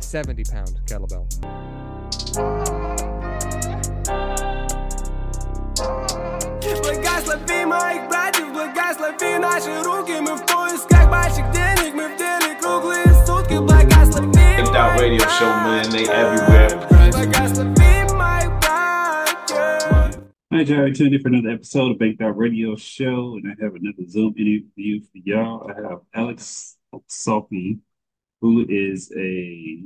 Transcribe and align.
a 0.00 0.02
70 0.02 0.44
pound 0.44 0.80
kettlebell. 0.86 1.26
Out 14.72 15.00
radio 15.00 15.26
show, 15.26 15.46
man. 15.46 15.90
They 15.90 16.08
everywhere. 16.08 16.70
Hi, 20.52 20.64
Jerry. 20.64 20.92
Tuned 20.92 21.14
in 21.14 21.20
for 21.20 21.28
another 21.28 21.50
episode 21.50 21.92
of 21.92 21.98
Banked 21.98 22.22
Out 22.22 22.36
Radio 22.38 22.76
Show, 22.76 23.36
and 23.36 23.46
I 23.46 23.62
have 23.62 23.74
another 23.74 24.08
Zoom 24.08 24.34
interview 24.38 25.00
for 25.00 25.18
y'all. 25.24 25.70
I 25.70 25.74
have 25.88 26.00
Aleks 26.16 26.76
Sophie, 27.08 27.78
who 28.40 28.66
is 28.68 29.12
a, 29.16 29.82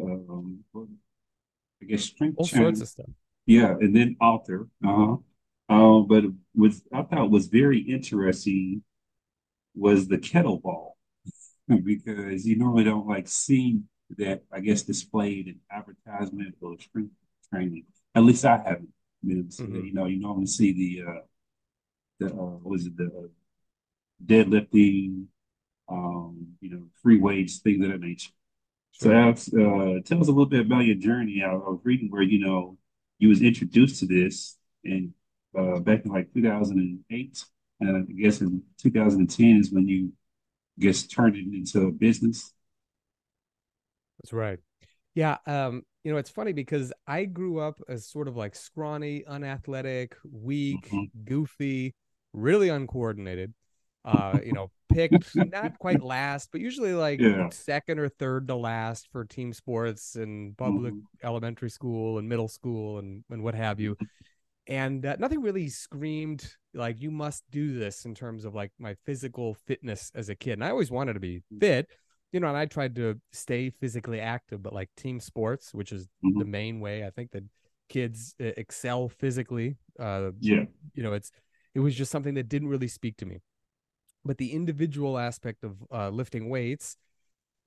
um, 0.00 0.64
I 0.74 1.84
guess, 1.86 2.04
strength 2.04 2.36
All 2.38 2.46
trainer. 2.46 2.66
sorts 2.66 2.80
of 2.82 2.88
stuff. 2.88 3.06
Yeah, 3.46 3.72
and 3.80 3.94
then 3.94 4.16
author. 4.20 4.68
Uh-huh. 4.84 5.16
Um, 5.68 6.06
but 6.08 6.24
what 6.54 6.72
I 6.92 7.02
thought 7.02 7.30
was 7.30 7.46
very 7.46 7.78
interesting 7.80 8.82
was 9.74 10.08
the 10.08 10.18
kettlebell 10.18 10.92
because 11.84 12.46
you 12.46 12.56
normally 12.56 12.84
don't 12.84 13.06
like 13.06 13.28
see 13.28 13.80
that, 14.18 14.42
I 14.52 14.60
guess, 14.60 14.82
displayed 14.82 15.46
in 15.48 15.60
advertisement 15.70 16.56
or 16.60 16.76
strength 16.78 17.12
training. 17.52 17.84
At 18.14 18.24
least 18.24 18.44
I 18.44 18.56
haven't. 18.58 18.90
You 19.22 19.34
know, 19.36 19.44
so, 19.50 19.64
Mhm. 19.64 19.86
you 19.86 19.92
know, 19.92 20.06
you 20.06 20.18
normally 20.18 20.46
see 20.46 20.72
the 20.72 21.10
uh 21.10 21.20
the 22.18 22.26
uh 22.34 22.56
was 22.62 22.86
it 22.86 22.96
the 22.96 23.06
uh, 23.06 23.28
deadlifting, 24.24 25.26
um, 25.90 26.48
you 26.60 26.70
know, 26.70 26.82
free 27.02 27.18
weights, 27.18 27.58
things 27.58 27.84
of 27.84 27.90
that 27.92 28.00
nature. 28.00 28.30
So 28.92 29.10
Aleks, 29.10 29.48
uh, 29.54 30.02
tell 30.04 30.20
us 30.20 30.28
a 30.28 30.32
little 30.32 30.46
bit 30.46 30.60
about 30.66 30.84
your 30.86 30.96
journey. 30.96 31.42
I, 31.44 31.50
I 31.52 31.54
was 31.54 31.80
reading 31.84 32.10
where 32.10 32.22
you 32.22 32.40
know 32.40 32.78
you 33.18 33.28
was 33.28 33.42
introduced 33.42 34.00
to 34.00 34.06
this 34.06 34.56
and 34.84 35.12
uh, 35.58 35.80
back 35.80 36.04
in 36.04 36.12
like 36.12 36.32
2008, 36.34 37.44
and 37.80 37.96
I 37.96 38.12
guess 38.22 38.40
in 38.40 38.62
2010 38.78 39.58
is 39.58 39.72
when 39.72 39.88
you 39.88 40.12
I 40.78 40.84
guess 40.84 41.04
turned 41.04 41.36
it 41.36 41.46
into 41.54 41.88
a 41.88 41.92
business. 41.92 42.52
That's 44.22 44.32
right. 44.32 44.58
Yeah. 45.14 45.38
Um, 45.46 45.82
you 46.04 46.12
know, 46.12 46.18
it's 46.18 46.30
funny 46.30 46.52
because 46.52 46.92
I 47.06 47.24
grew 47.24 47.60
up 47.60 47.80
as 47.88 48.06
sort 48.08 48.28
of 48.28 48.36
like 48.36 48.54
scrawny, 48.54 49.24
unathletic, 49.26 50.16
weak, 50.30 50.90
Mhm. 50.90 51.10
goofy, 51.24 51.94
really 52.32 52.68
uncoordinated. 52.68 53.54
Uh, 54.04 54.40
you 54.44 54.52
know, 54.52 54.70
picked 54.88 55.34
not 55.36 55.78
quite 55.78 56.00
last, 56.02 56.48
but 56.52 56.60
usually 56.60 56.94
like 56.94 57.20
Yeah. 57.20 57.48
second 57.50 57.98
or 57.98 58.08
third 58.08 58.48
to 58.48 58.56
last 58.56 59.08
for 59.12 59.24
team 59.24 59.52
sports 59.52 60.16
and 60.16 60.56
public 60.56 60.94
Mhm. 60.94 61.02
elementary 61.22 61.70
school 61.70 62.18
and 62.18 62.28
middle 62.28 62.48
school 62.48 62.98
and 62.98 63.24
and 63.30 63.42
what 63.42 63.54
have 63.54 63.78
you. 63.80 63.96
And 64.66 65.04
uh, 65.04 65.16
nothing 65.18 65.42
really 65.42 65.68
screamed 65.68 66.56
like 66.74 67.00
you 67.00 67.10
must 67.10 67.44
do 67.50 67.78
this 67.78 68.04
in 68.04 68.14
terms 68.14 68.44
of 68.44 68.54
like 68.54 68.72
my 68.78 68.94
physical 69.04 69.54
fitness 69.54 70.12
as 70.14 70.28
a 70.28 70.34
kid. 70.34 70.52
And 70.54 70.64
I 70.64 70.70
always 70.70 70.90
wanted 70.90 71.14
to 71.14 71.20
be 71.20 71.42
fit, 71.58 71.88
you 72.32 72.40
know, 72.40 72.46
and 72.48 72.56
I 72.56 72.66
tried 72.66 72.94
to 72.96 73.20
stay 73.32 73.70
physically 73.70 74.20
active, 74.20 74.62
but 74.62 74.72
like 74.72 74.88
team 74.96 75.18
sports, 75.18 75.74
which 75.74 75.92
is 75.92 76.08
the 76.22 76.44
Mhm. 76.44 76.46
main 76.46 76.80
way 76.80 77.04
I 77.04 77.10
think 77.10 77.32
that 77.32 77.44
kids 77.88 78.34
uh, 78.40 78.52
excel 78.56 79.08
physically, 79.08 79.76
uh, 79.98 80.30
Yeah. 80.40 80.64
you 80.94 81.02
know, 81.02 81.12
it's 81.14 81.32
it 81.74 81.80
was 81.80 81.94
just 81.94 82.10
something 82.12 82.34
that 82.34 82.48
didn't 82.48 82.68
really 82.68 82.88
speak 82.88 83.16
to 83.18 83.26
me. 83.26 83.40
But 84.24 84.38
the 84.38 84.52
individual 84.52 85.18
aspect 85.18 85.64
of 85.64 85.76
uh, 85.90 86.10
lifting 86.10 86.48
weights, 86.50 86.96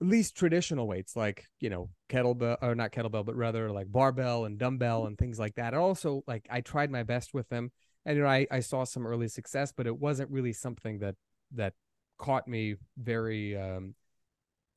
at 0.01 0.07
least 0.07 0.35
traditional 0.35 0.87
weights 0.87 1.15
like 1.15 1.45
you 1.59 1.69
know 1.69 1.89
kettlebell 2.09 2.57
or 2.61 2.75
not 2.75 2.91
kettlebell, 2.91 3.25
but 3.25 3.35
rather 3.35 3.71
like 3.71 3.91
barbell 3.91 4.45
and 4.45 4.57
dumbbell 4.59 5.05
and 5.05 5.17
things 5.17 5.39
like 5.39 5.55
that. 5.55 5.73
And 5.73 5.81
also 5.81 6.23
like 6.27 6.47
I 6.49 6.61
tried 6.61 6.91
my 6.91 7.03
best 7.03 7.33
with 7.33 7.49
them, 7.49 7.71
and 8.05 8.17
you 8.17 8.23
know 8.23 8.29
I 8.29 8.47
I 8.51 8.59
saw 8.59 8.83
some 8.83 9.07
early 9.07 9.27
success, 9.27 9.71
but 9.75 9.87
it 9.87 9.97
wasn't 9.97 10.29
really 10.31 10.53
something 10.53 10.99
that 10.99 11.15
that 11.53 11.73
caught 12.19 12.47
me 12.47 12.75
very 12.97 13.57
um 13.57 13.95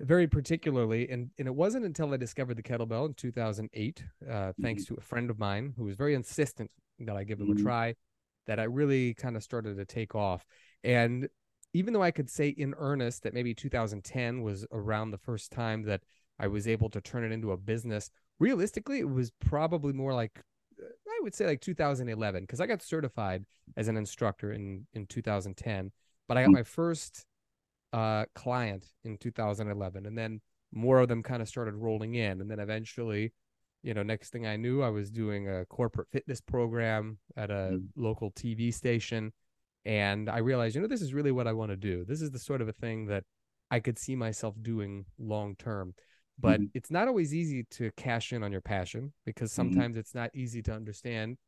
very 0.00 0.26
particularly 0.26 1.08
and 1.08 1.30
and 1.38 1.46
it 1.48 1.54
wasn't 1.54 1.82
until 1.84 2.12
i 2.12 2.16
discovered 2.18 2.54
the 2.56 2.62
kettlebell 2.62 3.06
in 3.06 3.14
2008 3.14 4.04
uh 4.28 4.52
thanks 4.60 4.84
to 4.84 4.94
a 4.94 5.00
friend 5.00 5.30
of 5.30 5.38
mine 5.38 5.72
who 5.76 5.84
was 5.84 5.96
very 5.96 6.14
insistent 6.14 6.70
that 6.98 7.16
i 7.16 7.24
give 7.24 7.38
them 7.38 7.48
Mhm. 7.48 7.58
a 7.58 7.62
try 7.62 7.94
that 8.46 8.58
i 8.60 8.64
really 8.64 9.14
kind 9.14 9.36
of 9.36 9.42
started 9.42 9.76
to 9.76 9.84
take 9.86 10.14
off 10.14 10.44
and 10.84 11.28
even 11.76 11.92
though 11.92 12.02
i 12.02 12.10
could 12.10 12.30
say 12.30 12.48
in 12.48 12.74
earnest 12.78 13.22
that 13.22 13.34
maybe 13.34 13.54
2010 13.54 14.42
was 14.42 14.66
around 14.72 15.10
the 15.10 15.18
first 15.18 15.50
time 15.52 15.82
that 15.82 16.00
i 16.38 16.46
was 16.46 16.66
able 16.66 16.88
to 16.90 17.00
turn 17.00 17.24
it 17.24 17.32
into 17.32 17.52
a 17.52 17.56
business 17.56 18.10
realistically 18.38 18.98
it 19.00 19.08
was 19.08 19.30
probably 19.40 19.92
more 19.92 20.14
like 20.14 20.42
i 20.80 21.18
would 21.22 21.34
say 21.34 21.46
like 21.46 21.60
2011 21.60 22.42
because 22.42 22.60
i 22.60 22.66
got 22.66 22.82
certified 22.82 23.44
as 23.76 23.88
an 23.88 23.96
instructor 23.96 24.52
in 24.52 24.86
in 24.94 25.06
2010 25.06 25.92
but 26.28 26.36
i 26.36 26.42
got 26.42 26.50
Mm. 26.50 26.54
my 26.54 26.62
first 26.62 27.24
uh 27.92 28.24
client 28.34 28.84
in 29.04 29.16
2011 29.16 30.06
and 30.06 30.18
then 30.18 30.40
more 30.72 30.98
of 31.00 31.08
them 31.08 31.22
kind 31.22 31.40
of 31.42 31.48
started 31.48 31.74
rolling 31.74 32.14
in 32.16 32.40
and 32.40 32.50
then 32.50 32.58
eventually 32.58 33.32
you 33.82 33.94
know 33.94 34.02
next 34.02 34.30
thing 34.30 34.46
i 34.46 34.56
knew 34.56 34.82
i 34.82 34.88
was 34.90 35.10
doing 35.10 35.48
a 35.48 35.64
corporate 35.66 36.08
fitness 36.10 36.40
program 36.40 37.18
at 37.36 37.50
a 37.50 37.78
Mhm. 37.78 37.88
local 37.96 38.30
tv 38.32 38.74
station 38.74 39.32
and 39.86 40.28
i 40.28 40.38
realized 40.38 40.74
you 40.74 40.82
know 40.82 40.88
this 40.88 41.00
is 41.00 41.14
really 41.14 41.32
what 41.32 41.46
i 41.46 41.52
want 41.52 41.70
to 41.70 41.76
do 41.76 42.04
this 42.04 42.20
is 42.20 42.30
the 42.32 42.38
sort 42.38 42.60
of 42.60 42.68
a 42.68 42.72
thing 42.72 43.06
that 43.06 43.22
i 43.70 43.78
could 43.80 43.98
see 43.98 44.14
myself 44.16 44.54
doing 44.60 45.06
long 45.18 45.54
term 45.56 45.94
but 46.38 46.60
Mhm. 46.60 46.70
it's 46.74 46.90
not 46.90 47.08
always 47.08 47.32
easy 47.34 47.64
to 47.70 47.90
cash 47.96 48.32
in 48.34 48.42
on 48.42 48.52
your 48.52 48.60
passion 48.60 49.12
because 49.24 49.50
Mhm. 49.50 49.54
sometimes 49.54 49.96
it's 49.96 50.14
not 50.14 50.30
easy 50.34 50.60
to 50.62 50.72
understand 50.72 51.38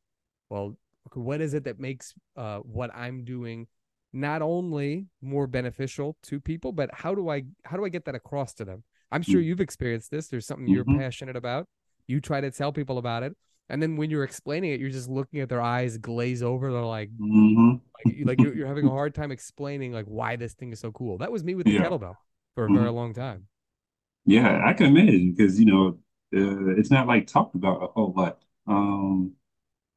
well 0.48 0.78
what 1.14 1.40
is 1.40 1.52
it 1.52 1.64
that 1.64 1.78
makes 1.80 2.14
uh, 2.36 2.58
what 2.60 2.90
i'm 2.94 3.24
doing 3.24 3.66
not 4.12 4.40
only 4.40 5.06
more 5.20 5.46
beneficial 5.46 6.16
to 6.22 6.40
people 6.40 6.70
but 6.72 6.88
how 6.94 7.14
do 7.14 7.28
i 7.28 7.42
how 7.64 7.76
do 7.76 7.84
i 7.84 7.88
get 7.88 8.04
that 8.04 8.14
across 8.14 8.54
to 8.54 8.64
them 8.64 8.84
i'm 9.10 9.22
sure 9.22 9.40
Mm. 9.40 9.44
you've 9.44 9.60
experienced 9.60 10.10
this 10.10 10.28
there's 10.28 10.46
something 10.46 10.68
you're 10.68 10.84
Mhm. 10.84 10.96
passionate 10.98 11.36
about 11.36 11.66
you 12.06 12.20
try 12.20 12.40
to 12.40 12.50
tell 12.50 12.72
people 12.72 12.98
about 12.98 13.22
it 13.24 13.36
and 13.68 13.82
then 13.82 13.96
when 13.96 14.10
you're 14.10 14.24
explaining 14.24 14.72
it 14.72 14.80
you're 14.80 14.90
just 14.90 15.08
looking 15.08 15.40
at 15.40 15.48
their 15.48 15.60
eyes 15.62 15.98
glaze 15.98 16.42
over 16.42 16.72
they're 16.72 16.82
like 16.82 17.10
Mhm. 17.18 17.80
like, 17.98 18.08
like 18.26 18.40
you're, 18.40 18.54
you're 18.54 18.66
having 18.68 18.86
a 18.86 18.90
hard 18.90 19.14
time 19.14 19.32
explaining 19.32 19.92
like 19.92 20.06
why 20.06 20.36
this 20.36 20.54
thing 20.54 20.72
is 20.72 20.80
so 20.80 20.92
cool 20.92 21.18
that 21.18 21.32
was 21.32 21.44
me 21.44 21.54
with 21.54 21.66
the 21.66 21.72
Yeah. 21.72 21.84
kettlebell 21.84 22.16
for 22.54 22.66
a 22.66 22.70
Mhm. 22.70 22.72
very 22.72 22.90
long 22.92 23.14
time 23.14 23.46
Yeah, 24.24 24.62
I 24.64 24.72
can 24.74 24.86
imagine 24.86 25.32
because 25.34 25.58
you 25.58 25.66
know 25.66 25.88
uh, 26.34 26.76
it's 26.76 26.90
not 26.90 27.06
like 27.06 27.26
talked 27.26 27.54
about 27.54 27.82
a 27.82 27.86
whole 27.88 28.12
lot. 28.16 28.38
Um, 28.66 29.32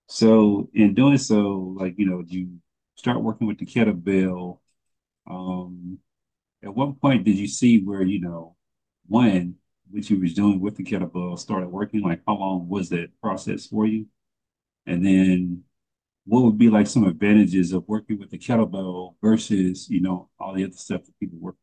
so 0.07 0.69
in 0.73 0.95
doing 0.95 1.17
so, 1.17 1.75
like 1.79 1.95
you 1.99 2.07
know, 2.07 2.23
you 2.27 2.59
start 2.95 3.21
working 3.23 3.47
with 3.47 3.59
the 3.59 3.65
kettlebell. 3.67 4.59
Um, 5.29 5.99
at 6.63 6.75
what 6.75 7.01
point 7.01 7.25
did 7.25 7.37
you 7.37 7.47
see 7.47 7.83
where 7.83 8.03
you 8.03 8.21
know 8.21 8.55
one 9.07 9.55
what 9.91 10.09
you 10.09 10.19
was 10.19 10.33
doing 10.33 10.59
with 10.59 10.75
the 10.77 10.83
kettlebell 10.83 11.37
started 11.39 11.69
working? 11.69 12.01
Like 12.01 12.21
how 12.27 12.35
long 12.37 12.67
was 12.69 12.89
that 12.89 13.09
process 13.21 13.67
for 13.67 13.85
you? 13.87 14.07
And 14.87 15.05
then 15.05 15.63
what 16.25 16.43
would 16.43 16.57
be 16.59 16.69
like 16.69 16.87
some 16.87 17.05
advantages 17.05 17.73
of 17.73 17.87
working 17.87 18.19
with 18.19 18.31
the 18.31 18.39
kettlebell 18.39 19.15
versus 19.21 19.89
you 19.89 20.01
know 20.01 20.29
all 20.39 20.53
the 20.53 20.63
other 20.65 20.73
stuff 20.73 21.05
that 21.05 21.19
people 21.19 21.39
work? 21.39 21.57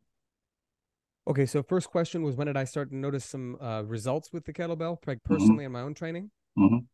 okay 1.27 1.47
so 1.47 1.63
first 1.63 1.91
question 1.91 2.23
was 2.23 2.37
when 2.37 2.47
did 2.47 2.57
i 2.57 2.65
start 2.65 2.91
to 2.91 2.97
notice 2.97 3.25
some 3.25 3.57
uh, 3.61 3.83
results 3.83 4.33
with 4.33 4.45
the 4.45 4.53
kettlebell 4.53 4.99
like 5.07 5.23
Mm-hmm. 5.31 5.57
personally 5.57 5.65
in 5.65 5.73
my 5.73 5.81
own 5.81 5.95
training 5.95 6.31
Mhm. 6.57 6.89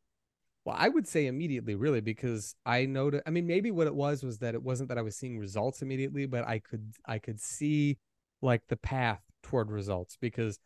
Well, 0.65 0.77
I 0.79 0.89
would 0.89 1.07
say 1.07 1.27
immediately, 1.27 1.75
really, 1.75 2.01
because 2.01 2.55
I 2.65 2.87
noted. 2.87 3.23
I 3.27 3.31
mean, 3.31 3.47
maybe 3.47 3.71
what 3.71 3.87
it 3.87 3.95
was 3.95 4.23
was 4.23 4.39
that 4.39 4.55
it 4.55 4.63
wasn't 4.63 4.89
that 4.89 4.99
I 4.99 5.03
was 5.03 5.17
seeing 5.17 5.39
results 5.39 5.83
immediately, 5.83 6.27
but 6.27 6.47
I 6.47 6.59
could 6.59 6.95
I 7.07 7.19
could 7.19 7.41
see 7.41 7.99
like 8.41 8.63
the 8.69 8.77
path 8.77 9.21
toward 9.45 9.71
results 9.71 10.17
because, 10.21 10.59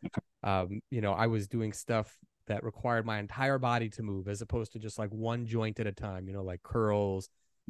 um, 0.43 0.81
you 0.89 1.01
know, 1.01 1.13
I 1.13 1.27
was 1.27 1.47
doing 1.47 1.73
stuff 1.73 2.17
that 2.47 2.63
required 2.63 3.05
my 3.05 3.19
entire 3.19 3.59
body 3.59 3.89
to 3.91 4.03
move 4.03 4.27
as 4.27 4.41
opposed 4.41 4.73
to 4.73 4.79
just 4.79 4.97
like 4.97 5.11
one 5.11 5.45
joint 5.45 5.79
at 5.79 5.87
a 5.87 5.91
time. 5.91 6.27
You 6.27 6.33
know, 6.33 6.43
like 6.43 6.63
curls 6.63 7.29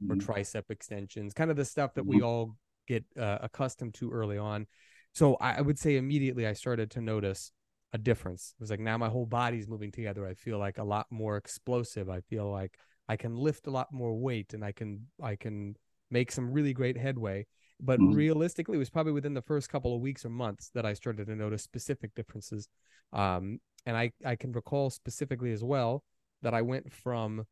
or 0.10 0.16
Mhm. 0.16 0.22
tricep 0.22 0.64
extensions, 0.70 1.34
kind 1.34 1.52
of 1.52 1.58
the 1.58 1.66
stuff 1.66 1.94
that 1.96 2.08
we 2.08 2.22
all 2.22 2.56
get 2.88 3.06
uh, 3.20 3.40
accustomed 3.42 3.94
to 3.96 4.12
early 4.12 4.38
on. 4.38 4.66
So 5.14 5.36
I, 5.36 5.56
I 5.56 5.62
would 5.62 5.80
say 5.80 5.98
immediately 5.98 6.48
I 6.48 6.54
started 6.54 6.92
to 6.92 7.02
notice 7.02 7.52
a 7.94 7.98
difference. 7.98 8.54
It 8.58 8.62
was 8.62 8.70
like 8.72 8.80
now 8.80 8.98
my 8.98 9.10
whole 9.10 9.26
body's 9.26 9.68
moving 9.68 9.92
together. 9.92 10.26
I 10.28 10.36
feel 10.36 10.60
like 10.60 10.78
a 10.78 10.84
lot 10.84 11.08
more 11.12 11.38
explosive. 11.38 12.10
I 12.10 12.22
feel 12.22 12.50
like 12.50 12.78
I 13.08 13.18
can 13.18 13.36
lift 13.36 13.68
a 13.68 13.72
lot 13.72 13.92
more 13.92 14.14
weight 14.18 14.54
and 14.54 14.64
I 14.64 14.72
can 14.72 15.08
I 15.22 15.36
can 15.36 15.76
make 16.12 16.32
some 16.32 16.52
really 16.52 16.74
great 16.74 16.98
headway. 16.98 17.48
But 17.82 18.00
Mhm. 18.00 18.16
realistically, 18.16 18.76
it 18.76 18.80
was 18.80 18.90
probably 18.90 19.14
within 19.14 19.34
the 19.34 19.42
first 19.42 19.70
couple 19.70 19.96
of 19.96 20.02
weeks 20.02 20.26
or 20.26 20.30
months 20.30 20.70
that 20.74 20.86
I 20.86 20.94
started 20.94 21.28
to 21.28 21.36
notice 21.36 21.64
specific 21.64 22.14
differences. 22.14 22.68
Um, 23.14 23.60
and 23.86 23.96
I, 23.96 24.12
I 24.26 24.36
can 24.36 24.52
recall 24.52 24.90
specifically 24.90 25.52
as 25.54 25.64
well 25.64 26.04
that 26.42 26.54
I 26.54 26.62
went 26.62 26.92
from 26.92 27.46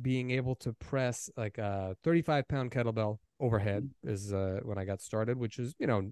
being 0.00 0.30
able 0.32 0.54
to 0.56 0.72
press 0.72 1.30
like 1.36 1.58
a 1.58 1.96
35 2.02 2.48
pound 2.48 2.70
kettlebell 2.72 3.18
overhead 3.38 3.90
is 4.02 4.32
uh, 4.32 4.60
when 4.64 4.78
I 4.78 4.84
got 4.84 5.00
started, 5.00 5.38
which 5.38 5.58
is, 5.58 5.74
you 5.78 5.86
know, 5.86 6.10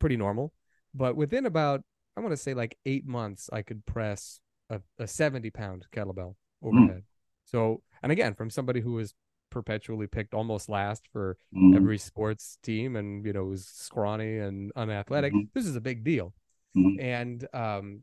pretty 0.00 0.16
normal. 0.16 0.52
But 0.94 1.16
within 1.16 1.46
about 1.46 1.82
I 2.16 2.20
want 2.20 2.32
to 2.32 2.36
say 2.36 2.54
like 2.54 2.76
eight 2.86 3.06
months, 3.06 3.50
I 3.52 3.62
could 3.62 3.84
press 3.86 4.40
a, 4.70 4.80
a 4.98 5.06
70 5.06 5.50
pound 5.50 5.86
kettlebell 5.92 6.34
Hmm. 6.62 6.76
overhead. 6.76 7.02
So, 7.44 7.82
and 8.02 8.10
again, 8.10 8.34
from 8.34 8.50
somebody 8.50 8.80
who 8.80 8.92
was 8.92 9.14
perpetually 9.54 10.08
picked 10.08 10.34
almost 10.34 10.68
last 10.68 11.06
for 11.12 11.38
Mhm. 11.54 11.76
every 11.76 11.96
sports 11.96 12.58
team 12.62 12.96
and, 12.96 13.24
you 13.24 13.32
know, 13.32 13.44
was 13.44 13.64
scrawny 13.66 14.38
and 14.38 14.72
unathletic, 14.74 15.32
Mhm. 15.32 15.48
this 15.54 15.64
is 15.64 15.76
a 15.76 15.80
big 15.80 16.02
deal. 16.02 16.34
Mhm. 16.76 17.00
And, 17.00 17.48
um, 17.54 18.02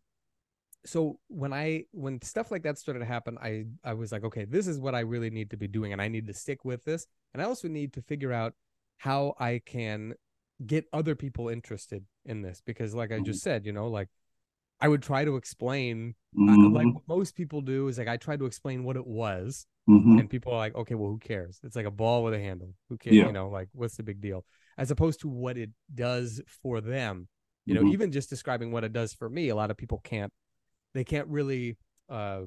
so 0.85 1.19
when 1.27 1.53
I 1.53 1.85
when 1.91 2.19
stuff 2.23 2.49
like 2.51 2.63
that 2.63 2.77
started 2.79 3.01
to 3.01 3.05
happen, 3.05 3.37
I 3.39 3.65
I 3.83 3.93
was 3.93 4.11
like, 4.11 4.23
okay, 4.23 4.45
this 4.45 4.65
is 4.65 4.79
what 4.79 4.95
I 4.95 5.01
really 5.01 5.29
need 5.29 5.49
to 5.51 5.57
be 5.57 5.67
doing, 5.67 5.91
and 5.93 6.01
I 6.01 6.07
need 6.07 6.25
to 6.27 6.33
stick 6.33 6.65
with 6.65 6.83
this. 6.85 7.05
And 7.33 7.41
I 7.41 7.45
also 7.45 7.67
need 7.67 7.93
to 7.93 8.01
figure 8.01 8.31
out 8.33 8.55
how 8.97 9.35
I 9.39 9.61
can 9.65 10.15
get 10.65 10.85
other 10.93 11.15
people 11.15 11.49
interested 11.49 12.05
in 12.25 12.41
this 12.41 12.61
because, 12.65 12.95
like 12.95 13.11
I 13.11 13.19
just 13.19 13.41
said, 13.43 13.65
you 13.65 13.73
know, 13.73 13.87
like 13.89 14.09
I 14.79 14.87
would 14.87 15.03
try 15.03 15.23
to 15.25 15.35
explain, 15.35 16.15
I- 16.39 16.55
like 16.55 16.87
Mhm. 16.87 16.93
what 16.95 17.07
most 17.07 17.35
people 17.35 17.61
do 17.61 17.87
is 17.89 17.97
like 17.99 18.07
I 18.07 18.17
try 18.17 18.35
to 18.37 18.45
explain 18.45 18.83
what 18.83 18.95
it 18.95 19.05
was, 19.05 19.67
Mhm. 19.89 20.19
and 20.19 20.29
people 20.29 20.53
are 20.53 20.57
like, 20.57 20.75
okay, 20.75 20.95
well, 20.95 21.09
who 21.09 21.17
cares? 21.19 21.59
It's 21.63 21.75
like 21.75 21.85
a 21.87 21.91
ball 21.91 22.23
with 22.23 22.33
a 22.33 22.39
handle. 22.39 22.73
Who 22.89 22.97
cares? 22.97 23.15
Yeah. 23.15 23.25
You 23.27 23.31
know, 23.31 23.49
like 23.49 23.69
what's 23.73 23.97
the 23.97 24.03
big 24.03 24.21
deal? 24.21 24.45
As 24.77 24.91
opposed 24.91 25.21
to 25.21 25.27
what 25.27 25.57
it 25.57 25.71
does 25.93 26.41
for 26.47 26.81
them. 26.81 27.27
You 27.65 27.75
know, 27.75 27.83
Mhm. 27.83 27.93
even 27.93 28.11
just 28.11 28.29
describing 28.29 28.71
what 28.71 28.83
it 28.83 28.93
does 28.93 29.13
for 29.13 29.29
me, 29.29 29.49
a 29.49 29.55
lot 29.55 29.71
of 29.71 29.77
people 29.77 29.99
can't. 30.03 30.31
They 30.93 31.03
can't 31.03 31.27
really. 31.27 31.77
uh 32.09 32.43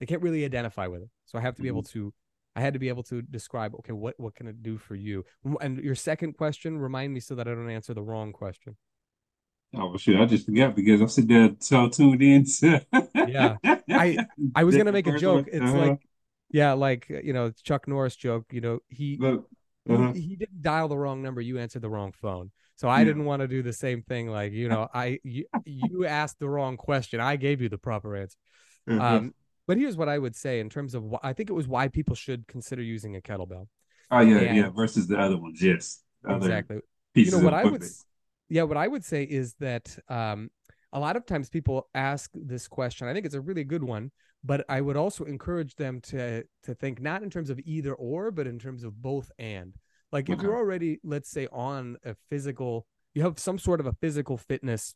They 0.00 0.06
can't 0.06 0.22
really 0.22 0.44
identify 0.44 0.86
with 0.88 1.02
it. 1.02 1.10
So 1.24 1.38
I 1.38 1.40
have 1.42 1.54
to 1.56 1.62
be 1.62 1.68
able 1.68 1.82
Mm-hmm. 1.82 2.08
to. 2.10 2.14
I 2.56 2.60
had 2.60 2.72
to 2.74 2.78
be 2.78 2.88
able 2.88 3.02
to 3.04 3.22
describe. 3.22 3.74
Okay, 3.76 3.92
what 3.92 4.14
what 4.18 4.34
can 4.34 4.46
it 4.46 4.62
do 4.62 4.76
for 4.78 4.94
you? 4.94 5.24
And 5.60 5.78
your 5.78 5.94
second 5.94 6.34
question, 6.34 6.78
remind 6.78 7.12
me 7.14 7.20
so 7.20 7.34
that 7.36 7.46
I 7.48 7.54
don't 7.54 7.70
answer 7.70 7.94
the 7.94 8.02
wrong 8.02 8.32
question. 8.32 8.76
Oh 9.76 9.96
shit! 9.96 10.20
I 10.20 10.24
just 10.26 10.46
forgot 10.46 10.76
because 10.76 11.00
I'm 11.00 11.08
sitting 11.08 11.28
there 11.34 11.56
so 11.58 11.88
tuned 11.88 12.22
in. 12.22 12.44
To... 12.44 12.86
Yeah. 13.26 13.56
I- 13.88 14.26
I 14.54 14.64
was 14.64 14.76
gonna 14.78 14.92
make 14.92 15.06
a 15.08 15.18
joke. 15.18 15.46
It's 15.48 15.60
uh-huh. 15.64 15.78
like, 15.78 16.00
yeah, 16.50 16.72
like 16.72 17.08
you 17.08 17.32
know, 17.32 17.50
Chuck 17.62 17.88
Norris 17.88 18.16
joke. 18.16 18.46
You 18.52 18.60
know, 18.60 18.78
he 18.88 19.16
he- 19.16 19.26
uh-huh. 19.92 20.12
he, 20.14 20.34
didn't 20.36 20.62
dial 20.62 20.88
the 20.88 20.96
wrong 20.96 21.20
number. 21.20 21.42
You 21.42 21.58
answered 21.58 21.82
the 21.82 21.90
wrong 21.90 22.12
phone. 22.12 22.50
So 22.76 22.88
I 22.88 23.00
Yeah. 23.00 23.04
didn't 23.04 23.26
want 23.26 23.40
to 23.42 23.48
do 23.48 23.62
the 23.62 23.72
same 23.72 24.00
thing. 24.02 24.28
Like 24.28 24.52
you 24.52 24.68
know, 24.68 24.88
I 24.94 25.18
you, 25.24 25.44
you 25.66 26.06
asked 26.06 26.38
the 26.38 26.48
wrong 26.48 26.76
question. 26.76 27.20
I 27.20 27.36
gave 27.36 27.60
you 27.60 27.68
the 27.68 27.78
proper 27.78 28.16
answer. 28.16 28.38
Uh-huh. 28.88 29.16
Um, 29.16 29.34
but 29.66 29.76
here's 29.76 29.96
what 29.96 30.08
I 30.08 30.18
would 30.18 30.36
say 30.36 30.60
in 30.60 30.68
terms 30.70 30.94
of 30.94 31.04
wh- 31.10 31.22
I 31.22 31.32
think 31.34 31.50
it 31.50 31.54
was 31.54 31.68
why 31.68 31.88
people 31.88 32.14
should 32.14 32.46
consider 32.46 32.82
using 32.82 33.16
a 33.16 33.20
kettlebell. 33.20 33.66
oh 34.10 34.20
yeah, 34.20 34.38
and- 34.38 34.56
yeah. 34.56 34.70
Versus 34.70 35.06
the 35.06 35.18
other 35.18 35.36
ones, 35.36 35.60
yes. 35.62 36.00
Exactly. 36.26 36.80
You 37.14 37.30
know 37.30 37.38
what 37.40 37.54
I 37.54 37.64
would, 37.64 37.84
yeah, 38.48 38.62
what 38.62 38.76
I 38.78 38.88
would 38.88 39.04
say 39.04 39.22
is 39.24 39.54
that 39.60 39.96
um, 40.08 40.50
a 40.94 41.00
lot 41.00 41.16
of 41.16 41.26
times 41.26 41.50
people 41.50 41.88
ask 41.94 42.30
this 42.34 42.68
question. 42.68 43.08
I 43.08 43.12
think 43.12 43.26
it's 43.26 43.34
a 43.34 43.40
really 43.40 43.64
good 43.64 43.82
one, 43.82 44.12
but 44.44 44.64
I 44.68 44.80
would 44.80 44.96
also 44.96 45.24
encourage 45.24 45.74
them 45.74 46.00
to 46.02 46.44
to 46.62 46.74
think 46.74 47.02
not 47.02 47.22
in 47.22 47.30
terms 47.30 47.50
of 47.50 47.58
either 47.64 47.92
or, 47.94 48.30
but 48.30 48.46
in 48.46 48.58
terms 48.58 48.84
of 48.84 49.02
both 49.02 49.30
and. 49.38 49.74
Like 50.12 50.30
if 50.30 50.40
you're 50.40 50.56
already, 50.56 51.00
let's 51.02 51.28
say, 51.28 51.48
on 51.50 51.96
a 52.04 52.14
physical, 52.30 52.86
you 53.14 53.22
have 53.22 53.38
some 53.40 53.58
sort 53.58 53.80
of 53.80 53.86
a 53.86 53.92
physical 53.94 54.36
fitness 54.38 54.94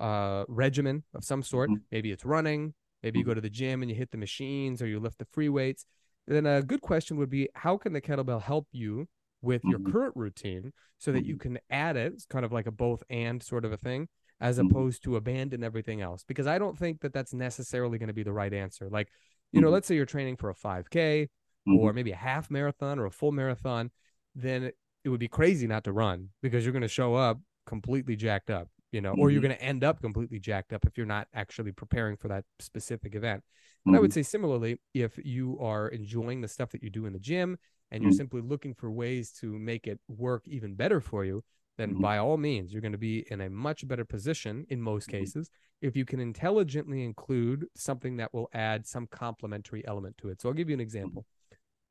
uh, 0.00 0.44
regimen 0.48 1.04
of 1.14 1.22
some 1.24 1.42
sort. 1.44 1.70
Mhm. 1.70 1.80
Maybe 1.92 2.10
it's 2.10 2.24
running. 2.24 2.74
Maybe 3.04 3.20
you 3.20 3.24
go 3.24 3.32
to 3.34 3.40
the 3.40 3.48
gym 3.48 3.82
and 3.82 3.90
you 3.90 3.96
hit 3.96 4.10
the 4.10 4.18
machines, 4.18 4.82
or 4.82 4.88
you 4.88 4.98
lift 4.98 5.18
the 5.18 5.24
free 5.26 5.48
weights. 5.48 5.86
Then 6.26 6.46
a 6.46 6.60
good 6.62 6.80
question 6.80 7.16
would 7.18 7.30
be, 7.30 7.48
how 7.54 7.76
can 7.76 7.92
the 7.92 8.00
kettlebell 8.00 8.42
help 8.42 8.66
you 8.72 9.06
with 9.42 9.62
your 9.64 9.78
Mhm. 9.78 9.92
current 9.92 10.16
routine 10.16 10.72
so 10.98 11.12
that 11.12 11.24
you 11.24 11.36
Mhm. 11.36 11.40
can 11.40 11.58
add 11.70 11.96
it? 11.96 12.12
It's 12.14 12.26
kind 12.26 12.44
of 12.44 12.50
like 12.50 12.66
a 12.66 12.72
both 12.72 13.04
and 13.08 13.40
sort 13.40 13.64
of 13.64 13.72
a 13.72 13.76
thing, 13.76 14.08
as 14.40 14.58
Mhm. 14.58 14.70
opposed 14.70 15.02
to 15.04 15.16
abandon 15.16 15.64
everything 15.64 16.00
else. 16.00 16.24
Because 16.24 16.46
I 16.46 16.58
don't 16.58 16.78
think 16.78 17.00
that 17.00 17.12
that's 17.12 17.32
necessarily 17.34 17.98
going 17.98 18.08
to 18.08 18.14
be 18.14 18.22
the 18.22 18.32
right 18.32 18.52
answer. 18.52 18.88
Like, 18.90 19.10
you 19.52 19.60
know, 19.60 19.68
Mhm. 19.68 19.72
let's 19.72 19.86
say 19.86 19.94
you're 19.94 20.06
training 20.06 20.36
for 20.36 20.50
a 20.50 20.54
5K 20.54 21.28
Mhm. 21.68 21.78
or 21.78 21.92
maybe 21.92 22.12
a 22.12 22.16
half 22.16 22.50
marathon 22.50 22.98
or 22.98 23.06
a 23.06 23.10
full 23.10 23.32
marathon, 23.32 23.90
then 24.34 24.64
it, 24.64 24.76
would 25.08 25.20
be 25.20 25.28
crazy 25.28 25.68
not 25.68 25.84
to 25.84 25.92
run 25.92 26.30
because 26.42 26.64
you're 26.64 26.72
going 26.72 26.82
to 26.82 26.88
show 26.88 27.14
up 27.14 27.40
completely 27.64 28.16
jacked 28.16 28.50
up, 28.50 28.68
you 28.90 29.00
know, 29.00 29.14
or 29.14 29.30
you're 29.30 29.40
going 29.40 29.54
to 29.54 29.62
end 29.62 29.84
up 29.84 30.00
completely 30.00 30.40
jacked 30.40 30.72
up 30.72 30.84
if 30.84 30.96
you're 30.96 31.06
not 31.06 31.28
actually 31.32 31.70
preparing 31.70 32.16
for 32.16 32.26
that 32.28 32.44
specific 32.58 33.14
event. 33.14 33.44
And 33.86 33.94
I 33.94 34.00
would 34.00 34.12
say 34.12 34.24
similarly, 34.24 34.80
if 34.94 35.16
you 35.24 35.58
are 35.60 35.88
enjoying 35.88 36.40
the 36.40 36.48
stuff 36.48 36.70
that 36.70 36.82
you 36.82 36.90
do 36.90 37.06
in 37.06 37.12
the 37.12 37.20
gym 37.20 37.56
and 37.92 38.02
you're 38.02 38.10
simply 38.12 38.40
looking 38.40 38.74
for 38.74 38.90
ways 38.90 39.30
to 39.34 39.56
make 39.56 39.86
it 39.86 40.00
work 40.08 40.46
even 40.48 40.74
better 40.74 41.00
for 41.00 41.24
you, 41.24 41.44
then 41.76 41.94
Mhm. 41.94 42.00
by 42.00 42.18
all 42.18 42.36
means, 42.36 42.72
you're 42.72 42.82
going 42.82 42.92
to 42.92 42.98
be 42.98 43.26
in 43.30 43.40
a 43.40 43.50
much 43.50 43.86
better 43.86 44.04
position 44.04 44.66
in 44.68 44.80
most 44.80 45.08
Mhm. 45.08 45.12
cases 45.12 45.50
if 45.82 45.94
you 45.94 46.04
can 46.06 46.20
intelligently 46.20 47.04
include 47.04 47.68
something 47.76 48.16
that 48.16 48.32
will 48.32 48.48
add 48.54 48.86
some 48.86 49.06
complementary 49.06 49.86
element 49.86 50.16
to 50.18 50.28
it. 50.30 50.40
So 50.40 50.48
I'll 50.48 50.54
give 50.54 50.70
you 50.70 50.74
an 50.74 50.80
example. 50.80 51.26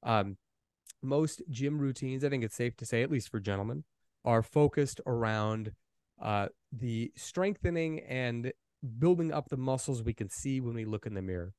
Um, 0.01 0.37
most 1.03 1.43
gym 1.49 1.77
routines, 1.79 2.23
I 2.23 2.29
think 2.29 2.43
it's 2.43 2.55
safe 2.55 2.75
to 2.77 2.85
say, 2.85 3.03
at 3.03 3.11
least 3.11 3.29
for 3.29 3.39
gentlemen, 3.39 3.83
are 4.23 4.41
focused 4.41 5.01
around 5.05 5.71
uh, 6.19 6.47
the 6.71 7.11
strengthening 7.15 7.99
and 7.99 8.51
building 8.97 9.31
up 9.31 9.49
the 9.49 9.57
muscles 9.57 10.01
we 10.01 10.13
can 10.13 10.29
see 10.29 10.59
when 10.61 10.73
we 10.73 10.85
look 10.85 11.05
in 11.05 11.13
the 11.13 11.21
mirror. 11.21 11.53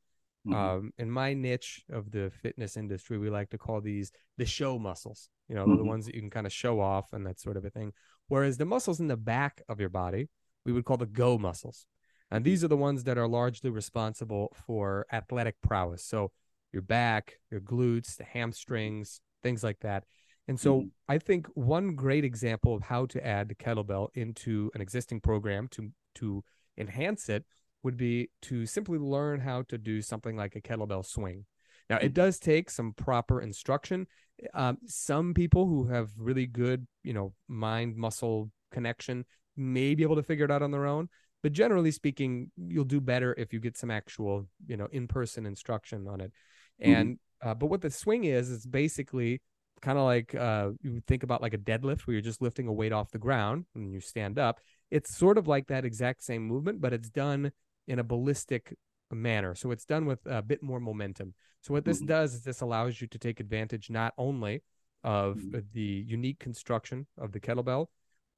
Mhm. 0.47 0.55
Um, 0.55 0.93
in 0.99 1.11
my 1.11 1.35
niche 1.35 1.85
of 1.91 2.11
the 2.11 2.31
fitness 2.31 2.77
industry, 2.77 3.19
we 3.19 3.31
like 3.31 3.51
to 3.51 3.59
call 3.59 3.81
these 3.81 4.13
the 4.39 4.47
show 4.47 4.79
muscles. 4.79 5.29
You 5.49 5.55
know, 5.55 5.67
they're 5.67 5.77
the 5.77 5.85
ones 5.85 6.07
that 6.07 6.15
you 6.15 6.21
can 6.21 6.31
kind 6.31 6.47
of 6.47 6.53
show 6.53 6.81
off 6.81 7.13
and 7.13 7.27
that 7.27 7.41
sort 7.41 7.57
of 7.57 7.65
a 7.65 7.71
thing. 7.71 7.93
Whereas 8.29 8.57
the 8.57 8.65
muscles 8.65 9.01
in 9.01 9.09
the 9.09 9.17
back 9.17 9.63
of 9.69 9.81
your 9.81 9.89
body, 9.89 10.29
we 10.65 10.73
would 10.73 10.85
call 10.85 10.97
the 10.97 11.07
go 11.07 11.39
muscles. 11.39 11.87
And 12.31 12.45
these 12.45 12.65
are 12.65 12.69
the 12.69 12.77
ones 12.77 13.05
that 13.05 13.19
are 13.19 13.29
largely 13.29 13.71
responsible 13.71 14.53
for 14.67 15.07
athletic 15.13 15.61
prowess. 15.63 16.05
So 16.05 16.33
your 16.73 16.83
back, 16.83 17.39
your 17.51 17.61
glutes, 17.61 18.17
the 18.17 18.25
hamstrings, 18.25 19.21
things 19.43 19.63
like 19.63 19.79
that. 19.81 20.05
And 20.49 20.59
so 20.59 20.83
Mhm. 20.83 20.91
I 21.09 21.19
think 21.19 21.47
one 21.55 21.95
great 21.95 22.25
example 22.25 22.75
of 22.75 22.83
how 22.83 23.07
to 23.07 23.25
add 23.25 23.49
the 23.49 23.55
kettlebell 23.55 24.09
into 24.15 24.71
an 24.75 24.81
existing 24.81 25.21
program 25.21 25.69
to 25.69 25.93
to 26.17 26.45
enhance 26.79 27.29
it 27.29 27.45
would 27.87 27.97
be 27.97 28.29
to 28.43 28.67
simply 28.67 28.99
learn 28.99 29.39
how 29.39 29.63
to 29.63 29.79
do 29.79 30.03
something 30.03 30.37
like 30.37 30.57
a 30.57 30.61
kettlebell 30.61 31.07
swing. 31.07 31.47
Now, 31.89 31.99
it 31.99 32.11
Mhm. 32.11 32.15
does 32.15 32.41
take 32.41 32.69
some 32.69 32.93
proper 32.93 33.41
instruction. 33.41 34.09
Um, 34.53 34.79
some 34.87 35.35
people 35.35 35.67
who 35.69 35.87
have 35.87 36.11
really 36.19 36.47
good, 36.47 36.89
you 37.05 37.13
know, 37.13 37.33
mind 37.47 37.95
muscle 37.97 38.51
connection 38.73 39.25
may 39.57 39.95
be 39.95 40.03
able 40.03 40.17
to 40.17 40.25
figure 40.25 40.45
it 40.45 40.51
out 40.51 40.63
on 40.63 40.73
their 40.73 40.85
own. 40.85 41.09
But 41.45 41.53
generally 41.53 41.93
speaking, 41.93 42.51
you'll 42.57 42.85
do 42.85 43.01
better 43.01 43.37
if 43.39 43.53
you 43.53 43.61
get 43.61 43.77
some 43.77 43.93
actual, 43.93 44.49
you 44.67 44.77
know, 44.77 44.89
in 44.91 45.07
person 45.07 45.47
instruction 45.47 46.09
on 46.09 46.21
it. 46.21 46.33
Mhm. 46.81 46.91
And, 46.93 47.19
uh, 47.41 47.55
but 47.55 47.67
what 47.67 47.83
the 47.83 47.91
swing 47.91 48.25
is, 48.25 48.51
is 48.51 48.67
basically 48.67 49.41
kind 49.81 49.97
of 49.97 50.05
like 50.05 50.35
uh, 50.35 50.73
you 50.81 50.95
would 50.95 51.07
think 51.07 51.23
about 51.23 51.41
like 51.41 51.55
a 51.55 51.59
deadlift 51.59 52.01
where 52.01 52.15
you're 52.15 52.31
just 52.33 52.43
lifting 52.43 52.67
a 52.67 52.73
weight 52.73 52.93
off 52.93 53.13
the 53.13 53.19
ground 53.19 53.67
and 53.77 53.93
you 53.93 54.01
stand 54.01 54.41
up. 54.41 54.59
It's 54.91 55.17
sort 55.17 55.39
of 55.39 55.47
like 55.47 55.69
that 55.69 55.85
exact 55.85 56.25
same 56.25 56.43
movement, 56.43 56.81
but 56.81 56.93
it's 56.93 57.11
done 57.11 57.53
in 57.87 57.99
a 57.99 58.05
ballistic 58.05 58.77
manner. 59.13 59.55
So 59.55 59.71
it's 59.71 59.85
done 59.85 60.07
with 60.07 60.21
a 60.27 60.43
bit 60.43 60.63
more 60.63 60.81
momentum. 60.81 61.35
So 61.63 61.73
what 61.73 61.85
this 61.85 62.01
Mhm. 62.03 62.07
does 62.07 62.35
is 62.35 62.43
this 62.43 62.61
allows 62.61 63.01
you 63.01 63.07
to 63.07 63.19
take 63.19 63.41
advantage 63.41 63.89
not 63.91 64.15
only 64.19 64.63
of 65.05 65.39
Mhm. 65.39 65.73
the 65.73 66.05
unique 66.07 66.39
construction 66.41 67.07
of 67.17 67.33
the 67.33 67.41
kettlebell, 67.41 67.89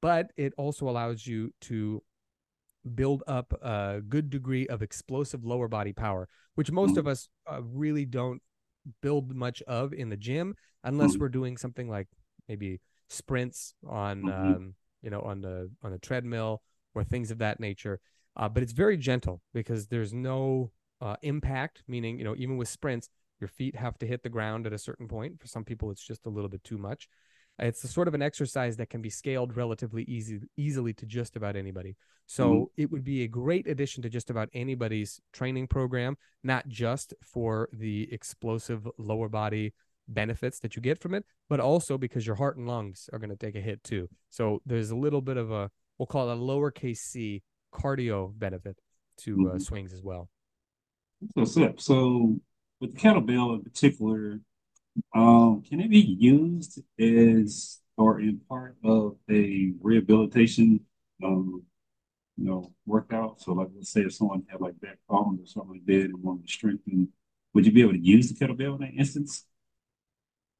but 0.01 0.31
it 0.37 0.53
also 0.57 0.87
allows 0.87 1.25
you 1.25 1.53
to 1.61 2.03
build 2.95 3.23
up 3.27 3.51
a 3.61 4.01
good 4.07 4.29
degree 4.29 4.67
of 4.67 4.81
explosive 4.81 5.43
lower 5.43 5.67
body 5.67 5.91
power, 5.93 6.27
which 6.55 6.71
most 6.71 6.97
of 6.97 7.07
us 7.07 7.27
uh, 7.51 7.61
really 7.63 8.05
don't 8.05 8.41
build 9.01 9.35
much 9.35 9.61
of 9.63 9.93
in 9.93 10.09
the 10.09 10.17
gym 10.17 10.55
unless 10.83 11.15
Mhm. 11.15 11.19
we're 11.19 11.29
doing 11.29 11.57
something 11.57 11.89
like 11.89 12.07
maybe 12.47 12.79
sprints 13.09 13.73
on 13.85 14.23
Mhm. 14.23 14.55
um, 14.55 14.75
you 15.01 15.09
know 15.09 15.21
on 15.21 15.41
the 15.41 15.69
on 15.81 15.91
the 15.91 15.99
treadmill 15.99 16.61
or 16.93 17.03
things 17.03 17.31
of 17.31 17.39
that 17.39 17.59
nature. 17.59 17.99
Uh, 18.39 18.47
but 18.47 18.63
it's 18.63 18.71
very 18.71 18.95
gentle 18.97 19.41
because 19.53 19.87
there's 19.87 20.13
no 20.13 20.71
uh, 21.01 21.17
impact, 21.21 21.83
meaning 21.87 22.17
you 22.17 22.23
know 22.23 22.35
even 22.37 22.57
with 22.57 22.69
sprints, 22.69 23.09
your 23.41 23.49
feet 23.49 23.75
have 23.75 23.99
to 23.99 24.07
hit 24.07 24.23
the 24.23 24.29
ground 24.29 24.65
at 24.65 24.73
a 24.73 24.77
certain 24.77 25.07
point. 25.07 25.39
For 25.39 25.47
some 25.47 25.65
people, 25.65 25.91
it's 25.91 26.03
just 26.03 26.25
a 26.25 26.29
little 26.29 26.49
bit 26.49 26.63
too 26.63 26.77
much. 26.77 27.09
It's 27.59 27.83
a 27.83 27.89
sort 27.89 28.07
of 28.07 28.13
an 28.13 28.21
exercise 28.21 28.77
that 28.77 28.89
can 28.89 29.01
be 29.01 29.09
scaled 29.09 29.57
relatively 29.57 30.03
easy 30.03 30.39
easily 30.55 30.93
to 30.93 31.05
just 31.05 31.35
about 31.35 31.57
anybody. 31.57 31.97
So 32.25 32.71
it 32.77 32.89
would 32.89 33.03
be 33.03 33.23
a 33.23 33.27
great 33.27 33.67
addition 33.67 34.03
to 34.03 34.09
just 34.09 34.29
about 34.29 34.49
anybody's 34.53 35.19
training 35.33 35.67
program, 35.67 36.15
not 36.43 36.67
just 36.69 37.13
for 37.21 37.67
the 37.73 38.07
explosive 38.11 38.87
lower 38.97 39.27
body 39.27 39.73
benefits 40.07 40.59
that 40.59 40.75
you 40.75 40.81
get 40.81 41.01
from 41.01 41.13
it, 41.13 41.25
but 41.49 41.59
also 41.59 41.97
because 41.97 42.25
your 42.25 42.35
heart 42.35 42.55
and 42.55 42.67
lungs 42.67 43.09
are 43.11 43.19
going 43.19 43.29
to 43.29 43.35
take 43.35 43.55
a 43.55 43.61
hit 43.61 43.83
too. 43.83 44.07
So 44.29 44.61
there's 44.65 44.91
a 44.91 44.95
little 44.95 45.21
bit 45.21 45.37
of 45.37 45.51
a 45.51 45.69
we'll 45.97 46.07
call 46.07 46.29
it 46.29 46.33
a 46.33 46.37
lowercase 46.37 46.97
c 46.97 47.43
cardio 47.73 48.31
benefit 48.37 48.77
to 49.19 49.49
uh, 49.49 49.53
Mhm. 49.55 49.61
swings 49.61 49.93
as 49.93 50.01
well. 50.01 50.29
What's 51.33 51.57
up? 51.57 51.79
So 51.81 52.39
with 52.79 52.93
the 52.93 52.99
kettlebell 52.99 53.55
in 53.55 53.63
particular, 53.63 54.39
um, 55.13 55.61
can 55.63 55.79
it 55.81 55.89
be 55.89 55.99
used 55.99 56.81
as 56.99 57.79
or 57.97 58.21
in 58.21 58.39
part 58.47 58.77
of 58.83 59.17
a 59.29 59.73
rehabilitation 59.81 60.85
um, 61.23 61.63
you 62.37 62.45
know, 62.45 62.73
work 62.85 63.11
out? 63.11 63.41
So 63.41 63.51
like, 63.53 63.67
let's 63.75 63.89
say 63.91 64.01
if 64.01 64.13
someone 64.13 64.43
had 64.49 64.61
like 64.61 64.79
back 64.79 64.97
problems 65.09 65.41
or 65.41 65.45
something 65.47 65.71
like 65.73 65.85
that 65.87 66.05
and 66.05 66.23
wanted 66.23 66.47
to 66.47 66.51
strengthen, 66.53 67.09
would 67.53 67.65
you 67.65 67.71
be 67.73 67.81
able 67.81 67.91
to 67.93 67.99
use 67.99 68.31
the 68.31 68.35
kettlebell 68.45 68.75
in 68.75 68.81
that 68.81 68.93
instance? 68.97 69.45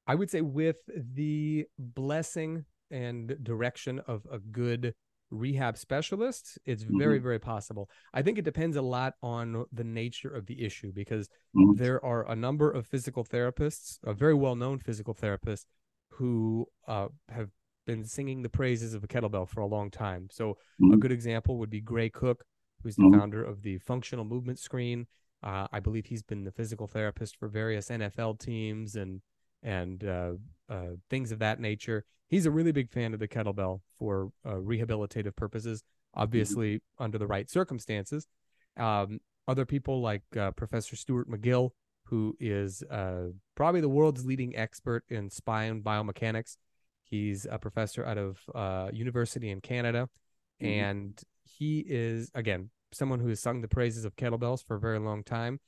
I 0.06 0.16
would 0.16 0.30
say 0.30 0.42
with 0.42 0.78
the 0.88 1.68
blessing 1.78 2.66
and 2.92 3.42
direction 3.44 4.00
of 4.00 4.28
a 4.30 4.40
good 4.40 4.94
rehab 5.32 5.78
specialist, 5.78 6.58
it's 6.66 6.84
very, 6.84 7.18
Mm-hmm. 7.18 7.24
very 7.24 7.40
possible. 7.40 7.90
I 8.14 8.22
think 8.22 8.38
it 8.38 8.46
depends 8.46 8.78
a 8.78 8.82
lot 8.82 9.14
on 9.22 9.66
the 9.72 9.84
nature 9.84 10.30
of 10.34 10.46
the 10.46 10.64
issue 10.64 10.92
because 10.92 11.30
Mhm. 11.56 11.78
there 11.78 12.04
are 12.04 12.30
a 12.30 12.36
number 12.36 12.72
of 12.72 12.88
physical 12.88 13.24
therapists, 13.24 14.00
a 14.04 14.14
very 14.14 14.34
well 14.34 14.56
known 14.56 14.80
physical 14.80 15.14
therapist, 15.14 15.68
who 16.10 16.68
uh, 16.88 17.08
have 17.30 17.50
been 17.86 18.04
singing 18.04 18.42
the 18.42 18.50
praises 18.50 18.94
of 18.94 19.04
a 19.04 19.08
kettlebell 19.08 19.48
for 19.48 19.62
a 19.62 19.66
long 19.68 19.90
time. 19.92 20.28
So, 20.32 20.58
a 20.80 20.84
Mhm. 20.84 21.00
good 21.00 21.12
example 21.12 21.58
would 21.60 21.70
be 21.70 21.82
Gray 21.82 22.10
Cook, 22.10 22.44
who's 22.82 22.96
the 22.96 23.04
Mhm. 23.04 23.20
founder 23.20 23.44
of 23.44 23.62
the 23.62 23.78
Functional 23.80 24.26
Movement 24.26 24.60
Screen. 24.60 25.08
Uh, 25.42 25.68
I 25.72 25.80
believe 25.80 26.08
he's 26.08 26.24
been 26.24 26.44
the 26.44 26.52
physical 26.52 26.88
therapist 26.88 27.38
for 27.38 27.48
various 27.48 27.90
NFL 27.90 28.36
teams 28.36 28.96
and 28.96 29.22
and 29.64 30.04
uh, 30.04 30.32
uh, 30.70 30.96
things 31.10 31.32
of 31.32 31.40
that 31.40 31.60
nature. 31.60 32.06
He's 32.28 32.46
a 32.46 32.52
really 32.52 32.72
big 32.72 32.90
fan 32.90 33.14
of 33.14 33.20
the 33.20 33.28
kettlebell 33.28 33.82
for 33.98 34.32
uh, 34.46 34.52
rehabilitative 34.52 35.36
purposes, 35.36 35.84
obviously 36.14 36.82
under 36.98 37.18
the 37.18 37.28
right 37.28 37.50
circumstances. 37.50 38.28
Um, 38.78 39.20
other 39.48 39.66
people 39.66 40.02
like 40.02 40.22
uh, 40.38 40.52
Professor 40.52 40.96
Stuart 40.96 41.30
McGill, 41.30 41.72
who 42.06 42.36
is 42.40 42.84
uh, 42.84 43.30
probably 43.56 43.82
the 43.82 43.90
world's 43.90 44.26
leading 44.26 44.56
expert 44.56 45.04
in 45.10 45.30
spine 45.30 45.82
biomechanics. 45.82 46.58
He's 47.04 47.48
a 47.50 47.58
professor 47.58 48.06
out 48.06 48.20
of 48.20 48.40
uh, 48.54 48.90
university 48.94 49.50
in 49.50 49.62
Canada, 49.62 50.10
Mhm. 50.62 50.68
and 50.68 51.24
he 51.44 51.80
is 51.88 52.30
again 52.36 52.70
someone 52.92 53.20
who 53.20 53.30
has 53.30 53.40
sung 53.40 53.62
the 53.62 53.68
praises 53.68 54.06
of 54.06 54.16
kettlebells 54.16 54.64
for 54.64 54.76
a 54.76 54.80
very 54.80 55.00
long 55.00 55.24
time. 55.24 55.60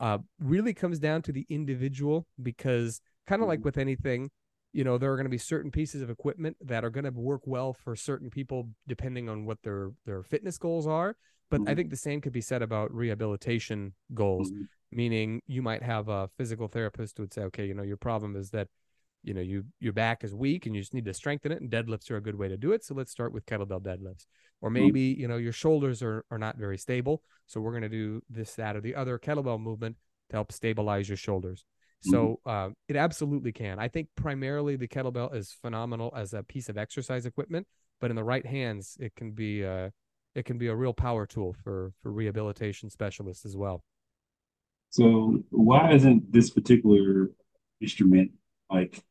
Uh, 0.00 0.18
really 0.38 0.74
comes 0.74 0.98
down 0.98 1.22
to 1.22 1.32
the 1.32 1.46
individual 1.48 2.26
because 2.42 3.00
kind 3.26 3.42
of 3.42 3.48
like 3.48 3.60
Mhm. 3.60 3.64
with 3.64 3.78
anything, 3.78 4.30
you 4.72 4.84
know, 4.84 4.98
there 4.98 5.12
are 5.12 5.16
going 5.16 5.26
to 5.26 5.30
be 5.30 5.38
certain 5.38 5.70
pieces 5.70 6.02
of 6.02 6.10
equipment 6.10 6.56
that 6.60 6.84
are 6.84 6.90
going 6.90 7.04
to 7.04 7.10
work 7.12 7.42
well 7.46 7.72
for 7.72 7.94
certain 7.96 8.30
people 8.30 8.68
depending 8.86 9.28
on 9.28 9.44
what 9.46 9.62
their 9.62 9.92
their 10.04 10.22
fitness 10.22 10.58
goals 10.58 10.86
are. 10.86 11.16
But 11.50 11.62
I 11.66 11.72
Mhm. 11.72 11.76
think 11.76 11.90
the 11.90 11.96
same 11.96 12.20
could 12.20 12.32
be 12.32 12.40
said 12.40 12.62
about 12.62 12.92
rehabilitation 12.94 13.94
goals 14.14 14.50
Mhm. 14.50 14.68
meaning 14.92 15.42
you 15.48 15.60
might 15.60 15.82
have 15.82 16.08
a 16.08 16.28
physical 16.36 16.68
therapist 16.68 17.16
who 17.16 17.24
would 17.24 17.32
say, 17.32 17.42
okay, 17.42 17.66
you 17.66 17.74
know, 17.74 17.82
your 17.82 17.96
problem 17.96 18.36
is 18.36 18.50
that, 18.50 18.68
you 19.24 19.34
know, 19.34 19.40
you 19.40 19.64
your 19.80 19.92
back 19.92 20.22
is 20.22 20.32
weak 20.34 20.66
and 20.66 20.74
you 20.76 20.80
just 20.82 20.94
need 20.94 21.04
to 21.04 21.12
strengthen 21.14 21.50
it, 21.50 21.60
and 21.60 21.68
deadlifts 21.70 22.10
are 22.12 22.16
a 22.16 22.20
good 22.20 22.36
way 22.36 22.46
to 22.48 22.56
do 22.56 22.70
it. 22.72 22.84
So 22.84 22.94
let's 22.94 23.10
start 23.10 23.32
with 23.32 23.44
kettlebell 23.46 23.82
deadlifts. 23.82 24.26
Or 24.60 24.70
maybe, 24.70 25.00
you 25.18 25.26
know, 25.26 25.36
your 25.36 25.52
shoulders 25.52 26.00
are, 26.02 26.24
are 26.30 26.38
not 26.38 26.58
very 26.58 26.78
stable. 26.78 27.22
So 27.46 27.60
we're 27.60 27.72
gonna 27.72 27.88
do 27.88 28.22
this, 28.30 28.54
that, 28.54 28.76
or 28.76 28.80
the 28.80 28.94
other 28.94 29.18
kettlebell 29.18 29.60
movement 29.60 29.96
to 30.30 30.36
help 30.36 30.52
stabilize 30.52 31.08
your 31.08 31.16
shoulders. 31.16 31.64
So 32.10 32.40
uh, 32.44 32.70
it 32.88 32.96
absolutely 32.96 33.52
can. 33.52 33.78
I 33.78 33.88
think 33.88 34.08
primarily 34.16 34.76
the 34.76 34.88
kettlebell 34.88 35.34
is 35.34 35.56
phenomenal 35.62 36.12
as 36.14 36.34
a 36.34 36.42
piece 36.42 36.68
of 36.68 36.76
exercise 36.76 37.24
equipment, 37.24 37.66
but 38.00 38.10
in 38.10 38.16
the 38.16 38.24
right 38.24 38.44
hands, 38.44 38.96
it 39.00 39.14
can 39.14 39.32
be 39.32 39.64
uh, 39.64 39.90
it 40.34 40.44
can 40.44 40.58
be 40.58 40.66
a 40.66 40.74
real 40.74 40.92
power 40.92 41.26
tool 41.26 41.54
for 41.64 41.92
for 42.02 42.12
rehabilitation 42.12 42.90
specialists 42.90 43.46
as 43.46 43.56
well. 43.56 43.82
So 44.90 45.42
why 45.50 45.92
isn't 45.92 46.32
this 46.32 46.50
particular 46.50 47.30
instrument 47.80 48.32
like 48.70 49.02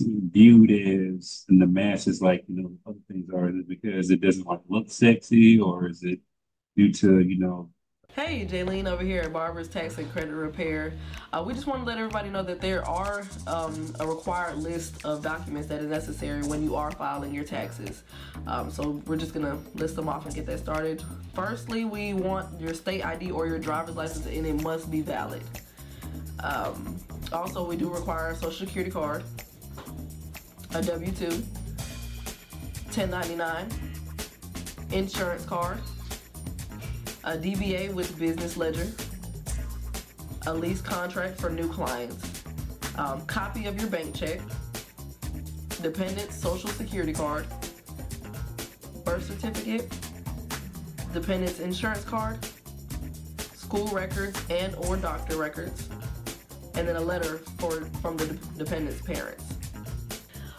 viewed 0.00 0.70
as 0.70 1.44
in 1.48 1.58
the 1.58 1.66
masses 1.66 2.22
like 2.22 2.44
you 2.48 2.62
know 2.62 2.72
other 2.86 3.00
things 3.08 3.28
are? 3.34 3.48
Is 3.48 3.56
it 3.56 3.68
because 3.68 4.10
it 4.10 4.20
doesn't 4.20 4.46
like 4.46 4.60
look 4.68 4.90
sexy, 4.90 5.58
or 5.58 5.88
is 5.88 6.02
it 6.02 6.20
due 6.76 6.92
to 6.92 7.20
you 7.20 7.38
know? 7.38 7.70
Hey, 8.16 8.46
Jaylene 8.46 8.88
over 8.90 9.04
here 9.04 9.20
at 9.20 9.30
Barber's 9.34 9.68
Tax 9.68 9.98
and 9.98 10.10
Credit 10.10 10.32
Repair. 10.32 10.94
Uh, 11.34 11.44
we 11.46 11.52
just 11.52 11.66
want 11.66 11.82
to 11.82 11.84
let 11.86 11.98
everybody 11.98 12.30
know 12.30 12.42
that 12.42 12.62
there 12.62 12.82
are 12.88 13.26
um, 13.46 13.94
a 14.00 14.06
required 14.06 14.56
list 14.56 15.04
of 15.04 15.22
documents 15.22 15.68
that 15.68 15.82
are 15.82 15.86
necessary 15.86 16.42
when 16.44 16.62
you 16.62 16.76
are 16.76 16.90
filing 16.90 17.34
your 17.34 17.44
taxes. 17.44 18.04
Um, 18.46 18.70
so 18.70 19.02
we're 19.04 19.18
just 19.18 19.34
gonna 19.34 19.58
list 19.74 19.96
them 19.96 20.08
off 20.08 20.24
and 20.24 20.34
get 20.34 20.46
that 20.46 20.60
started. 20.60 21.04
Firstly, 21.34 21.84
we 21.84 22.14
want 22.14 22.58
your 22.58 22.72
state 22.72 23.04
ID 23.04 23.32
or 23.32 23.46
your 23.46 23.58
driver's 23.58 23.96
license, 23.96 24.24
and 24.24 24.46
it 24.46 24.62
must 24.62 24.90
be 24.90 25.02
valid. 25.02 25.42
Um, 26.42 26.96
also, 27.34 27.68
we 27.68 27.76
do 27.76 27.92
require 27.92 28.30
a 28.30 28.34
social 28.34 28.66
security 28.66 28.90
card, 28.90 29.24
a 30.74 30.80
W 30.80 31.12
2, 31.12 31.26
1099, 32.94 33.68
insurance 34.90 35.44
card 35.44 35.78
a 37.26 37.36
DBA 37.36 37.92
with 37.92 38.16
business 38.20 38.56
ledger, 38.56 38.86
a 40.46 40.54
lease 40.54 40.80
contract 40.80 41.40
for 41.40 41.50
new 41.50 41.68
clients, 41.68 42.44
um, 42.98 43.20
copy 43.26 43.66
of 43.66 43.76
your 43.80 43.90
bank 43.90 44.14
check, 44.14 44.40
dependent 45.82 46.32
social 46.32 46.70
security 46.70 47.12
card, 47.12 47.44
birth 49.04 49.26
certificate, 49.26 49.92
dependent's 51.12 51.58
insurance 51.58 52.04
card, 52.04 52.38
school 53.54 53.88
records 53.88 54.40
and 54.48 54.76
or 54.76 54.96
doctor 54.96 55.36
records, 55.36 55.88
and 56.76 56.86
then 56.86 56.94
a 56.94 57.00
letter 57.00 57.38
for 57.58 57.86
from 58.00 58.16
the 58.16 58.26
de- 58.28 58.64
dependent's 58.64 59.02
parents. 59.02 59.55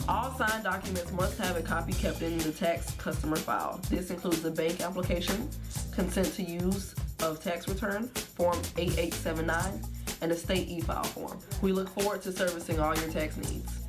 All 0.08 0.32
signed 0.36 0.64
documents 0.64 1.12
must 1.12 1.38
have 1.38 1.58
a 1.58 1.62
copy 1.62 1.92
kept 1.92 2.22
in 2.22 2.38
the 2.38 2.52
tax 2.52 2.92
customer 2.92 3.36
file. 3.36 3.80
This 3.90 4.10
includes 4.10 4.42
the 4.42 4.52
bank 4.52 4.80
application, 4.80 5.50
consent 5.92 6.34
to 6.36 6.44
use 6.44 6.96
of 7.20 7.44
tax 7.44 7.68
return, 7.68 8.08
Form 8.08 8.58
8879, 8.78 9.84
and 10.22 10.32
a 10.32 10.36
state 10.36 10.70
e-file 10.70 11.04
form. 11.04 11.40
We 11.62 11.74
look 11.74 11.90
forward 11.90 12.22
to 12.22 12.32
servicing 12.32 12.80
all 12.80 12.96
your 12.96 13.10
tax 13.10 13.36
needs. 13.38 13.88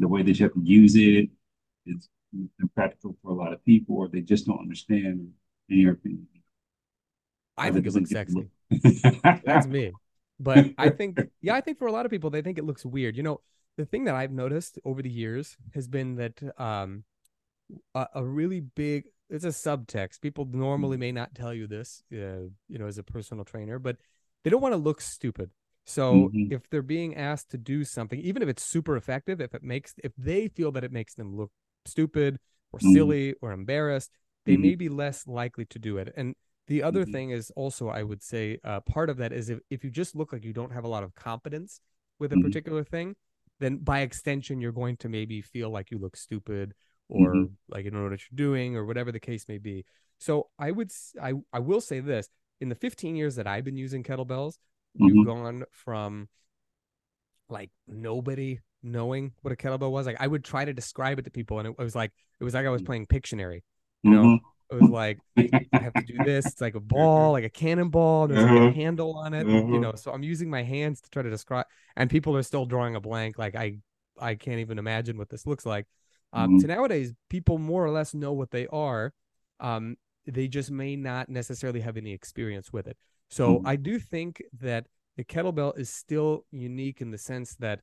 the 0.00 0.08
way 0.08 0.22
that 0.22 0.38
you 0.38 0.44
have 0.44 0.54
to 0.54 0.60
use 0.62 0.96
it, 0.96 1.28
it 1.86 1.96
is 1.96 2.08
impractical 2.58 3.16
for 3.22 3.30
a 3.30 3.34
lot 3.34 3.52
of 3.52 3.64
people, 3.64 3.96
or 3.96 4.08
they 4.08 4.22
just 4.22 4.46
don't 4.46 4.58
understand, 4.58 5.30
in 5.68 5.78
your 5.78 5.92
opinion. 5.92 6.26
I 7.56 7.64
think 7.64 7.74
they 7.74 7.78
it 7.78 7.84
looks 7.84 7.94
doesn't 7.94 8.06
sexy. 8.06 8.48
That's 9.44 9.66
me. 9.66 9.98
But 10.38 10.70
I 10.78 10.90
think, 10.90 11.18
yeah, 11.42 11.54
I 11.54 11.60
think 11.60 11.78
for 11.78 11.86
a 11.86 11.92
lot 11.92 12.06
of 12.06 12.10
people, 12.10 12.30
they 12.30 12.42
think 12.42 12.58
it 12.58 12.64
looks 12.64 12.84
weird. 12.84 13.16
You 13.16 13.22
know, 13.22 13.40
the 13.76 13.84
thing 13.84 14.04
that 14.04 14.14
I've 14.14 14.32
noticed 14.32 14.78
over 14.84 15.02
the 15.02 15.10
years 15.10 15.56
has 15.74 15.88
been 15.88 16.16
that 16.16 16.40
um, 16.58 17.04
a, 17.94 18.06
a 18.16 18.24
really 18.24 18.60
big, 18.60 19.06
it's 19.28 19.44
a 19.44 19.48
subtext. 19.48 20.20
People 20.20 20.46
normally 20.46 20.96
may 20.96 21.12
not 21.12 21.34
tell 21.34 21.54
you 21.54 21.66
this, 21.66 22.02
uh, 22.12 22.48
you 22.68 22.78
know, 22.78 22.86
as 22.86 22.98
a 22.98 23.02
personal 23.02 23.44
trainer, 23.44 23.78
but 23.78 23.96
they 24.44 24.50
don't 24.50 24.62
want 24.62 24.72
to 24.72 24.78
look 24.78 25.00
stupid. 25.00 25.50
So 25.86 26.34
Mhm. 26.34 26.50
if 26.50 26.68
they're 26.70 26.82
being 26.82 27.16
asked 27.16 27.50
to 27.50 27.58
do 27.58 27.84
something, 27.84 28.20
even 28.20 28.42
if 28.42 28.48
it's 28.48 28.62
super 28.62 28.96
effective, 28.96 29.40
if 29.40 29.54
it 29.54 29.62
makes, 29.62 29.94
if 30.02 30.12
they 30.16 30.48
feel 30.48 30.72
that 30.72 30.84
it 30.84 30.92
makes 30.92 31.14
them 31.14 31.36
look 31.36 31.50
stupid 31.86 32.38
or 32.72 32.80
Mhm. 32.80 32.92
silly 32.92 33.34
or 33.42 33.52
embarrassed, 33.52 34.10
they 34.46 34.52
Mhm. 34.52 34.62
may 34.62 34.74
be 34.74 34.88
less 34.88 35.26
likely 35.26 35.64
to 35.66 35.78
do 35.78 35.98
it. 35.98 36.12
And 36.16 36.34
the 36.70 36.84
other 36.84 37.04
Mhm. 37.04 37.12
thing 37.12 37.30
is 37.30 37.50
also, 37.56 37.88
I 37.88 38.04
would 38.04 38.22
say, 38.22 38.58
uh, 38.62 38.78
part 38.80 39.10
of 39.10 39.16
that 39.16 39.32
is 39.32 39.50
if, 39.50 39.58
if 39.70 39.82
you 39.82 39.90
just 39.90 40.14
look 40.14 40.32
like 40.32 40.44
you 40.44 40.52
don't 40.52 40.70
have 40.72 40.84
a 40.84 40.88
lot 40.88 41.02
of 41.02 41.14
confidence 41.16 41.80
with 42.20 42.32
a 42.32 42.36
Mhm. 42.36 42.42
particular 42.42 42.84
thing, 42.84 43.16
then 43.58 43.78
by 43.78 44.00
extension, 44.00 44.60
you're 44.60 44.70
going 44.82 44.96
to 44.98 45.08
maybe 45.08 45.42
feel 45.42 45.68
like 45.70 45.90
you 45.90 45.98
look 45.98 46.16
stupid 46.16 46.72
or 47.08 47.34
Mhm. 47.34 47.50
like 47.68 47.84
you 47.84 47.90
don't 47.90 48.04
know 48.04 48.08
what 48.08 48.20
you're 48.30 48.36
doing 48.46 48.76
or 48.76 48.84
whatever 48.86 49.10
the 49.10 49.18
case 49.18 49.48
may 49.48 49.58
be. 49.58 49.84
So 50.18 50.48
I 50.60 50.70
would, 50.70 50.92
I, 51.20 51.32
I 51.52 51.58
will 51.58 51.80
say 51.80 51.98
this 51.98 52.28
in 52.60 52.68
the 52.68 52.76
15 52.76 53.16
years 53.16 53.34
that 53.34 53.48
I've 53.48 53.64
been 53.64 53.76
using 53.76 54.04
kettlebells, 54.04 54.54
we've 54.96 55.12
Mhm. 55.12 55.24
gone 55.26 55.64
from 55.72 56.28
like 57.48 57.70
nobody 57.88 58.60
knowing 58.82 59.32
what 59.42 59.52
a 59.52 59.56
kettlebell 59.56 59.90
was. 59.90 60.06
Like 60.06 60.18
I 60.20 60.28
would 60.28 60.44
try 60.44 60.64
to 60.64 60.72
describe 60.72 61.18
it 61.18 61.22
to 61.24 61.30
people, 61.32 61.58
and 61.58 61.66
it, 61.66 61.76
was 61.78 61.96
like 61.96 62.12
it 62.38 62.44
was 62.44 62.54
like 62.54 62.64
I 62.64 62.70
was 62.70 62.82
playing 62.82 63.06
Pictionary. 63.06 63.62
You 64.04 64.10
know, 64.12 64.38
it 64.70 64.74
was 64.74 64.90
like. 64.90 65.18
I 65.76 65.80
have 65.82 65.94
to 65.96 66.04
do 66.04 66.20
this. 66.20 66.52
It's 66.52 66.60
like 66.60 66.74
a 66.74 66.80
ball, 66.80 67.32
like 67.32 67.44
a 67.44 67.48
cannonball. 67.50 68.28
There's 68.28 68.44
like 68.44 68.56
a 68.56 68.60
Uh-huh. 68.60 68.70
handle 68.70 69.16
on 69.16 69.34
it. 69.34 69.46
you 69.66 69.78
Uh-huh. 69.78 69.80
know, 69.80 69.94
so 69.94 70.12
I'm 70.12 70.22
using 70.22 70.50
my 70.50 70.62
hands 70.62 71.00
to 71.00 71.10
try 71.10 71.22
to 71.22 71.30
describe, 71.30 71.66
and 71.96 72.10
people 72.10 72.36
are 72.36 72.42
still 72.42 72.66
drawing 72.66 72.96
a 72.96 73.00
blank. 73.00 73.38
Like 73.38 73.54
I, 73.56 73.78
I 74.20 74.34
can't 74.34 74.60
even 74.60 74.78
imagine 74.78 75.16
what 75.18 75.28
this 75.28 75.46
looks 75.46 75.64
like. 75.66 75.86
Um, 76.32 76.50
Mhm. 76.50 76.60
so 76.60 76.68
nowadays, 76.68 77.12
people 77.28 77.58
more 77.58 77.84
or 77.84 77.90
less 77.90 78.14
know 78.14 78.32
what 78.32 78.50
they 78.50 78.66
are. 78.68 79.12
Um, 79.60 79.96
they 80.26 80.48
just 80.48 80.70
may 80.70 80.96
not 80.96 81.28
necessarily 81.28 81.80
have 81.80 81.96
any 81.96 82.12
experience 82.12 82.72
with 82.72 82.86
it. 82.86 82.96
So 83.30 83.60
Mhm. 83.60 83.66
I 83.66 83.76
do 83.76 83.98
think 83.98 84.42
that 84.60 84.86
the 85.16 85.24
kettlebell 85.24 85.78
is 85.78 85.90
still 85.90 86.44
unique 86.50 87.00
in 87.00 87.10
the 87.10 87.18
sense 87.18 87.54
that, 87.56 87.80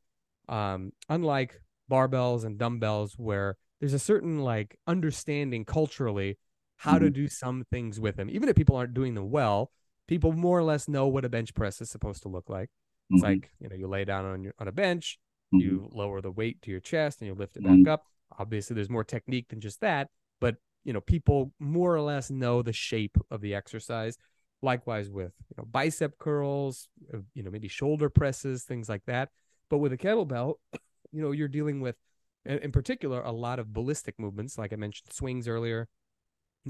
um, 0.50 0.92
unlike 1.10 1.62
barbells 1.92 2.46
and 2.46 2.58
dumbbells, 2.58 3.14
where 3.18 3.58
there's 3.80 3.94
a 3.94 4.00
certain 4.00 4.40
like 4.40 4.78
understanding 4.88 5.66
culturally 5.66 6.38
how 6.78 7.00
to 7.00 7.08
Mhm. 7.10 7.14
do 7.14 7.28
some 7.28 7.64
things 7.72 8.00
with 8.00 8.16
them. 8.16 8.30
Even 8.30 8.50
if 8.50 8.56
people 8.56 8.76
aren't 8.76 8.94
doing 8.94 9.16
them 9.16 9.30
well, 9.32 9.72
people 10.08 10.32
more 10.32 10.58
or 10.58 10.64
less 10.64 10.88
know 10.88 11.08
what 11.08 11.26
a 11.26 11.30
bench 11.30 11.54
press 11.54 11.82
is 11.82 11.90
supposed 11.90 12.22
to 12.24 12.30
look 12.30 12.50
like. 12.50 12.70
It's 13.10 13.22
Mhm. 13.22 13.28
like, 13.28 13.52
you 13.60 13.68
know, 13.70 13.76
you 13.76 13.88
lay 13.88 14.06
down 14.06 14.26
on 14.26 14.44
your 14.44 14.54
on 14.60 14.68
a 14.68 14.72
bench, 14.72 15.20
Mhm. 15.54 15.62
You 15.62 15.90
lower 15.94 16.20
the 16.22 16.32
weight 16.32 16.62
to 16.64 16.72
your 16.72 16.80
chest 16.82 17.22
and 17.22 17.28
you 17.28 17.34
lift 17.34 17.56
it 17.58 17.64
back 17.64 17.88
up. 17.88 18.06
Obviously, 18.38 18.74
there's 18.76 18.90
more 18.90 19.04
technique 19.06 19.48
than 19.48 19.62
just 19.62 19.80
that, 19.82 20.10
but 20.40 20.58
you 20.84 20.94
know, 20.94 21.02
people 21.02 21.54
more 21.60 21.96
or 21.96 22.02
less 22.02 22.30
know 22.30 22.62
the 22.62 22.74
shape 22.74 23.18
of 23.32 23.42
the 23.42 23.54
exercise. 23.56 24.18
Likewise 24.62 25.10
with 25.10 25.34
you 25.50 25.56
know 25.58 25.66
bicep 25.66 26.18
curls, 26.18 26.90
uh, 27.14 27.20
you 27.34 27.44
know 27.44 27.50
maybe 27.52 27.68
shoulder 27.68 28.10
presses, 28.10 28.64
things 28.66 28.90
like 28.90 29.06
that. 29.06 29.30
But 29.70 29.78
with 29.80 29.94
a 29.94 29.98
kettlebell, 29.98 30.56
you 31.12 31.22
know 31.22 31.32
you're 31.32 31.48
dealing 31.48 31.80
with, 31.82 31.96
in 32.46 32.72
particular, 32.72 33.22
a 33.22 33.32
lot 33.32 33.60
of 33.60 33.72
ballistic 33.74 34.20
movements, 34.20 34.58
like 34.58 34.74
I 34.74 34.76
mentioned, 34.76 35.12
swings 35.14 35.48
earlier. 35.48 35.88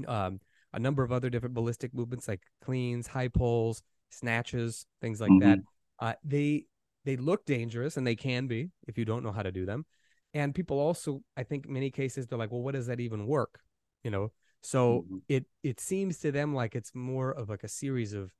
Um, 0.06 0.40
a 0.72 0.78
number 0.78 1.02
of 1.02 1.12
other 1.12 1.30
different 1.30 1.54
ballistic 1.54 1.94
movements 1.94 2.28
like 2.28 2.42
cleans, 2.62 3.06
high 3.06 3.28
pulls, 3.28 3.82
snatches, 4.10 4.86
things 5.00 5.20
like 5.20 5.38
that. 5.38 5.60
Uh, 5.98 6.14
they 6.24 6.64
they 7.04 7.16
look 7.16 7.44
dangerous 7.46 7.96
and 7.96 8.06
they 8.06 8.16
can 8.16 8.46
be 8.46 8.70
if 8.86 8.98
you 8.98 9.04
don't 9.04 9.22
know 9.22 9.32
how 9.32 9.42
to 9.42 9.52
do 9.52 9.64
them. 9.66 9.86
And 10.34 10.54
people 10.54 10.78
also, 10.78 11.22
I 11.36 11.42
think, 11.42 11.66
in 11.66 11.72
many 11.72 11.90
cases 11.90 12.26
they're 12.26 12.38
like, 12.38 12.52
well, 12.52 12.62
what 12.62 12.74
does 12.74 12.86
that 12.86 13.00
even 13.00 13.26
work? 13.26 13.60
You 14.04 14.10
know, 14.10 14.32
so 14.62 15.06
Mhm. 15.08 15.22
it 15.28 15.46
it 15.62 15.80
seems 15.80 16.18
to 16.18 16.32
them 16.32 16.54
like 16.54 16.74
it's 16.74 16.94
more 16.94 17.30
of 17.32 17.48
like 17.48 17.64
a 17.64 17.68
series 17.68 18.12
of 18.12 18.32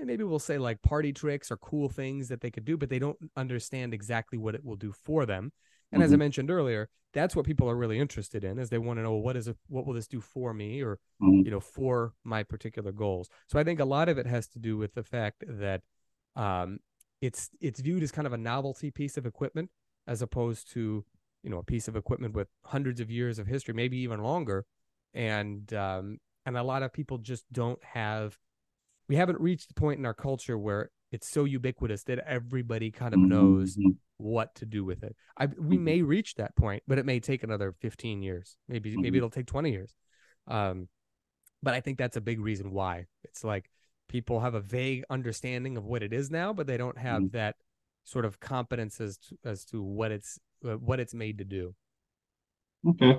eh, 0.00 0.04
maybe 0.04 0.24
we'll 0.24 0.38
say 0.38 0.58
like 0.58 0.82
party 0.82 1.12
tricks 1.12 1.50
or 1.50 1.56
cool 1.58 1.88
things 1.88 2.28
that 2.28 2.40
they 2.40 2.50
could 2.50 2.64
do, 2.64 2.76
but 2.76 2.88
they 2.90 2.98
don't 2.98 3.18
understand 3.36 3.94
exactly 3.94 4.38
what 4.38 4.54
it 4.54 4.64
will 4.64 4.76
do 4.76 4.92
for 4.92 5.26
them. 5.26 5.52
And 5.92 6.02
as 6.02 6.12
I 6.12 6.16
Mhm. 6.16 6.18
mentioned 6.18 6.50
earlier, 6.50 6.88
that's 7.12 7.34
what 7.34 7.46
people 7.46 7.68
are 7.70 7.76
really 7.76 7.98
interested 7.98 8.44
in 8.44 8.58
is 8.58 8.68
they 8.70 8.78
want 8.78 8.98
to 8.98 9.02
know 9.02 9.14
what 9.14 9.36
is 9.36 9.48
it 9.48 9.56
what 9.68 9.86
will 9.86 9.94
this 9.94 10.06
do 10.08 10.20
for 10.20 10.52
me 10.52 10.82
or 10.82 10.98
Mhm. 11.20 11.44
you 11.44 11.50
know 11.50 11.60
for 11.60 12.14
my 12.24 12.42
particular 12.42 12.92
goals. 12.92 13.28
So 13.46 13.58
I 13.58 13.64
think 13.64 13.80
a 13.80 13.84
lot 13.84 14.08
of 14.08 14.18
it 14.18 14.26
has 14.26 14.48
to 14.48 14.58
do 14.58 14.76
with 14.76 14.94
the 14.94 15.02
fact 15.02 15.44
that 15.46 15.82
um 16.36 16.78
it's 17.20 17.50
it's 17.60 17.80
viewed 17.80 18.02
as 18.02 18.12
kind 18.12 18.26
of 18.26 18.32
a 18.32 18.38
novelty 18.38 18.90
piece 18.90 19.16
of 19.16 19.26
equipment 19.26 19.70
as 20.06 20.22
opposed 20.22 20.70
to 20.72 21.04
you 21.42 21.50
know 21.50 21.58
a 21.58 21.64
piece 21.64 21.88
of 21.88 21.96
equipment 21.96 22.34
with 22.34 22.48
hundreds 22.64 23.00
of 23.00 23.10
years 23.10 23.38
of 23.38 23.46
history, 23.46 23.74
maybe 23.74 23.96
even 23.98 24.20
longer. 24.22 24.66
And 25.14 25.72
um 25.72 26.18
and 26.46 26.56
a 26.56 26.62
lot 26.62 26.82
of 26.82 26.92
people 26.92 27.18
just 27.18 27.50
don't 27.52 27.82
have 27.82 28.38
we 29.08 29.16
haven't 29.16 29.40
reached 29.40 29.68
the 29.68 29.74
point 29.74 29.98
in 29.98 30.06
our 30.06 30.14
culture 30.14 30.58
where 30.58 30.90
it's 31.12 31.28
so 31.28 31.44
ubiquitous 31.44 32.04
that 32.04 32.18
everybody 32.20 32.90
kind 32.90 33.14
of 33.14 33.20
knows 33.20 33.76
Mhm. 33.76 33.98
What 34.18 34.54
to 34.56 34.66
do 34.66 34.84
with 34.84 35.02
it. 35.04 35.16
I 35.38 35.46
we 35.58 35.78
Mhm. 35.78 35.78
may 35.78 36.02
reach 36.02 36.34
that 36.36 36.56
point, 36.56 36.82
but 36.88 36.98
it 36.98 37.06
may 37.06 37.20
take 37.20 37.42
another 37.42 37.74
15 37.80 38.22
years. 38.22 38.56
Maybe 38.68 38.98
maybe 38.98 39.18
Mhm. 39.18 39.18
it'll 39.18 39.30
take 39.30 39.46
20 39.46 39.72
years. 39.72 39.94
Um 40.48 40.88
but 41.62 41.74
I 41.74 41.80
think 41.80 41.98
that's 41.98 42.16
a 42.16 42.20
big 42.20 42.40
reason 42.40 42.70
why. 42.72 43.06
It's 43.24 43.44
like 43.44 43.70
people 44.08 44.40
have 44.40 44.54
a 44.54 44.60
vague 44.60 45.04
understanding 45.10 45.76
of 45.76 45.84
what 45.84 46.02
it 46.02 46.12
is 46.12 46.30
now, 46.30 46.52
but 46.52 46.66
they 46.66 46.76
don't 46.76 46.98
have 46.98 47.24
Mhm. 47.24 47.32
that 47.32 47.56
sort 48.04 48.24
of 48.24 48.40
competence 48.40 49.00
as 49.00 49.18
to, 49.18 49.38
as 49.44 49.64
to 49.66 49.82
what 49.82 50.12
it's 50.12 50.38
uh, 50.64 50.74
what 50.76 51.00
it's 51.00 51.14
made 51.14 51.38
to 51.38 51.44
do. 51.44 51.74
Okay. 52.86 53.18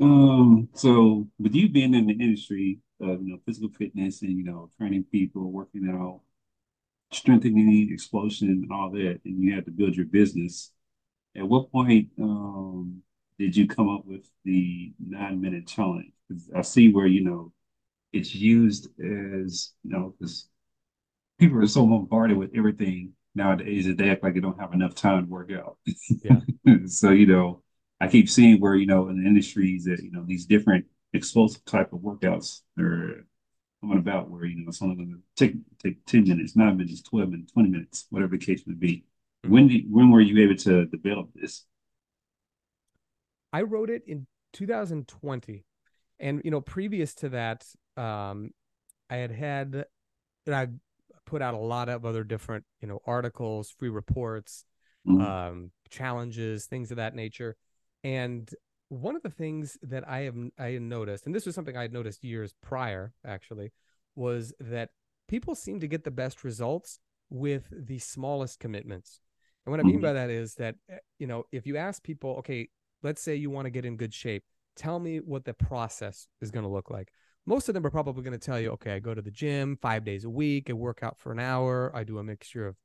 Um, 0.00 0.68
so 0.74 1.26
with 1.38 1.54
you 1.54 1.68
being 1.68 1.94
in 1.94 2.06
the 2.06 2.14
industry 2.14 2.78
of, 3.00 3.22
you 3.22 3.32
know, 3.32 3.38
physical 3.44 3.70
fitness 3.70 4.22
and, 4.22 4.36
you 4.36 4.44
know, 4.44 4.70
training 4.78 5.04
people, 5.12 5.50
working 5.52 5.88
out, 5.90 6.20
strengthening, 7.12 7.90
explosion, 7.92 8.48
and 8.48 8.72
all 8.72 8.90
that, 8.92 9.20
and 9.24 9.42
you 9.42 9.54
had 9.54 9.64
to 9.66 9.70
build 9.70 9.96
your 9.96 10.06
business, 10.06 10.72
at 11.36 11.48
what 11.48 11.70
point 11.72 12.10
um 12.20 13.02
did 13.38 13.56
you 13.56 13.66
come 13.66 13.88
up 13.88 14.04
with 14.06 14.28
the 14.44 14.92
nine 15.00 15.40
minute 15.40 15.66
challenge? 15.66 16.12
I 16.54 16.62
see 16.62 16.92
where, 16.92 17.06
you 17.06 17.24
know, 17.24 17.52
it's 18.12 18.34
used 18.34 18.88
as, 19.00 19.72
you 19.84 19.90
know, 19.90 20.14
because 20.18 20.48
people 21.38 21.58
are 21.58 21.66
so 21.66 21.86
bombarded 21.86 22.36
with 22.36 22.50
everything 22.54 23.12
nowadays 23.34 23.86
that 23.86 23.96
they 23.96 24.10
act 24.10 24.22
like 24.22 24.34
they 24.34 24.40
don't 24.40 24.60
have 24.60 24.72
enough 24.74 24.94
time 24.94 25.24
to 25.24 25.30
work 25.30 25.50
out. 25.52 25.78
Yeah. 26.22 26.40
So, 26.86 27.10
you 27.10 27.26
know, 27.26 27.62
I 28.00 28.08
keep 28.08 28.28
seeing 28.28 28.60
where, 28.60 28.74
you 28.74 28.86
know, 28.86 29.08
in 29.08 29.22
the 29.22 29.28
industries 29.28 29.84
that, 29.84 30.02
you 30.02 30.10
know, 30.10 30.24
these 30.26 30.46
different 30.46 30.86
explosive 31.12 31.64
type 31.64 31.92
of 31.92 32.00
workouts 32.00 32.60
are 32.78 33.26
coming 33.80 33.98
about 33.98 34.30
where, 34.30 34.44
you 34.44 34.56
know, 34.56 34.68
it's 34.68 34.82
only 34.82 34.96
going 34.96 35.10
to 35.10 35.20
take 35.36 35.56
take 35.82 36.04
10 36.06 36.24
minutes, 36.24 36.56
nine 36.56 36.76
minutes, 36.76 37.02
12 37.02 37.30
minutes, 37.30 37.52
20 37.52 37.68
minutes, 37.70 38.06
whatever 38.10 38.36
the 38.36 38.44
case 38.44 38.62
may 38.66 38.74
be. 38.74 39.04
When 39.46 39.68
did, 39.68 39.84
when 39.90 40.10
were 40.10 40.20
you 40.20 40.42
able 40.42 40.56
to 40.56 40.86
develop 40.86 41.30
this? 41.34 41.64
I 43.52 43.62
wrote 43.62 43.90
it 43.90 44.02
in 44.06 44.26
2020, 44.52 45.64
and 46.18 46.40
you 46.44 46.50
know, 46.50 46.60
previous 46.60 47.14
to 47.16 47.30
that, 47.30 47.64
um, 47.96 48.50
I 49.08 49.16
had 49.16 49.32
had, 49.32 49.84
and 50.46 50.54
I 50.54 50.68
put 51.26 51.42
out 51.42 51.54
a 51.54 51.58
lot 51.58 51.88
of 51.88 52.04
other 52.04 52.22
different, 52.22 52.64
you 52.80 52.88
know, 52.88 53.00
articles, 53.06 53.70
free 53.70 53.88
reports, 53.88 54.64
Mhm. 55.06 55.20
um, 55.20 55.70
challenges, 55.88 56.66
things 56.66 56.90
of 56.90 56.98
that 56.98 57.14
nature. 57.14 57.56
And 58.04 58.48
one 58.90 59.16
of 59.16 59.22
the 59.22 59.30
things 59.30 59.78
that 59.82 60.06
I 60.06 60.20
have 60.20 60.36
I 60.58 60.72
had 60.72 60.82
noticed, 60.82 61.24
and 61.26 61.34
this 61.34 61.46
was 61.46 61.54
something 61.54 61.76
I 61.76 61.82
had 61.82 61.92
noticed 61.92 62.22
years 62.22 62.52
prior, 62.60 63.14
actually, 63.24 63.72
was 64.14 64.52
that 64.60 64.90
people 65.28 65.54
seem 65.54 65.80
to 65.80 65.88
get 65.88 66.04
the 66.04 66.10
best 66.10 66.44
results 66.44 66.98
with 67.30 67.64
the 67.72 67.98
smallest 68.00 68.58
commitments. 68.60 69.20
And 69.64 69.70
what 69.70 69.80
I 69.80 69.84
mean 69.84 69.98
Mhm. 69.98 70.02
by 70.02 70.12
that 70.12 70.28
is 70.30 70.56
that 70.56 70.74
eh, 70.88 70.98
you 71.18 71.26
know, 71.26 71.46
if 71.52 71.66
you 71.66 71.76
ask 71.76 72.02
people, 72.02 72.30
okay, 72.40 72.68
let's 73.02 73.22
say 73.22 73.36
you 73.36 73.48
want 73.48 73.66
to 73.66 73.70
get 73.70 73.84
in 73.84 73.96
good 73.96 74.12
shape, 74.12 74.44
tell 74.76 74.98
me 74.98 75.18
what 75.20 75.44
the 75.44 75.54
process 75.54 76.28
is 76.40 76.50
going 76.50 76.64
to 76.64 76.70
look 76.70 76.90
like. 76.90 77.12
Most 77.46 77.68
of 77.68 77.74
them 77.74 77.86
are 77.86 77.90
probably 77.90 78.22
going 78.22 78.38
to 78.38 78.44
tell 78.44 78.60
you, 78.60 78.70
okay, 78.72 78.92
I 78.94 78.98
go 78.98 79.14
to 79.14 79.22
the 79.22 79.30
gym 79.30 79.78
five 79.80 80.04
days 80.04 80.24
a 80.24 80.30
week, 80.30 80.68
I 80.68 80.72
work 80.74 81.02
out 81.02 81.18
for 81.18 81.32
an 81.32 81.38
hour, 81.38 81.90
I 81.94 82.04
do 82.04 82.18
a 82.18 82.24
mixture 82.24 82.66
of 82.66 82.76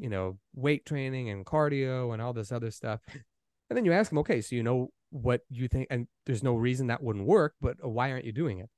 you 0.00 0.08
know, 0.08 0.38
weight 0.54 0.86
training 0.86 1.28
and 1.30 1.44
cardio 1.44 2.12
and 2.12 2.22
all 2.22 2.32
this 2.32 2.52
other 2.52 2.70
stuff. 2.70 3.00
And 3.68 3.76
then 3.76 3.84
you 3.84 3.92
ask 3.92 4.10
them, 4.10 4.18
okay, 4.18 4.40
so 4.40 4.54
you 4.54 4.62
know 4.62 4.92
what 5.10 5.42
you 5.48 5.68
think, 5.68 5.88
and 5.90 6.06
there's 6.26 6.42
no 6.42 6.54
reason 6.54 6.88
that 6.88 7.02
wouldn't 7.02 7.26
work, 7.26 7.54
but 7.60 7.76
why 7.80 8.10
aren't 8.10 8.24
you 8.24 8.32
doing 8.32 8.58
it? 8.58 8.70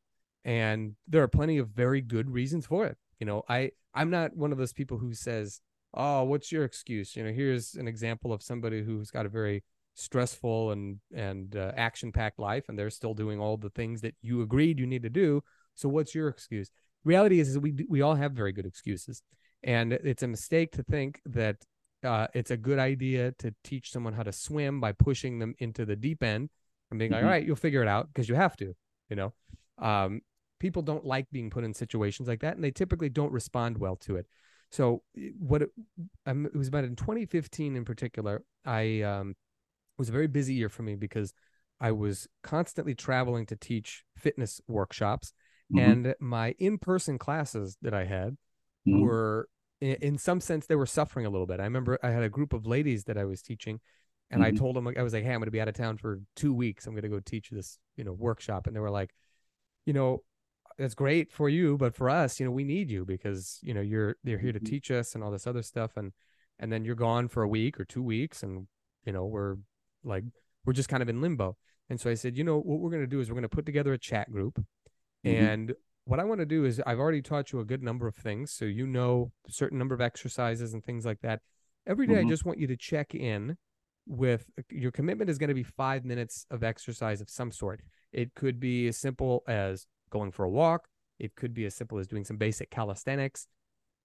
And 0.45 0.95
there 1.07 1.23
are 1.23 1.29
plenty 1.29 1.59
of 1.59 1.69
very 1.69 2.01
good 2.01 2.31
reasons 2.31 2.67
for 2.67 2.87
it. 2.87 2.97
You 3.19 3.27
know, 3.27 3.43
I 3.49 3.73
I'm 3.95 4.11
not 4.11 4.37
one 4.37 4.53
of 4.53 4.59
those 4.59 4.73
people 4.73 4.99
who 4.99 5.13
says, 5.13 5.61
"Oh, 5.93 6.25
what's 6.25 6.51
your 6.51 6.65
excuse?" 6.65 7.15
You 7.17 7.25
know, 7.25 7.33
here's 7.33 7.75
an 7.75 7.87
example 7.89 8.33
of 8.33 8.43
somebody 8.43 8.83
who's 8.83 9.11
got 9.11 9.27
a 9.27 9.29
very 9.29 9.65
stressful 9.95 10.71
and 10.71 11.01
and 11.15 11.57
uh, 11.57 11.73
action 11.77 12.13
packed 12.13 12.39
life, 12.39 12.65
and 12.69 12.79
they're 12.79 12.91
still 12.91 13.15
doing 13.15 13.39
all 13.41 13.57
the 13.57 13.71
things 13.71 14.01
that 14.01 14.15
you 14.23 14.43
agreed 14.43 14.79
you 14.79 14.87
need 14.87 15.03
to 15.03 15.11
do. 15.11 15.43
So 15.75 15.89
what's 15.89 16.15
your 16.15 16.29
excuse? 16.29 16.71
Reality 17.05 17.41
is, 17.41 17.51
is 17.51 17.59
we 17.59 17.75
we 17.89 18.01
all 18.01 18.15
have 18.15 18.33
very 18.33 18.53
good 18.53 18.67
excuses, 18.67 19.23
and 19.63 19.93
it's 19.93 20.23
a 20.23 20.29
mistake 20.29 20.73
to 20.73 20.83
think 20.83 21.21
that 21.27 21.57
uh, 22.05 22.27
it's 22.35 22.51
a 22.51 22.57
good 22.57 22.79
idea 22.79 23.33
to 23.39 23.55
teach 23.65 23.91
someone 23.93 24.13
how 24.13 24.23
to 24.23 24.33
swim 24.33 24.81
by 24.81 24.93
pushing 24.93 25.39
them 25.39 25.55
into 25.59 25.85
the 25.85 25.97
deep 25.97 26.23
end 26.23 26.51
and 26.91 26.99
being 26.99 27.11
like, 27.13 27.21
Mhm. 27.21 27.25
all 27.25 27.31
right, 27.31 27.47
you'll 27.47 27.57
figure 27.57 27.83
it 27.83 27.89
out 27.89 28.09
because 28.09 28.29
you 28.29 28.35
have 28.35 28.57
to, 28.57 28.75
you 29.09 29.17
know. 29.17 29.33
Um, 29.79 30.21
people 30.59 30.83
don't 30.83 31.05
like 31.05 31.27
being 31.31 31.51
put 31.51 31.65
in 31.65 31.73
situations 31.75 32.29
like 32.29 32.41
that, 32.41 32.55
and 32.55 32.65
they 32.65 32.71
typically 32.71 33.09
don't 33.09 33.33
respond 33.33 33.79
well 33.79 33.97
to 33.97 34.17
it. 34.17 34.27
So 34.71 35.03
what 35.39 35.63
it, 35.63 35.71
um, 36.27 36.47
it 36.47 36.55
was 36.57 36.69
about 36.69 36.85
in 36.85 36.97
2015 36.97 37.77
in 37.77 37.85
particular, 37.85 38.45
I 38.65 39.03
um, 39.03 39.31
it 39.31 39.99
was 39.99 40.09
a 40.09 40.13
very 40.13 40.27
busy 40.29 40.55
year 40.55 40.69
for 40.69 40.83
me 40.83 40.97
because 40.97 41.33
I 41.81 41.93
was 41.93 42.29
constantly 42.43 42.95
traveling 42.95 43.47
to 43.47 43.57
teach 43.57 44.05
fitness 44.17 44.61
workshops, 44.69 45.33
Mhm. 45.73 45.81
and 45.81 46.15
my 46.21 46.55
in-person 46.59 47.19
classes 47.19 47.79
that 47.83 47.95
I 47.95 48.05
had 48.05 48.37
Mhm. 48.87 49.01
were 49.01 49.49
in 49.81 50.19
some 50.19 50.41
sense 50.41 50.67
they 50.67 50.77
were 50.77 50.87
suffering 50.87 51.27
a 51.27 51.31
little 51.31 51.47
bit. 51.47 51.61
I 51.61 51.65
remember 51.65 51.99
I 52.03 52.11
had 52.11 52.23
a 52.23 52.29
group 52.29 52.53
of 52.53 52.67
ladies 52.67 53.05
that 53.05 53.17
I 53.19 53.25
was 53.25 53.43
teaching 53.43 53.81
and 54.31 54.43
I 54.43 54.51
Mhm. 54.51 54.59
told 54.59 54.77
them 54.77 54.87
I 54.89 55.03
was 55.03 55.13
like, 55.15 55.25
"Hey, 55.25 55.33
I'm 55.33 55.41
going 55.41 55.47
to 55.47 55.51
be 55.51 55.61
out 55.61 55.69
of 55.69 55.75
town 55.75 55.97
for 55.97 56.21
2 56.37 56.53
weeks. 56.55 56.87
I'm 56.87 56.93
going 56.95 57.03
to 57.03 57.09
go 57.09 57.21
teach 57.21 57.51
this, 57.51 57.79
you 57.97 58.05
know, 58.05 58.13
workshop." 58.13 58.67
And 58.67 58.77
they 58.77 58.81
were 58.81 58.91
like, 58.91 59.15
"You 59.87 59.93
know, 59.93 60.25
that's 60.79 60.95
great 60.95 61.33
for 61.33 61.49
you, 61.49 61.77
but 61.79 61.95
for 61.95 62.11
us, 62.11 62.41
you 62.41 62.47
know, 62.47 62.53
we 62.53 62.65
need 62.65 62.91
you 62.91 63.05
because, 63.05 63.59
you 63.63 63.75
know, 63.75 63.81
you're 63.81 64.17
they're 64.25 64.39
here 64.39 64.53
to 64.53 64.61
Mhm. 64.61 64.67
teach 64.67 64.91
us 64.91 65.15
and 65.15 65.25
all 65.25 65.31
this 65.31 65.47
other 65.47 65.63
stuff 65.63 65.97
and 65.97 66.13
and 66.59 66.71
then 66.73 66.85
you're 66.85 66.95
gone 66.95 67.29
for 67.29 67.43
a 67.43 67.49
week 67.49 67.81
or 67.81 67.85
2 67.85 68.03
weeks 68.03 68.43
and 68.43 68.69
you 69.07 69.13
know, 69.13 69.25
we're 69.27 69.57
like 70.05 70.25
we're 70.65 70.73
just 70.75 70.89
kind 70.91 71.03
of 71.03 71.09
in 71.09 71.21
limbo." 71.23 71.57
And 71.89 72.01
so 72.01 72.11
I 72.11 72.15
said, 72.15 72.37
"You 72.37 72.45
know, 72.45 72.59
what 72.61 72.81
we're 72.81 72.91
going 72.91 73.03
to 73.03 73.07
do 73.09 73.21
is 73.21 73.29
we're 73.31 73.35
going 73.35 73.43
to 73.43 73.49
put 73.49 73.67
together 73.67 73.93
a 73.93 73.99
chat 73.99 74.31
group 74.31 74.65
Mhm. 75.25 75.57
and 75.59 75.75
what 76.11 76.19
I 76.19 76.25
want 76.25 76.41
to 76.41 76.47
do 76.47 76.65
is 76.65 76.83
I've 76.85 76.99
already 76.99 77.23
taught 77.23 77.53
you 77.53 77.61
a 77.61 77.65
good 77.65 77.85
number 77.85 78.09
of 78.09 78.17
things. 78.17 78.51
So 78.51 78.65
you 78.65 78.85
know 78.85 79.31
a 79.49 79.53
certain 79.53 79.79
number 79.79 79.95
of 79.95 80.01
exercises 80.01 80.75
and 80.75 80.85
things 80.85 81.07
like 81.07 81.21
that. 81.21 81.41
Every 81.87 82.09
day, 82.09 82.19
I 82.19 82.25
Mhm. 82.25 82.29
just 82.29 82.45
want 82.45 82.59
you 82.59 82.67
to 82.67 82.77
check 82.77 83.15
in 83.15 83.57
with 84.09 84.51
your 84.71 84.91
commitment 84.91 85.31
is 85.31 85.39
going 85.39 85.49
to 85.49 85.55
be 85.55 85.63
five 85.63 86.05
minutes 86.05 86.47
of 86.51 86.65
exercise 86.65 87.21
of 87.21 87.31
some 87.31 87.53
sort. 87.53 87.81
It 88.13 88.35
could 88.35 88.59
be 88.59 88.89
as 88.89 88.97
simple 88.97 89.45
as 89.47 89.87
going 90.11 90.33
for 90.33 90.45
a 90.45 90.51
walk. 90.51 90.89
It 91.21 91.37
could 91.37 91.55
be 91.55 91.65
as 91.65 91.77
simple 91.77 91.99
as 91.99 92.09
doing 92.09 92.25
some 92.25 92.39
basic 92.39 92.71
calisthenics, 92.71 93.47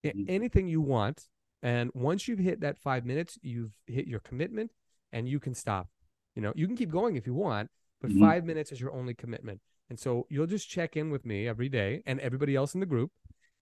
Mhm. 0.04 0.30
anything 0.30 0.68
you 0.68 0.82
want. 0.82 1.28
And 1.64 1.90
once 1.96 2.28
you've 2.28 2.38
hit 2.38 2.60
that 2.60 2.78
five 2.78 3.04
minutes, 3.04 3.40
you've 3.42 3.74
hit 3.88 4.06
your 4.06 4.20
commitment 4.20 4.72
and 5.12 5.28
you 5.28 5.40
can 5.40 5.56
stop. 5.56 5.90
You 6.36 6.44
know, 6.44 6.54
you 6.56 6.68
can 6.68 6.76
keep 6.78 6.92
going 6.92 7.16
if 7.16 7.26
you 7.26 7.34
want, 7.34 7.72
but 8.00 8.12
Mhm. 8.12 8.20
five 8.20 8.46
minutes 8.46 8.72
is 8.72 8.80
your 8.80 8.92
only 8.92 9.16
commitment. 9.16 9.60
And 9.90 10.00
so 10.00 10.26
you'll 10.30 10.48
just 10.48 10.70
check 10.70 10.96
in 10.98 11.10
with 11.12 11.26
me 11.26 11.48
every 11.48 11.70
day 11.70 12.02
and 12.06 12.20
everybody 12.20 12.56
else 12.56 12.74
in 12.74 12.80
the 12.80 12.86
group. 12.86 13.12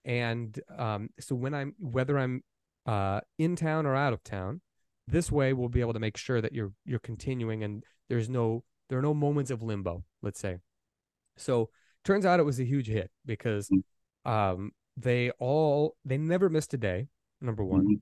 And 0.06 0.60
um, 0.78 1.10
so 1.20 1.36
when 1.36 1.54
I'm, 1.54 1.76
whether 1.80 2.18
I'm 2.18 2.44
uh, 2.86 3.22
in 3.38 3.56
town 3.56 3.86
or 3.86 3.96
out 3.96 4.14
of 4.14 4.24
town, 4.24 4.62
This 5.08 5.30
way, 5.32 5.52
we'll 5.52 5.68
be 5.70 5.82
able 5.82 5.94
to 5.94 6.00
make 6.00 6.16
sure 6.18 6.40
that 6.42 6.54
you're 6.54 6.72
you're 6.86 7.04
continuing, 7.12 7.62
and 7.64 7.84
there's 8.08 8.30
no 8.30 8.64
there 8.88 8.98
are 8.98 9.02
no 9.02 9.14
moments 9.14 9.52
of 9.52 9.62
limbo. 9.62 10.04
Let's 10.22 10.40
say. 10.40 10.60
So 11.36 11.70
turns 12.06 12.26
out 12.26 12.40
it 12.40 12.44
was 12.46 12.60
a 12.60 12.64
huge 12.64 12.88
hit 12.88 13.12
because 13.26 13.70
um, 14.24 14.72
they 14.96 15.32
all 15.40 15.98
they 16.06 16.18
never 16.18 16.48
missed 16.50 16.74
a 16.74 16.78
day. 16.78 17.08
Number 17.42 17.66
one, 17.66 17.86
Mhm. 17.86 18.02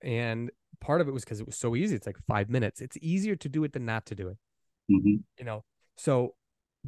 and 0.00 0.50
part 0.80 1.00
of 1.02 1.08
it 1.08 1.12
was 1.12 1.22
because 1.24 1.40
it 1.40 1.46
was 1.46 1.56
so 1.58 1.76
easy. 1.76 1.94
It's 1.96 2.06
like 2.06 2.18
five 2.26 2.48
minutes. 2.48 2.80
It's 2.80 2.96
easier 3.02 3.36
to 3.36 3.48
do 3.50 3.62
it 3.64 3.72
than 3.74 3.84
not 3.84 4.06
to 4.06 4.14
do 4.14 4.28
it 4.28 4.38
Mhm. 4.90 5.22
you 5.38 5.44
know 5.44 5.64
so 5.96 6.34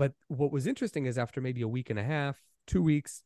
but 0.01 0.15
what 0.29 0.51
was 0.51 0.67
interesting 0.67 1.05
is 1.05 1.19
after 1.19 1.43
maybe 1.43 1.61
a 1.61 1.69
week 1.69 1.91
and 1.91 1.99
a 1.99 2.03
half 2.03 2.41
two 2.67 2.83
weeks 2.83 3.23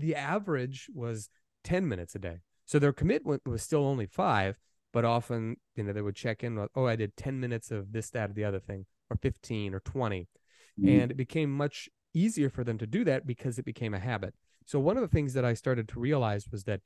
the 0.00 0.16
average 0.16 0.90
was 0.92 1.30
10 1.62 1.88
minutes 1.88 2.14
a 2.14 2.18
day. 2.18 2.40
So 2.66 2.78
their 2.78 2.92
commitment 2.92 3.42
was 3.46 3.62
still 3.62 3.84
only 3.86 4.06
five 4.06 4.58
but 4.92 5.04
often 5.04 5.56
you 5.76 5.84
know 5.84 5.92
they 5.92 6.02
would 6.02 6.16
check 6.16 6.42
in 6.42 6.56
with, 6.56 6.70
oh 6.74 6.86
i 6.86 6.96
did 6.96 7.16
10 7.16 7.38
minutes 7.38 7.70
of 7.70 7.92
this 7.92 8.10
that 8.10 8.30
or 8.30 8.32
the 8.32 8.44
other 8.44 8.58
thing 8.58 8.86
or 9.10 9.16
15 9.16 9.74
or 9.74 9.80
20 9.80 10.28
Mhm. 10.78 10.88
and 10.88 11.10
it 11.12 11.16
became 11.16 11.50
much 11.50 11.88
easier 12.12 12.50
for 12.50 12.64
them 12.64 12.78
to 12.78 12.86
do 12.86 13.04
that 13.04 13.26
because 13.26 13.58
it 13.58 13.64
became 13.64 13.94
a 13.94 13.98
habit. 14.10 14.34
So 14.64 14.80
one 14.80 14.96
of 14.98 15.02
the 15.02 15.14
things 15.16 15.34
that 15.34 15.44
i 15.44 15.54
started 15.54 15.86
to 15.90 16.00
realize 16.00 16.50
was 16.50 16.64
that 16.64 16.80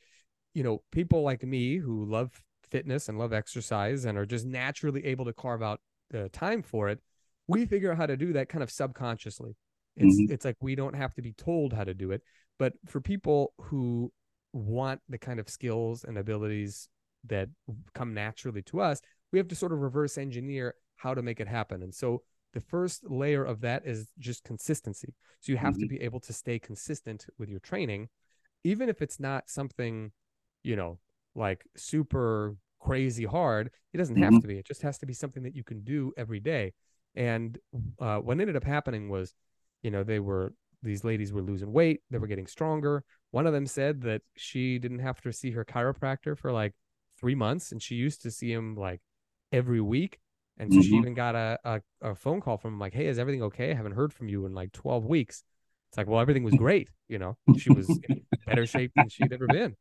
you 0.52 0.62
know 0.62 0.82
people 0.92 1.22
like 1.22 1.42
me 1.42 1.78
who 1.78 2.04
love 2.04 2.42
fitness 2.74 3.08
and 3.08 3.18
love 3.18 3.32
exercise 3.32 4.04
and 4.04 4.18
are 4.18 4.26
just 4.26 4.44
naturally 4.44 5.02
able 5.12 5.24
to 5.24 5.32
carve 5.32 5.62
out 5.62 5.80
the 6.10 6.28
time 6.28 6.62
for 6.62 6.88
it 6.92 7.00
we 7.50 7.66
figure 7.66 7.90
out 7.92 7.96
how 7.98 8.06
to 8.06 8.16
do 8.16 8.32
that 8.32 8.48
kind 8.48 8.62
of 8.62 8.70
subconsciously 8.70 9.56
it's 9.96 10.18
Mhm. 10.18 10.30
it's 10.30 10.44
like 10.44 10.56
we 10.60 10.74
don't 10.74 10.94
have 10.94 11.14
to 11.14 11.22
be 11.22 11.32
told 11.32 11.72
how 11.72 11.84
to 11.84 11.94
do 11.94 12.10
it 12.12 12.22
but 12.58 12.72
for 12.86 13.00
people 13.00 13.52
who 13.60 14.12
want 14.52 15.00
the 15.08 15.18
kind 15.18 15.40
of 15.40 15.48
skills 15.48 16.04
and 16.04 16.16
abilities 16.18 16.88
that 17.24 17.48
come 17.94 18.14
naturally 18.14 18.62
to 18.62 18.80
us 18.80 19.00
we 19.32 19.38
have 19.38 19.48
to 19.48 19.54
sort 19.56 19.72
of 19.72 19.80
reverse 19.80 20.16
engineer 20.18 20.74
how 20.96 21.12
to 21.14 21.22
make 21.22 21.40
it 21.40 21.48
happen 21.48 21.82
and 21.82 21.94
so 21.94 22.22
the 22.52 22.60
first 22.60 23.08
layer 23.08 23.44
of 23.44 23.60
that 23.60 23.86
is 23.86 24.08
just 24.18 24.42
consistency 24.44 25.14
so 25.40 25.52
you 25.52 25.58
have 25.58 25.74
to 25.78 25.86
Mhm. 25.86 25.88
be 25.88 26.00
able 26.00 26.20
to 26.20 26.32
stay 26.32 26.58
consistent 26.58 27.26
with 27.38 27.48
your 27.48 27.60
training 27.60 28.08
even 28.64 28.88
if 28.88 29.02
it's 29.02 29.18
not 29.20 29.48
something 29.48 30.12
you 30.62 30.76
know 30.76 30.98
like 31.34 31.64
super 31.76 32.56
crazy 32.80 33.24
hard 33.24 33.70
it 33.92 33.98
doesn't 33.98 34.16
have 34.16 34.32
Mhm. 34.34 34.40
to 34.40 34.46
be 34.48 34.58
it 34.58 34.66
just 34.66 34.82
has 34.82 34.98
to 34.98 35.06
be 35.06 35.12
something 35.14 35.42
that 35.42 35.54
you 35.54 35.62
can 35.64 35.80
do 35.84 36.12
every 36.16 36.40
day 36.40 36.72
and 37.14 37.58
uh, 38.00 38.18
what 38.18 38.40
ended 38.40 38.56
up 38.56 38.64
happening 38.64 39.08
was 39.08 39.34
you 39.82 39.90
know 39.90 40.02
they 40.02 40.20
were 40.20 40.52
these 40.82 41.04
ladies 41.04 41.32
were 41.32 41.42
losing 41.42 41.72
weight 41.72 42.00
they 42.10 42.18
were 42.18 42.26
getting 42.26 42.46
stronger. 42.46 43.04
One 43.32 43.46
of 43.46 43.52
them 43.52 43.66
said 43.66 44.02
that 44.02 44.22
she 44.36 44.78
didn't 44.78 45.00
have 45.00 45.20
to 45.22 45.32
see 45.32 45.50
her 45.52 45.64
chiropractor 45.64 46.36
for 46.38 46.52
like 46.52 46.74
three 47.18 47.34
months 47.34 47.72
and 47.72 47.82
she 47.82 47.94
used 47.94 48.22
to 48.22 48.30
see 48.30 48.52
him 48.52 48.76
like 48.76 49.00
every 49.52 49.80
week. 49.80 50.18
And 50.58 50.72
so 50.72 50.80
she 50.80 50.94
Mhm. 50.94 50.98
even 50.98 51.14
got 51.14 51.34
a, 51.34 51.58
a, 51.64 51.80
a 52.02 52.14
phone 52.14 52.40
call 52.40 52.56
from 52.58 52.74
him 52.74 52.78
like 52.80 52.94
hey 52.94 53.06
is 53.06 53.18
everything 53.18 53.42
okay? 53.44 53.70
I 53.70 53.74
haven't 53.74 53.92
heard 53.92 54.12
from 54.12 54.28
you 54.28 54.46
in 54.46 54.54
like 54.54 54.72
12 54.72 55.04
weeks. 55.06 55.44
It's 55.90 55.98
like 55.98 56.06
well 56.06 56.20
everything 56.20 56.44
was 56.44 56.54
great 56.54 56.88
you 57.08 57.18
know? 57.18 57.36
She 57.54 57.70
was 57.70 57.98
in 58.08 58.20
better 58.46 58.66
shape 58.66 58.92
than 58.94 59.08
she'd 59.08 59.32
ever 59.32 59.48
been. 59.48 59.76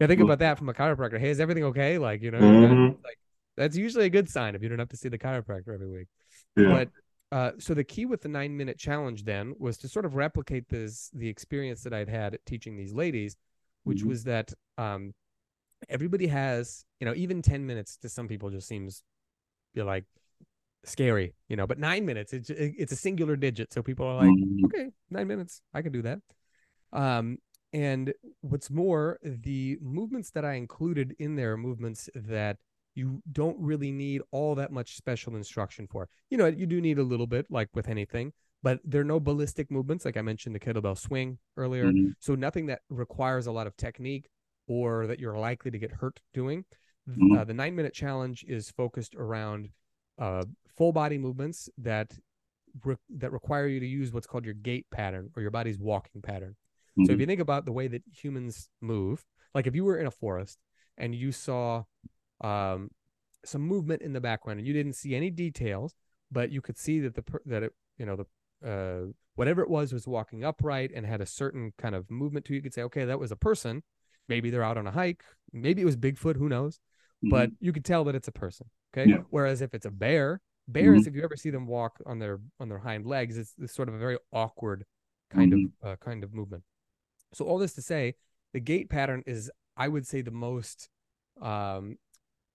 Yeah 0.00 0.06
think 0.08 0.20
about 0.20 0.38
that 0.40 0.58
from 0.58 0.68
a 0.68 0.74
chiropractor. 0.74 1.18
Hey 1.20 1.30
is 1.30 1.40
everything 1.40 1.64
okay? 1.64 1.98
Like 1.98 2.22
you 2.22 2.30
know 2.30 2.52
Mhm. 2.52 2.96
like 3.04 3.18
that's 3.56 3.76
usually 3.76 4.06
a 4.06 4.10
good 4.10 4.28
sign 4.28 4.54
if 4.54 4.62
you 4.62 4.68
don't 4.68 4.78
have 4.78 4.88
to 4.90 4.96
see 4.96 5.08
the 5.08 5.18
chiropractor 5.18 5.74
every 5.74 5.88
week 5.90 6.08
Yeah. 6.56 6.68
but 6.70 6.88
uh, 7.32 7.52
so 7.58 7.74
the 7.74 7.84
key 7.84 8.06
with 8.06 8.22
the 8.22 8.28
nine 8.28 8.56
minute 8.56 8.78
challenge 8.78 9.24
then 9.24 9.54
was 9.58 9.78
to 9.78 9.88
sort 9.88 10.04
of 10.04 10.16
replicate 10.16 10.68
this 10.68 11.10
the 11.14 11.28
experience 11.28 11.82
that 11.84 11.92
I'd 11.92 12.08
had 12.08 12.34
at 12.34 12.44
teaching 12.44 12.76
these 12.76 12.92
ladies, 12.92 13.36
which 13.84 14.02
Mhm. 14.02 14.08
was 14.08 14.24
that 14.24 14.52
um, 14.78 15.14
everybody 15.88 16.26
has 16.26 16.84
you 17.00 17.06
know 17.06 17.14
even 17.14 17.42
ten 17.42 17.66
minutes 17.66 17.96
to 17.98 18.08
some 18.08 18.28
people 18.28 18.50
just 18.50 18.66
seems 18.68 19.02
you 19.74 19.82
know, 19.82 19.86
like 19.86 20.04
scary, 20.84 21.34
you 21.48 21.56
know, 21.56 21.66
but 21.66 21.78
nine 21.78 22.04
minutes 22.06 22.32
it's 22.32 22.50
it's 22.50 22.92
a 22.92 22.96
singular 22.96 23.36
digit, 23.36 23.72
so 23.72 23.82
people 23.82 24.06
are 24.06 24.16
like, 24.16 24.30
Mhm. 24.30 24.64
okay, 24.64 24.90
nine 25.10 25.28
minutes, 25.28 25.62
I 25.74 25.82
can 25.82 25.92
do 25.92 26.02
that. 26.02 26.20
Um, 26.92 27.38
and 27.72 28.12
what's 28.40 28.70
more, 28.70 29.18
the 29.22 29.78
movements 29.80 30.30
that 30.32 30.44
I 30.44 30.54
included 30.54 31.14
in 31.20 31.36
there 31.36 31.52
are 31.52 31.56
movements 31.56 32.10
that 32.14 32.58
you 33.00 33.22
don't 33.32 33.56
really 33.58 33.90
need 33.90 34.20
all 34.30 34.54
that 34.54 34.70
much 34.70 34.94
special 34.96 35.34
instruction 35.34 35.86
for. 35.86 36.06
You 36.28 36.36
know, 36.38 36.46
you 36.46 36.66
do 36.66 36.80
need 36.80 36.98
a 36.98 37.02
little 37.02 37.26
bit, 37.26 37.46
like 37.50 37.68
with 37.74 37.88
anything, 37.88 38.32
but 38.62 38.78
there 38.84 39.00
are 39.00 39.12
no 39.14 39.18
ballistic 39.18 39.70
movements, 39.70 40.04
like 40.04 40.18
I 40.18 40.22
mentioned 40.22 40.54
the 40.54 40.60
kettlebell 40.60 40.98
swing 40.98 41.38
earlier. 41.56 41.92
Mhm. 41.92 42.14
So 42.18 42.34
nothing 42.34 42.66
that 42.66 42.80
requires 42.90 43.46
a 43.46 43.52
lot 43.52 43.66
of 43.66 43.74
technique 43.76 44.28
or 44.66 45.06
that 45.06 45.18
you're 45.18 45.38
likely 45.38 45.70
to 45.70 45.78
get 45.78 45.92
hurt 45.92 46.20
doing. 46.34 46.64
Mhm. 47.08 47.36
Uh, 47.36 47.44
the 47.44 47.54
nine 47.54 47.74
minute 47.74 47.94
challenge 47.94 48.44
is 48.46 48.70
focused 48.70 49.14
around 49.16 49.70
uh, 50.18 50.44
full 50.76 50.92
body 50.92 51.16
movements 51.16 51.70
that 51.78 52.08
re- 52.84 52.96
that 53.08 53.32
require 53.32 53.66
you 53.66 53.80
to 53.80 53.86
use 53.86 54.12
what's 54.12 54.26
called 54.26 54.44
your 54.44 54.58
gait 54.68 54.84
pattern 54.90 55.30
or 55.34 55.40
your 55.40 55.50
body's 55.50 55.78
walking 55.78 56.20
pattern. 56.20 56.54
So 57.06 57.12
if 57.12 57.16
Mhm. 57.16 57.20
you 57.20 57.26
think 57.26 57.40
about 57.40 57.64
the 57.64 57.72
way 57.72 57.88
that 57.88 58.02
humans 58.12 58.68
move, 58.82 59.24
like 59.54 59.66
if 59.66 59.74
you 59.74 59.84
were 59.86 59.96
in 59.96 60.06
a 60.06 60.10
forest 60.10 60.58
and 60.98 61.14
you 61.14 61.32
saw 61.32 61.84
um, 62.40 62.90
some 63.44 63.62
movement 63.62 64.02
in 64.02 64.12
the 64.12 64.20
background 64.20 64.58
and 64.58 64.66
you 64.66 64.74
didn't 64.74 64.94
see 64.94 65.14
any 65.14 65.30
details, 65.30 65.94
but 66.30 66.50
you 66.50 66.60
could 66.60 66.78
see 66.78 67.00
that 67.00 67.14
the 67.14 67.24
that 67.46 67.62
it 67.62 67.72
you 67.98 68.06
know 68.06 68.16
the 68.16 68.26
uh, 68.68 69.06
whatever 69.36 69.62
it 69.62 69.70
was 69.70 69.92
was 69.92 70.06
walking 70.06 70.44
upright 70.44 70.90
and 70.94 71.06
had 71.06 71.20
a 71.20 71.26
certain 71.26 71.72
kind 71.78 71.94
of 71.94 72.10
movement 72.10 72.44
to 72.46 72.52
you, 72.52 72.56
you 72.56 72.62
could 72.62 72.74
say, 72.74 72.82
okay, 72.82 73.04
that 73.06 73.18
was 73.18 73.32
a 73.32 73.36
person. 73.36 73.82
Maybe 74.28 74.50
they're 74.50 74.62
out 74.62 74.76
on 74.78 74.86
a 74.86 74.90
hike. 74.90 75.24
Maybe 75.52 75.80
it 75.82 75.86
was 75.86 75.96
Bigfoot. 75.96 76.36
Who 76.36 76.48
knows? 76.48 76.78
But 77.22 77.50
you 77.60 77.72
could 77.72 77.84
tell 77.84 78.04
that 78.04 78.14
it's 78.14 78.28
a 78.28 78.32
person. 78.32 78.68
Okay. 78.94 79.02
Mm-hmm. 79.02 79.10
Yeah. 79.20 79.24
Whereas 79.30 79.60
if 79.60 79.74
it's 79.74 79.86
a 79.86 79.90
bear, 79.90 80.40
bears, 80.68 81.02
Mhm. 81.02 81.06
if 81.08 81.14
you 81.14 81.22
ever 81.22 81.36
see 81.36 81.50
them 81.50 81.66
walk 81.66 82.00
on 82.06 82.18
their 82.18 82.40
on 82.58 82.68
their 82.68 82.78
hind 82.78 83.06
legs, 83.06 83.36
it's, 83.36 83.54
it's 83.58 83.74
sort 83.74 83.88
of 83.88 83.94
a 83.94 83.98
very 83.98 84.18
awkward 84.32 84.84
kind 85.30 85.52
Mhm. 85.52 85.72
of 85.82 85.88
uh, 85.88 85.96
kind 85.96 86.22
of 86.24 86.32
movement. 86.32 86.62
So 87.32 87.44
all 87.44 87.58
this 87.58 87.74
to 87.74 87.82
say, 87.82 88.14
the 88.52 88.60
gait 88.60 88.88
pattern 88.90 89.22
is, 89.26 89.50
I 89.76 89.88
would 89.88 90.06
say, 90.06 90.22
the 90.22 90.30
most 90.30 90.88
um, 91.40 91.96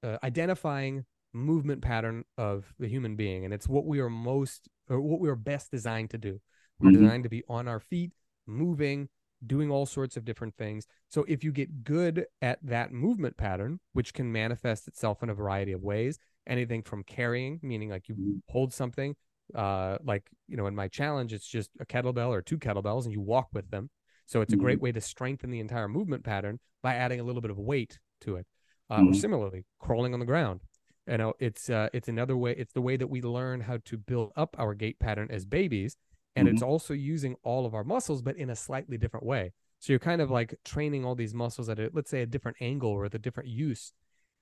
uh, 0.06 0.18
identifying 0.24 1.06
movement 1.34 1.82
pattern 1.82 2.24
of 2.38 2.74
the 2.80 2.88
human 2.88 3.16
being, 3.16 3.44
and 3.44 3.54
it's 3.54 3.68
what 3.68 3.86
we 3.86 4.00
are 4.00 4.10
most 4.10 4.70
or 4.90 5.02
what 5.02 5.20
we 5.20 5.28
are 5.30 5.36
best 5.36 5.72
designed 5.72 6.12
to 6.12 6.18
do. 6.18 6.40
We're 6.80 6.92
Mhm. 6.92 6.94
designed 6.94 7.24
to 7.24 7.30
be 7.30 7.44
on 7.50 7.68
our 7.68 7.80
feet, 7.80 8.14
moving, 8.46 9.10
doing 9.46 9.72
all 9.72 9.86
sorts 9.86 10.16
of 10.16 10.24
different 10.26 10.56
things. 10.56 10.88
So 11.10 11.26
if 11.28 11.44
you 11.44 11.52
get 11.52 11.84
good 11.84 12.28
at 12.42 12.60
that 12.64 12.92
movement 12.92 13.36
pattern, 13.36 13.80
which 13.94 14.14
can 14.14 14.32
manifest 14.32 14.88
itself 14.88 15.24
in 15.24 15.30
a 15.30 15.34
variety 15.34 15.72
of 15.72 15.82
ways, 15.84 16.20
anything 16.48 16.84
from 16.84 17.04
carrying, 17.04 17.60
meaning 17.64 17.90
like 17.90 18.08
you 18.08 18.16
Mhm. 18.16 18.42
hold 18.50 18.74
something, 18.74 19.16
uh, 19.54 19.98
like 20.04 20.30
you 20.48 20.56
know, 20.58 20.68
in 20.68 20.76
my 20.76 20.88
challenge, 20.88 21.34
it's 21.34 21.48
just 21.48 21.72
a 21.80 21.86
kettlebell 21.86 22.30
or 22.30 22.42
two 22.42 22.58
kettlebells, 22.60 23.06
and 23.06 23.14
you 23.14 23.22
walk 23.22 23.50
with 23.54 23.70
them. 23.72 23.90
So 24.28 24.42
it's 24.42 24.54
a 24.54 24.58
great 24.58 24.80
way 24.82 24.92
to 24.92 25.02
strengthen 25.02 25.52
the 25.52 25.60
entire 25.60 25.88
movement 25.88 26.24
pattern 26.24 26.60
by 26.82 26.96
adding 26.96 27.20
a 27.20 27.24
little 27.24 27.42
bit 27.42 27.52
of 27.52 27.60
weight 27.60 28.00
to 28.22 28.38
it. 28.38 28.48
Uh, 28.90 29.02
Or 29.02 29.12
Mhm. 29.12 29.16
similarly, 29.16 29.66
crawling 29.80 30.14
on 30.14 30.20
the 30.20 30.26
ground. 30.26 30.62
You 31.08 31.18
know, 31.18 31.34
it's 31.40 31.70
uh, 31.70 31.90
it's 31.94 32.08
another 32.08 32.36
way. 32.38 32.54
It's 32.56 32.74
the 32.74 32.82
way 32.82 32.98
that 32.98 33.08
we 33.08 33.22
learn 33.22 33.62
how 33.62 33.78
to 33.78 33.98
build 33.98 34.32
up 34.36 34.56
our 34.60 34.74
gait 34.76 35.00
pattern 35.00 35.30
as 35.32 35.46
babies, 35.46 35.98
and 36.36 36.48
it's 36.48 36.62
also 36.62 36.94
using 36.94 37.36
all 37.44 37.66
of 37.66 37.74
our 37.74 37.84
muscles, 37.84 38.22
but 38.22 38.36
in 38.38 38.50
a 38.50 38.56
slightly 38.56 38.98
different 38.98 39.26
way. 39.26 39.54
So 39.80 39.94
you're 39.94 40.00
kind 40.00 40.22
of 40.22 40.32
like 40.32 40.56
training 40.64 41.06
all 41.06 41.16
these 41.16 41.34
muscles 41.34 41.70
at 41.70 41.80
a, 41.80 41.90
let's 41.94 42.10
say 42.10 42.22
a 42.22 42.26
different 42.26 42.58
angle 42.60 42.90
or 42.92 43.02
with 43.02 43.16
a 43.16 43.20
different 43.20 43.50
use, 43.50 43.94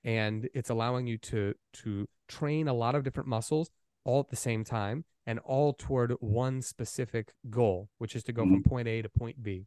and 0.02 0.48
it's 0.54 0.70
allowing 0.70 1.06
you 1.06 1.18
to 1.18 1.54
to 1.84 2.08
train 2.28 2.68
a 2.68 2.74
lot 2.74 2.94
of 2.94 3.02
different 3.04 3.28
muscles 3.28 3.70
all 4.04 4.20
at 4.20 4.28
the 4.28 4.36
same 4.36 4.64
time 4.64 5.04
and 5.26 5.38
all 5.40 5.72
toward 5.72 6.12
one 6.20 6.60
specific 6.62 7.32
goal, 7.48 7.88
which 7.98 8.14
is 8.14 8.22
to 8.24 8.32
go 8.32 8.42
from 8.44 8.62
point 8.62 8.88
A 8.88 9.00
to 9.02 9.08
point 9.08 9.42
B. 9.42 9.66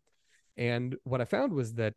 And 0.55 0.97
what 1.03 1.21
I 1.21 1.25
found 1.25 1.53
was 1.53 1.73
that 1.75 1.95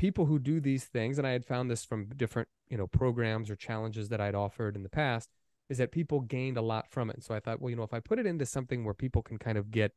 people 0.00 0.24
who 0.24 0.38
do 0.38 0.60
these 0.60 0.84
things, 0.86 1.18
and 1.18 1.26
I 1.26 1.32
had 1.32 1.44
found 1.44 1.70
this 1.70 1.84
from 1.84 2.06
different, 2.16 2.48
you 2.70 2.78
know, 2.78 2.86
programs 2.86 3.50
or 3.50 3.54
challenges 3.54 4.08
that 4.08 4.18
I'd 4.18 4.34
offered 4.34 4.74
in 4.74 4.82
the 4.82 4.88
past, 4.88 5.28
is 5.68 5.76
that 5.76 5.92
people 5.92 6.20
gained 6.20 6.56
a 6.56 6.62
lot 6.62 6.88
from 6.88 7.10
it. 7.10 7.16
And 7.16 7.22
so 7.22 7.34
I 7.34 7.40
thought, 7.40 7.60
well, 7.60 7.68
you 7.68 7.76
know, 7.76 7.82
if 7.82 7.92
I 7.92 8.00
put 8.00 8.18
it 8.18 8.24
into 8.24 8.46
something 8.46 8.82
where 8.82 8.94
people 8.94 9.20
can 9.20 9.36
kind 9.38 9.58
of 9.58 9.70
get, 9.70 9.92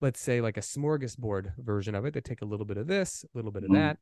let's 0.00 0.20
say, 0.20 0.40
like 0.40 0.56
a 0.56 0.60
smorgasbord 0.60 1.54
version 1.58 1.96
of 1.96 2.04
it, 2.04 2.14
they 2.14 2.20
take 2.20 2.42
a 2.42 2.44
little 2.44 2.64
bit 2.64 2.76
of 2.76 2.86
this, 2.86 3.24
a 3.24 3.36
little 3.36 3.50
bit 3.50 3.64
of 3.64 3.70
Mhm. 3.70 3.74
that, 3.74 3.98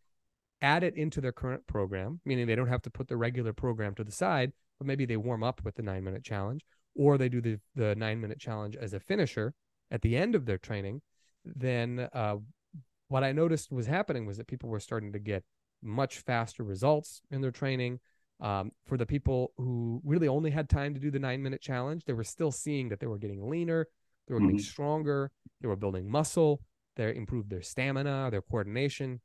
add 0.61 0.83
it 0.83 0.95
into 0.97 1.23
their 1.23 1.33
current 1.33 1.67
program, 1.67 2.21
meaning 2.27 2.47
they 2.47 2.55
don't 2.55 2.69
have 2.69 2.83
to 2.83 2.91
put 2.91 3.09
the 3.09 3.17
regular 3.17 3.55
program 3.55 3.95
to 3.95 4.05
the 4.05 4.13
side, 4.13 4.53
but 4.79 4.87
maybe 4.87 5.07
they 5.07 5.17
warm 5.17 5.43
up 5.43 5.65
with 5.65 5.77
the 5.77 5.83
nine 5.83 6.05
minute 6.05 6.25
challenge, 6.25 6.63
or 6.95 7.17
they 7.17 7.31
do 7.31 7.41
the, 7.41 7.59
the 7.75 7.95
nine 7.97 8.21
minute 8.21 8.39
challenge 8.39 8.77
as 8.77 8.93
a 8.93 9.01
finisher 9.01 9.55
at 9.91 10.03
the 10.03 10.15
end 10.15 10.35
of 10.35 10.45
their 10.45 10.59
training, 10.59 11.01
then 11.43 12.07
uh, 12.13 12.37
what 13.09 13.25
I 13.25 13.33
noticed 13.33 13.73
was 13.73 13.87
happening 13.87 14.27
was 14.27 14.37
that 14.37 14.47
people 14.47 14.69
were 14.69 14.81
starting 14.81 15.13
to 15.13 15.19
get 15.19 15.45
much 15.83 16.19
faster 16.19 16.63
results 16.63 17.21
in 17.31 17.41
their 17.41 17.51
training. 17.51 18.01
Um, 18.41 18.71
for 18.87 18.97
the 18.97 19.07
people 19.07 19.53
who 19.57 20.01
really 20.05 20.29
only 20.29 20.51
had 20.51 20.69
time 20.69 20.95
to 20.95 21.01
do 21.01 21.11
the 21.11 21.19
nine 21.19 21.43
minute 21.43 21.61
challenge, 21.61 22.05
they 22.05 22.13
were 22.13 22.25
still 22.25 22.53
seeing 22.53 22.89
that 22.91 23.01
they 23.01 23.07
were 23.07 23.19
getting 23.19 23.49
leaner, 23.49 23.89
they 24.27 24.35
were 24.35 24.41
getting 24.41 24.57
Mhm. 24.57 24.61
stronger, 24.61 25.33
they 25.61 25.67
were 25.67 25.77
building 25.77 26.09
muscle, 26.09 26.63
they 26.95 27.17
improved 27.17 27.51
their 27.51 27.63
stamina, 27.63 28.29
their 28.31 28.43
coordination. 28.43 29.21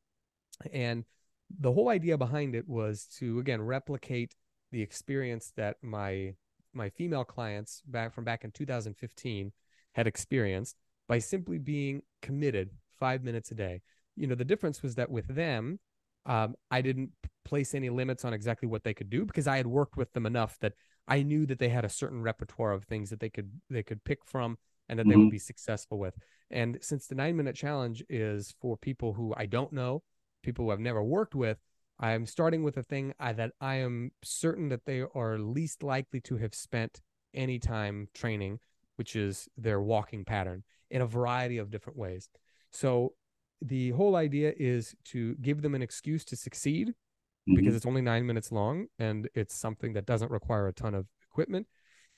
And 0.71 1.05
the 1.49 1.71
whole 1.71 1.89
idea 1.89 2.17
behind 2.17 2.55
it 2.55 2.67
was 2.67 3.05
to, 3.17 3.39
again, 3.39 3.61
replicate 3.61 4.35
the 4.71 4.81
experience 4.81 5.51
that 5.51 5.77
my 5.83 6.35
my 6.75 6.89
female 6.89 7.23
clients 7.23 7.83
back 7.85 8.11
from 8.11 8.23
back 8.23 8.43
in 8.43 8.49
2015 8.49 9.53
had 9.91 10.07
experienced 10.07 10.75
by 11.07 11.19
simply 11.19 11.59
being 11.59 12.01
committed 12.23 12.71
five 13.03 13.21
minutes 13.21 13.51
a 13.51 13.55
day. 13.55 13.81
You 14.15 14.27
know, 14.27 14.35
the 14.35 14.45
difference 14.45 14.81
was 14.81 14.95
that 14.95 15.11
with 15.11 15.27
them, 15.27 15.79
um, 16.25 16.55
I 16.71 16.79
didn't 16.81 17.09
place 17.43 17.75
any 17.75 17.89
limits 17.89 18.23
on 18.23 18.33
exactly 18.33 18.69
what 18.69 18.85
they 18.85 18.93
could 18.93 19.09
do 19.09 19.25
because 19.25 19.45
I 19.45 19.57
had 19.57 19.67
worked 19.67 19.97
with 19.97 20.13
them 20.13 20.25
enough 20.25 20.57
that 20.61 20.71
I 21.05 21.21
knew 21.21 21.45
that 21.47 21.59
they 21.59 21.67
had 21.67 21.83
a 21.83 21.89
certain 21.89 22.21
repertoire 22.21 22.71
of 22.71 22.85
things 22.85 23.09
that 23.09 23.19
they 23.19 23.29
could 23.29 23.51
they 23.69 23.83
could 23.83 24.05
pick 24.05 24.19
from 24.25 24.57
and 24.87 24.97
that 24.97 25.03
mm-hmm. 25.03 25.09
they 25.09 25.15
would 25.17 25.23
mm-hmm. 25.23 25.31
be 25.31 25.51
successful 25.51 25.99
with. 25.99 26.15
And 26.49 26.77
since 26.79 27.07
the 27.07 27.15
nine 27.15 27.35
minute 27.35 27.57
challenge 27.57 28.03
is 28.09 28.53
for 28.61 28.77
people 28.77 29.11
who 29.13 29.33
I 29.35 29.47
don't 29.47 29.73
know, 29.73 30.03
people 30.43 30.63
who 30.63 30.71
I've 30.71 30.79
never 30.79 31.03
worked 31.03 31.35
with, 31.35 31.57
I'm 31.99 32.25
starting 32.25 32.63
with 32.63 32.77
a 32.77 32.83
thing 32.83 33.13
I, 33.19 33.33
that 33.33 33.51
I 33.59 33.75
am 33.75 34.11
certain 34.23 34.69
that 34.69 34.85
they 34.85 35.03
are 35.13 35.37
least 35.37 35.83
likely 35.83 36.21
to 36.21 36.37
have 36.37 36.55
spent 36.55 37.01
any 37.33 37.59
time 37.59 38.07
training, 38.13 38.59
which 38.95 39.15
is 39.15 39.49
their 39.57 39.81
walking 39.81 40.23
pattern 40.23 40.63
in 40.89 41.01
a 41.01 41.07
variety 41.07 41.57
of 41.57 41.69
different 41.69 41.99
ways. 41.99 42.29
So 42.73 43.13
the 43.61 43.91
whole 43.91 44.15
idea 44.15 44.53
is 44.57 44.95
to 45.05 45.35
give 45.35 45.61
them 45.61 45.75
an 45.75 45.81
excuse 45.81 46.25
to 46.25 46.35
succeed 46.35 46.89
mm-hmm. 46.89 47.55
because 47.55 47.75
it's 47.75 47.85
only 47.85 48.01
nine 48.01 48.25
minutes 48.25 48.51
long 48.51 48.87
and 48.99 49.29
it's 49.33 49.55
something 49.55 49.93
that 49.93 50.05
doesn't 50.05 50.31
require 50.31 50.67
a 50.67 50.73
ton 50.73 50.93
of 50.93 51.07
equipment. 51.29 51.67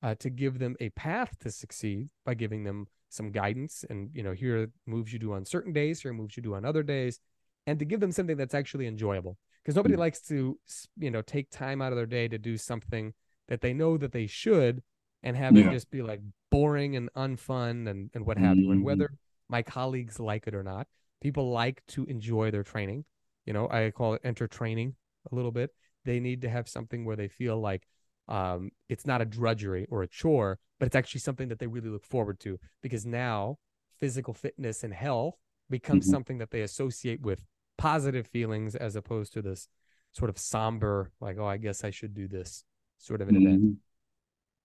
Uh, 0.03 0.13
to 0.13 0.29
give 0.29 0.59
them 0.59 0.75
a 0.79 0.89
path 0.89 1.39
to 1.39 1.49
succeed 1.49 2.09
by 2.25 2.33
giving 2.35 2.63
them 2.63 2.85
some 3.09 3.31
guidance 3.31 3.83
and 3.89 4.09
you 4.13 4.21
know 4.21 4.33
here 4.33 4.63
are 4.63 4.67
moves 4.85 5.11
you 5.11 5.17
do 5.17 5.33
on 5.33 5.45
certain 5.45 5.73
days 5.73 6.01
here 6.01 6.11
are 6.11 6.13
moves 6.13 6.35
you 6.35 6.43
do 6.43 6.53
on 6.53 6.65
other 6.65 6.83
days 6.83 7.19
and 7.65 7.79
to 7.79 7.85
give 7.85 8.01
them 8.01 8.11
something 8.11 8.37
that's 8.37 8.53
actually 8.53 8.85
enjoyable 8.85 9.37
because 9.63 9.75
nobody 9.75 9.93
mm-hmm. 9.93 10.01
likes 10.01 10.19
to 10.19 10.59
you 10.99 11.09
know 11.09 11.21
take 11.21 11.49
time 11.49 11.81
out 11.81 11.91
of 11.91 11.95
their 11.95 12.05
day 12.05 12.27
to 12.27 12.37
do 12.37 12.57
something 12.57 13.13
that 13.47 13.61
they 13.61 13.73
know 13.73 13.97
that 13.97 14.11
they 14.11 14.27
should 14.27 14.83
and 15.23 15.35
have 15.35 15.55
yeah. 15.55 15.67
it 15.67 15.71
just 15.71 15.89
be 15.89 16.01
like 16.01 16.21
boring 16.51 16.95
and 16.95 17.09
unfun 17.15 17.89
and, 17.89 18.11
and 18.13 18.25
what 18.25 18.37
have 18.37 18.51
mm-hmm. 18.51 18.59
you 18.59 18.71
and 18.71 18.79
mm-hmm. 18.79 18.85
whether 18.85 19.09
my 19.49 19.61
colleagues 19.61 20.19
like 20.19 20.47
it 20.47 20.55
or 20.55 20.63
not 20.63 20.87
people 21.21 21.51
like 21.51 21.81
to 21.87 22.05
enjoy 22.05 22.51
their 22.51 22.63
training 22.63 23.05
you 23.45 23.53
know 23.53 23.67
i 23.69 23.91
call 23.91 24.13
it 24.13 24.21
enter 24.23 24.47
training 24.47 24.95
a 25.31 25.35
little 25.35 25.51
bit 25.51 25.71
they 26.03 26.19
need 26.19 26.41
to 26.41 26.49
have 26.49 26.67
something 26.67 27.05
where 27.05 27.15
they 27.15 27.27
feel 27.27 27.59
like 27.59 27.87
um, 28.27 28.71
it's 28.89 29.05
not 29.05 29.21
a 29.21 29.25
drudgery 29.25 29.85
or 29.89 30.01
a 30.01 30.07
chore 30.07 30.59
but 30.79 30.87
it's 30.87 30.95
actually 30.95 31.21
something 31.21 31.47
that 31.49 31.59
they 31.59 31.67
really 31.67 31.89
look 31.89 32.05
forward 32.05 32.39
to 32.39 32.59
because 32.81 33.05
now 33.05 33.57
physical 33.99 34.33
fitness 34.33 34.83
and 34.83 34.93
health 34.93 35.35
becomes 35.69 36.05
mm-hmm. 36.05 36.13
something 36.13 36.37
that 36.39 36.51
they 36.51 36.61
associate 36.61 37.21
with 37.21 37.43
positive 37.77 38.27
feelings 38.27 38.75
as 38.75 38.95
opposed 38.95 39.33
to 39.33 39.41
this 39.41 39.67
sort 40.11 40.29
of 40.29 40.37
somber 40.37 41.11
like 41.19 41.37
oh 41.37 41.45
i 41.45 41.57
guess 41.57 41.83
i 41.83 41.91
should 41.91 42.13
do 42.13 42.27
this 42.27 42.63
sort 42.97 43.21
of 43.21 43.29
an 43.29 43.35
mm-hmm. 43.35 43.47
event 43.47 43.75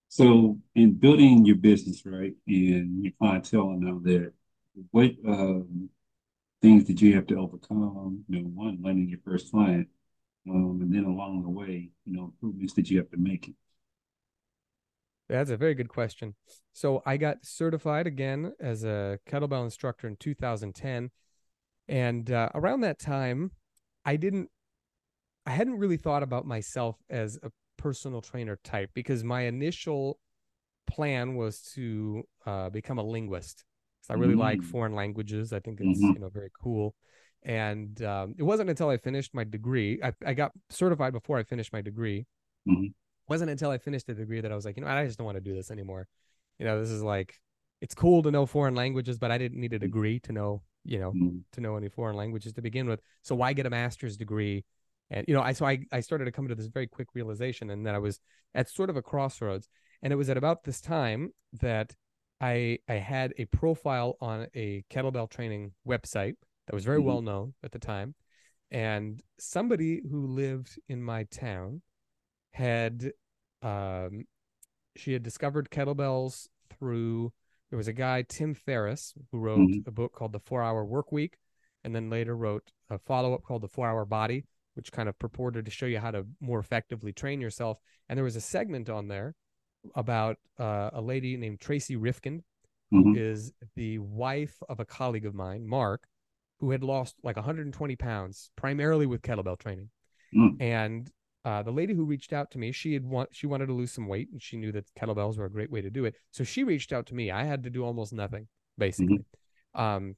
so 0.09 0.59
in 0.75 0.93
building 0.93 1.45
your 1.45 1.57
business 1.57 2.05
right 2.07 2.35
and 2.47 3.05
your 3.05 3.13
clientele 3.21 3.71
and 3.71 3.89
all 3.89 3.99
that 3.99 4.33
what 4.91 5.13
um, 5.27 5.89
things 6.63 6.85
did 6.85 7.01
you 7.01 7.15
have 7.15 7.27
to 7.29 7.37
overcome? 7.37 8.25
You 8.29 8.43
know 8.43 8.49
one 8.49 8.79
landing 8.83 9.09
your 9.09 9.21
first 9.25 9.51
client 9.51 9.89
um, 10.49 10.81
and 10.83 10.95
then 10.95 11.05
along 11.05 11.43
the 11.43 11.51
way 11.51 11.91
you 12.05 12.13
know 12.13 12.25
improvements 12.25 12.75
that 12.75 12.91
you 12.91 12.99
have 12.99 13.11
to 13.11 13.17
make? 13.17 13.55
That's 15.29 15.51
a 15.51 15.57
very 15.57 15.75
good 15.75 15.89
question. 15.89 16.35
So 16.73 17.03
i 17.07 17.17
got 17.17 17.45
certified 17.45 18.09
again 18.09 18.53
as 18.59 18.83
a 18.83 19.21
kettlebell 19.29 19.63
instructor 19.63 20.09
in 20.09 20.17
2010 20.17 21.11
and 21.91 22.31
uh, 22.31 22.51
around 22.55 22.83
that 22.83 23.01
time, 23.01 23.51
I 24.05 24.15
didn't, 24.15 24.49
I 25.45 25.51
hadn't 25.51 25.79
really 25.79 25.97
thought 25.97 26.23
about 26.23 26.47
myself 26.47 26.97
as 27.11 27.37
a 27.43 27.51
personal 27.77 28.21
trainer 28.21 28.61
type 28.63 28.91
because 28.95 29.25
my 29.25 29.43
initial 29.43 30.21
plan 30.87 31.35
was 31.35 31.61
to 31.75 32.23
uh, 32.47 32.71
become 32.71 32.99
a 32.99 33.03
linguist. 33.03 33.65
I 34.09 34.15
really 34.15 34.33
mm-hmm. 34.33 34.41
like 34.41 34.61
mm. 34.61 34.65
foreign 34.65 34.95
languages. 34.95 35.53
I 35.53 35.61
think 35.61 35.81
it's 35.81 35.99
mm-hmm. 36.01 36.15
you 36.15 36.19
know 36.21 36.29
very 36.29 36.51
cool. 36.63 36.95
And 37.43 38.03
um, 38.03 38.35
it 38.39 38.43
wasn't 38.43 38.71
until 38.71 38.89
I 38.89 38.99
finished 38.99 39.35
my 39.35 39.45
degree. 39.45 40.01
I, 40.03 40.13
I 40.27 40.35
got 40.35 40.53
certified 40.69 41.13
before 41.13 41.39
I 41.39 41.43
finished 41.43 41.73
my 41.73 41.81
degree. 41.81 42.27
Mm-hmm. 42.69 42.85
It 42.85 42.93
wasn't 43.29 43.51
until 43.51 43.71
I 43.71 43.79
finished 43.79 44.07
the 44.07 44.15
degree 44.15 44.41
that 44.43 44.53
I 44.53 44.55
was 44.55 44.67
like, 44.67 44.77
you 44.77 44.83
know, 44.83 44.89
I 44.89 45.07
just 45.07 45.17
don't 45.17 45.25
want 45.25 45.37
to 45.37 45.41
do 45.41 45.55
this 45.55 45.71
anymore. 45.71 46.07
You 46.59 46.67
know, 46.67 46.79
this 46.79 46.91
is 46.91 47.03
like, 47.03 47.41
it's 47.81 47.95
cool 47.95 48.23
to 48.25 48.31
know 48.31 48.45
foreign 48.45 48.75
languages, 48.75 49.19
but 49.19 49.31
I 49.31 49.39
didn't 49.39 49.59
need 49.59 49.73
a 49.73 49.79
mm. 49.79 49.81
degree 49.81 50.21
to 50.21 50.33
know 50.33 50.63
you 50.85 50.99
know, 50.99 51.13
mm-hmm. 51.13 51.39
to 51.53 51.61
know 51.61 51.77
any 51.77 51.89
foreign 51.89 52.17
languages 52.17 52.53
to 52.55 52.63
begin 52.63 52.89
with. 52.89 53.01
So 53.23 53.35
why 53.35 53.53
get 53.53 53.67
a 53.67 53.71
master's 53.71 54.17
degree? 54.17 54.65
And 55.11 55.25
you 55.29 55.35
know, 55.35 55.43
I 55.43 55.53
so 55.53 55.67
I 55.67 55.81
I 55.93 56.01
started 56.01 56.25
to 56.27 56.33
come 56.33 56.49
to 56.49 56.55
this 56.55 56.67
very 56.67 56.87
quick 56.87 57.09
realization, 57.15 57.71
and 57.71 57.87
that 57.87 57.95
I 57.95 57.99
was 57.99 58.21
at 58.55 58.69
sort 58.69 58.91
of 58.91 58.97
a 58.97 59.03
crossroads. 59.03 59.69
And 60.03 60.13
it 60.13 60.17
was 60.17 60.31
at 60.31 60.39
about 60.39 60.65
this 60.65 60.81
time 60.81 61.33
that 61.61 61.95
I 62.41 62.79
I 62.89 62.95
had 62.95 63.35
a 63.39 63.45
profile 63.47 64.17
on 64.21 64.47
a 64.55 64.85
kettlebell 64.91 65.29
training 65.31 65.73
website 65.87 66.37
that 66.67 66.75
was 66.75 66.85
very 66.85 66.99
mm-hmm. 66.99 67.07
well 67.07 67.23
known 67.23 67.55
at 67.63 67.73
the 67.73 67.79
time, 67.79 68.15
and 68.71 69.23
somebody 69.39 70.03
who 70.11 70.27
lived 70.27 70.79
in 70.89 71.03
my 71.03 71.25
town 71.25 71.83
had 72.53 73.13
um 73.63 74.25
she 74.97 75.13
had 75.13 75.23
discovered 75.23 75.71
kettlebells 75.71 76.49
through 76.71 77.33
there 77.71 77.77
was 77.77 77.89
a 77.89 77.93
guy, 77.93 78.23
Tim 78.23 78.53
Ferriss, 78.53 79.15
who 79.31 79.39
wrote 79.39 79.61
mm-hmm. 79.61 79.89
a 79.89 79.93
book 79.93 80.13
called 80.13 80.33
The 80.33 80.41
Four 80.41 80.63
Hour 80.63 80.85
Work 80.85 81.13
Week, 81.13 81.39
and 81.85 81.95
then 81.95 82.11
later 82.11 82.37
wrote 82.37 82.73
a 82.91 82.99
follow 82.99 83.33
up 83.33 83.45
called 83.45 83.63
The 83.63 83.69
Four 83.69 83.87
Hour 83.87 84.05
Body, 84.05 84.45
which 84.75 84.91
kind 84.91 85.09
of 85.09 85.19
purported 85.19 85.65
to 85.65 85.71
show 85.71 85.87
you 85.87 86.01
how 86.01 86.11
to 86.11 86.27
more 86.41 86.59
effectively 86.59 87.13
train 87.13 87.41
yourself. 87.41 87.79
And 88.09 88.17
there 88.17 88.25
was 88.25 88.35
a 88.35 88.41
segment 88.41 88.91
on 88.91 89.07
there 89.07 89.37
about 89.95 90.37
uh, 90.59 90.91
a 90.93 91.01
lady 91.01 91.37
named 91.37 91.61
Tracy 91.61 91.97
Reifkind, 91.97 92.43
who 92.91 93.05
mm-hmm. 93.05 93.19
is 93.19 93.53
the 93.77 93.99
wife 93.99 94.57
of 94.69 94.81
a 94.81 94.85
colleague 94.85 95.27
of 95.27 95.35
mine, 95.35 95.67
Mark, 95.67 96.05
who 96.59 96.71
had 96.71 96.83
lost 96.83 97.17
like 97.23 97.37
120 97.37 97.97
pounds, 97.97 98.51
primarily 98.57 99.07
with 99.07 99.23
kettlebell 99.23 99.59
training. 99.59 99.91
Mm. 100.37 100.57
And 100.61 101.11
uh, 101.45 101.63
the 101.63 101.71
lady 101.71 101.95
who 101.95 102.05
reached 102.05 102.33
out 102.33 102.51
to 102.51 102.59
me, 102.59 102.73
she 102.73 102.93
had 102.93 103.05
want 103.05 103.31
she 103.33 103.47
wanted 103.47 103.67
to 103.67 103.73
lose 103.73 103.93
some 103.93 104.07
weight, 104.07 104.29
and 104.31 104.43
she 104.43 104.57
knew 104.57 104.73
that 104.73 104.93
kettlebells 104.95 105.39
were 105.39 105.47
a 105.47 105.51
great 105.51 105.71
way 105.71 105.81
to 105.81 105.91
do 105.91 106.05
it. 106.05 106.15
So 106.31 106.45
she 106.45 106.65
reached 106.65 106.93
out 106.93 107.07
to 107.07 107.15
me. 107.15 107.31
I 107.31 107.45
had 107.45 107.63
to 107.63 107.71
do 107.71 107.85
almost 107.85 108.13
nothing, 108.13 108.47
basically. 108.77 109.21
Mm-hmm. 109.77 109.81
Um, 109.81 110.17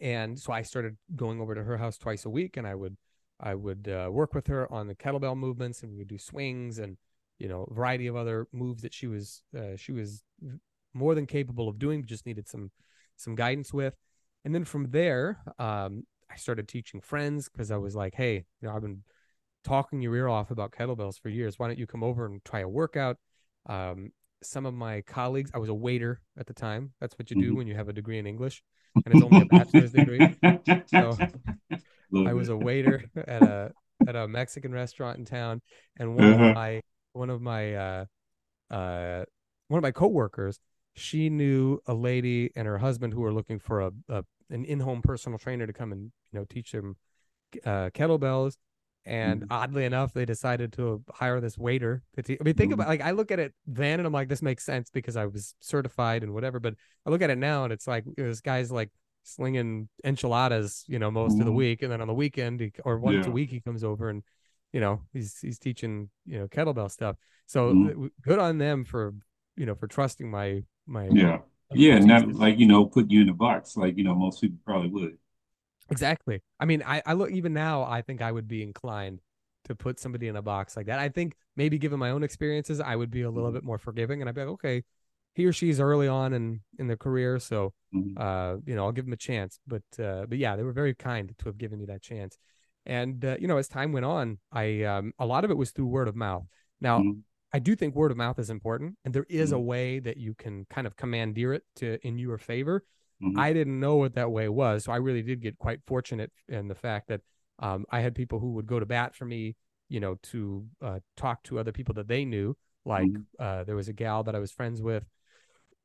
and 0.00 0.38
so 0.38 0.52
I 0.52 0.62
started 0.62 0.96
going 1.14 1.40
over 1.40 1.54
to 1.54 1.62
her 1.62 1.76
house 1.76 1.98
twice 1.98 2.24
a 2.24 2.30
week, 2.30 2.56
and 2.56 2.66
I 2.66 2.74
would 2.74 2.96
I 3.38 3.54
would 3.54 3.88
uh, 3.88 4.10
work 4.10 4.34
with 4.34 4.46
her 4.46 4.72
on 4.72 4.86
the 4.86 4.94
kettlebell 4.94 5.36
movements, 5.36 5.82
and 5.82 5.92
we 5.92 5.98
would 5.98 6.08
do 6.08 6.18
swings 6.18 6.78
and 6.78 6.96
you 7.42 7.48
know 7.48 7.66
a 7.68 7.74
variety 7.74 8.06
of 8.06 8.14
other 8.14 8.46
moves 8.52 8.82
that 8.82 8.94
she 8.94 9.08
was 9.08 9.42
uh, 9.58 9.74
she 9.76 9.90
was 9.90 10.22
more 10.94 11.14
than 11.16 11.26
capable 11.26 11.68
of 11.68 11.78
doing, 11.78 12.04
just 12.04 12.24
needed 12.24 12.48
some 12.48 12.70
some 13.16 13.34
guidance 13.34 13.74
with. 13.74 13.94
And 14.44 14.54
then 14.54 14.64
from 14.64 14.90
there, 14.90 15.40
um, 15.58 16.04
I 16.30 16.36
started 16.36 16.68
teaching 16.68 17.00
friends 17.00 17.48
because 17.48 17.72
I 17.72 17.78
was 17.78 17.96
like, 17.96 18.14
hey, 18.14 18.34
you 18.60 18.68
know, 18.68 18.74
I've 18.74 18.82
been 18.82 19.02
talking 19.64 20.00
your 20.00 20.14
ear 20.14 20.28
off 20.28 20.52
about 20.52 20.70
kettlebells 20.70 21.20
for 21.20 21.30
years. 21.30 21.58
Why 21.58 21.66
don't 21.66 21.78
you 21.78 21.86
come 21.86 22.04
over 22.04 22.26
and 22.26 22.44
try 22.44 22.60
a 22.60 22.68
workout? 22.68 23.16
Um, 23.66 24.12
some 24.42 24.64
of 24.64 24.74
my 24.74 25.00
colleagues, 25.02 25.50
I 25.52 25.58
was 25.58 25.68
a 25.68 25.74
waiter 25.74 26.20
at 26.38 26.46
the 26.46 26.54
time. 26.54 26.92
That's 27.00 27.18
what 27.18 27.28
you 27.30 27.36
do 27.36 27.48
mm-hmm. 27.48 27.56
when 27.56 27.66
you 27.66 27.74
have 27.74 27.88
a 27.88 27.92
degree 27.92 28.18
in 28.18 28.26
English, 28.26 28.62
and 29.04 29.14
it's 29.14 29.22
only 29.22 29.42
a 29.42 29.44
bachelor's 29.56 29.92
degree. 29.92 30.36
So 30.86 31.16
I 32.26 32.34
was 32.34 32.50
a 32.50 32.56
waiter 32.56 33.04
at 33.16 33.42
a 33.42 33.72
at 34.06 34.16
a 34.16 34.28
Mexican 34.28 34.72
restaurant 34.72 35.18
in 35.18 35.24
town, 35.24 35.60
and 35.98 36.16
one 36.16 36.34
uh-huh. 36.34 36.44
of 36.44 36.54
my 36.54 36.82
one 37.12 37.30
of 37.30 37.40
my 37.40 37.74
uh, 37.74 38.04
uh, 38.70 39.24
one 39.68 39.78
of 39.78 39.82
my 39.82 39.90
coworkers, 39.90 40.58
she 40.94 41.30
knew 41.30 41.78
a 41.86 41.94
lady 41.94 42.50
and 42.56 42.66
her 42.66 42.78
husband 42.78 43.12
who 43.12 43.20
were 43.20 43.32
looking 43.32 43.58
for 43.58 43.80
a, 43.80 43.92
a 44.08 44.24
an 44.50 44.64
in 44.64 44.80
home 44.80 45.02
personal 45.02 45.38
trainer 45.38 45.66
to 45.66 45.72
come 45.72 45.92
and 45.92 46.12
you 46.32 46.38
know 46.38 46.44
teach 46.48 46.72
them 46.72 46.96
uh, 47.64 47.90
kettlebells 47.90 48.56
and 49.04 49.42
mm-hmm. 49.42 49.52
oddly 49.52 49.84
enough, 49.84 50.12
they 50.12 50.24
decided 50.24 50.72
to 50.74 51.02
hire 51.12 51.40
this 51.40 51.58
waiter. 51.58 52.02
I 52.16 52.22
mean, 52.28 52.36
think 52.36 52.56
mm-hmm. 52.56 52.72
about 52.74 52.88
like 52.88 53.00
I 53.00 53.10
look 53.10 53.30
at 53.30 53.40
it 53.40 53.52
then, 53.66 53.98
and 53.98 54.06
I'm 54.06 54.12
like, 54.12 54.28
this 54.28 54.42
makes 54.42 54.64
sense 54.64 54.90
because 54.90 55.16
I 55.16 55.26
was 55.26 55.54
certified 55.60 56.22
and 56.22 56.32
whatever. 56.32 56.60
But 56.60 56.74
I 57.04 57.10
look 57.10 57.22
at 57.22 57.30
it 57.30 57.38
now, 57.38 57.64
and 57.64 57.72
it's 57.72 57.88
like 57.88 58.04
this 58.16 58.40
guy's 58.40 58.70
like 58.70 58.90
slinging 59.24 59.88
enchiladas, 60.04 60.84
you 60.86 60.98
know, 60.98 61.10
most 61.10 61.32
mm-hmm. 61.32 61.40
of 61.40 61.46
the 61.46 61.50
mm-hmm. 61.50 61.58
week, 61.58 61.82
and 61.82 61.90
then 61.90 62.00
on 62.00 62.06
the 62.06 62.14
weekend 62.14 62.60
he, 62.60 62.72
or 62.84 62.98
once 62.98 63.24
yeah. 63.24 63.30
a 63.30 63.32
week 63.32 63.50
he 63.50 63.60
comes 63.60 63.82
over 63.82 64.08
and 64.08 64.22
you 64.72 64.80
know 64.80 65.02
he's 65.12 65.38
he's 65.40 65.58
teaching 65.58 66.10
you 66.26 66.38
know 66.38 66.48
kettlebell 66.48 66.90
stuff. 66.90 67.16
So 67.46 67.72
mm-hmm. 67.72 68.06
good 68.22 68.38
on 68.38 68.58
them 68.58 68.84
for 68.84 69.14
you 69.56 69.66
know 69.66 69.74
for 69.74 69.86
trusting 69.86 70.30
my 70.30 70.62
my 70.86 71.08
yeah 71.08 71.38
yeah, 71.74 71.98
not 71.98 72.32
like 72.32 72.58
you 72.58 72.66
know 72.66 72.86
put 72.86 73.10
you 73.10 73.22
in 73.22 73.28
a 73.28 73.34
box 73.34 73.76
like 73.76 73.96
you 73.96 74.04
know 74.04 74.14
most 74.14 74.40
people 74.40 74.58
probably 74.64 74.90
would. 74.90 75.18
Exactly. 75.90 76.42
I 76.58 76.64
mean, 76.64 76.82
I, 76.86 77.02
I 77.04 77.12
look 77.14 77.30
even 77.30 77.52
now. 77.52 77.82
I 77.82 78.02
think 78.02 78.22
I 78.22 78.32
would 78.32 78.48
be 78.48 78.62
inclined 78.62 79.20
to 79.64 79.74
put 79.74 80.00
somebody 80.00 80.28
in 80.28 80.36
a 80.36 80.42
box 80.42 80.76
like 80.76 80.86
that. 80.86 80.98
I 80.98 81.08
think 81.08 81.34
maybe 81.56 81.78
given 81.78 81.98
my 81.98 82.10
own 82.10 82.22
experiences, 82.22 82.80
I 82.80 82.96
would 82.96 83.10
be 83.10 83.22
a 83.22 83.30
little 83.30 83.48
mm-hmm. 83.48 83.56
bit 83.56 83.64
more 83.64 83.78
forgiving, 83.78 84.20
and 84.20 84.28
I'd 84.28 84.34
be 84.34 84.42
like, 84.42 84.50
okay, 84.50 84.84
he 85.34 85.46
or 85.46 85.52
she's 85.52 85.80
early 85.80 86.08
on 86.08 86.32
in 86.32 86.60
in 86.78 86.86
their 86.86 86.96
career, 86.96 87.38
so 87.38 87.72
mm-hmm. 87.94 88.20
uh, 88.20 88.56
you 88.66 88.74
know, 88.74 88.84
I'll 88.84 88.92
give 88.92 89.04
them 89.04 89.12
a 89.12 89.18
chance. 89.18 89.58
But 89.66 89.82
uh, 90.02 90.26
but 90.26 90.38
yeah, 90.38 90.56
they 90.56 90.62
were 90.62 90.72
very 90.72 90.94
kind 90.94 91.34
to 91.38 91.44
have 91.46 91.58
given 91.58 91.78
me 91.78 91.86
that 91.86 92.02
chance. 92.02 92.38
And 92.86 93.24
uh, 93.24 93.36
you 93.38 93.46
know, 93.46 93.58
as 93.58 93.68
time 93.68 93.92
went 93.92 94.04
on, 94.06 94.38
I 94.50 94.82
um, 94.82 95.12
a 95.18 95.26
lot 95.26 95.44
of 95.44 95.50
it 95.50 95.56
was 95.56 95.70
through 95.70 95.86
word 95.86 96.08
of 96.08 96.16
mouth. 96.16 96.46
Now, 96.80 96.98
Mhm. 96.98 97.22
I 97.52 97.58
do 97.58 97.76
think 97.76 97.94
word 97.94 98.10
of 98.10 98.16
mouth 98.16 98.38
is 98.38 98.50
important, 98.50 98.96
and 99.04 99.14
there 99.14 99.26
is 99.28 99.52
a 99.52 99.56
Mhm. 99.56 99.64
way 99.64 99.98
that 100.00 100.16
you 100.16 100.34
can 100.34 100.64
kind 100.66 100.86
of 100.86 100.96
commandeer 100.96 101.52
it 101.52 101.64
to 101.76 101.98
in 102.06 102.18
your 102.18 102.38
favor. 102.38 102.84
Mhm. 103.22 103.38
I 103.38 103.52
didn't 103.52 103.78
know 103.78 103.96
what 103.96 104.14
that 104.14 104.30
way 104.32 104.48
was, 104.48 104.84
so 104.84 104.92
I 104.92 104.96
really 104.96 105.22
did 105.22 105.40
get 105.40 105.58
quite 105.58 105.80
fortunate 105.86 106.32
in 106.48 106.66
the 106.68 106.74
fact 106.74 107.08
that 107.08 107.20
um, 107.58 107.84
I 107.90 108.00
had 108.00 108.14
people 108.14 108.40
who 108.40 108.52
would 108.54 108.66
go 108.66 108.80
to 108.80 108.86
bat 108.86 109.14
for 109.14 109.24
me, 109.26 109.54
you 109.88 110.00
know, 110.00 110.16
to 110.22 110.66
uh, 110.80 111.00
talk 111.16 111.42
to 111.44 111.58
other 111.60 111.70
people 111.72 111.94
that 111.94 112.08
they 112.08 112.24
knew. 112.24 112.56
Like 112.84 113.12
Mhm. 113.12 113.26
uh, 113.38 113.62
there 113.64 113.76
was 113.76 113.88
a 113.88 113.92
gal 113.92 114.24
that 114.24 114.34
I 114.34 114.40
was 114.40 114.50
friends 114.50 114.82
with. 114.82 115.04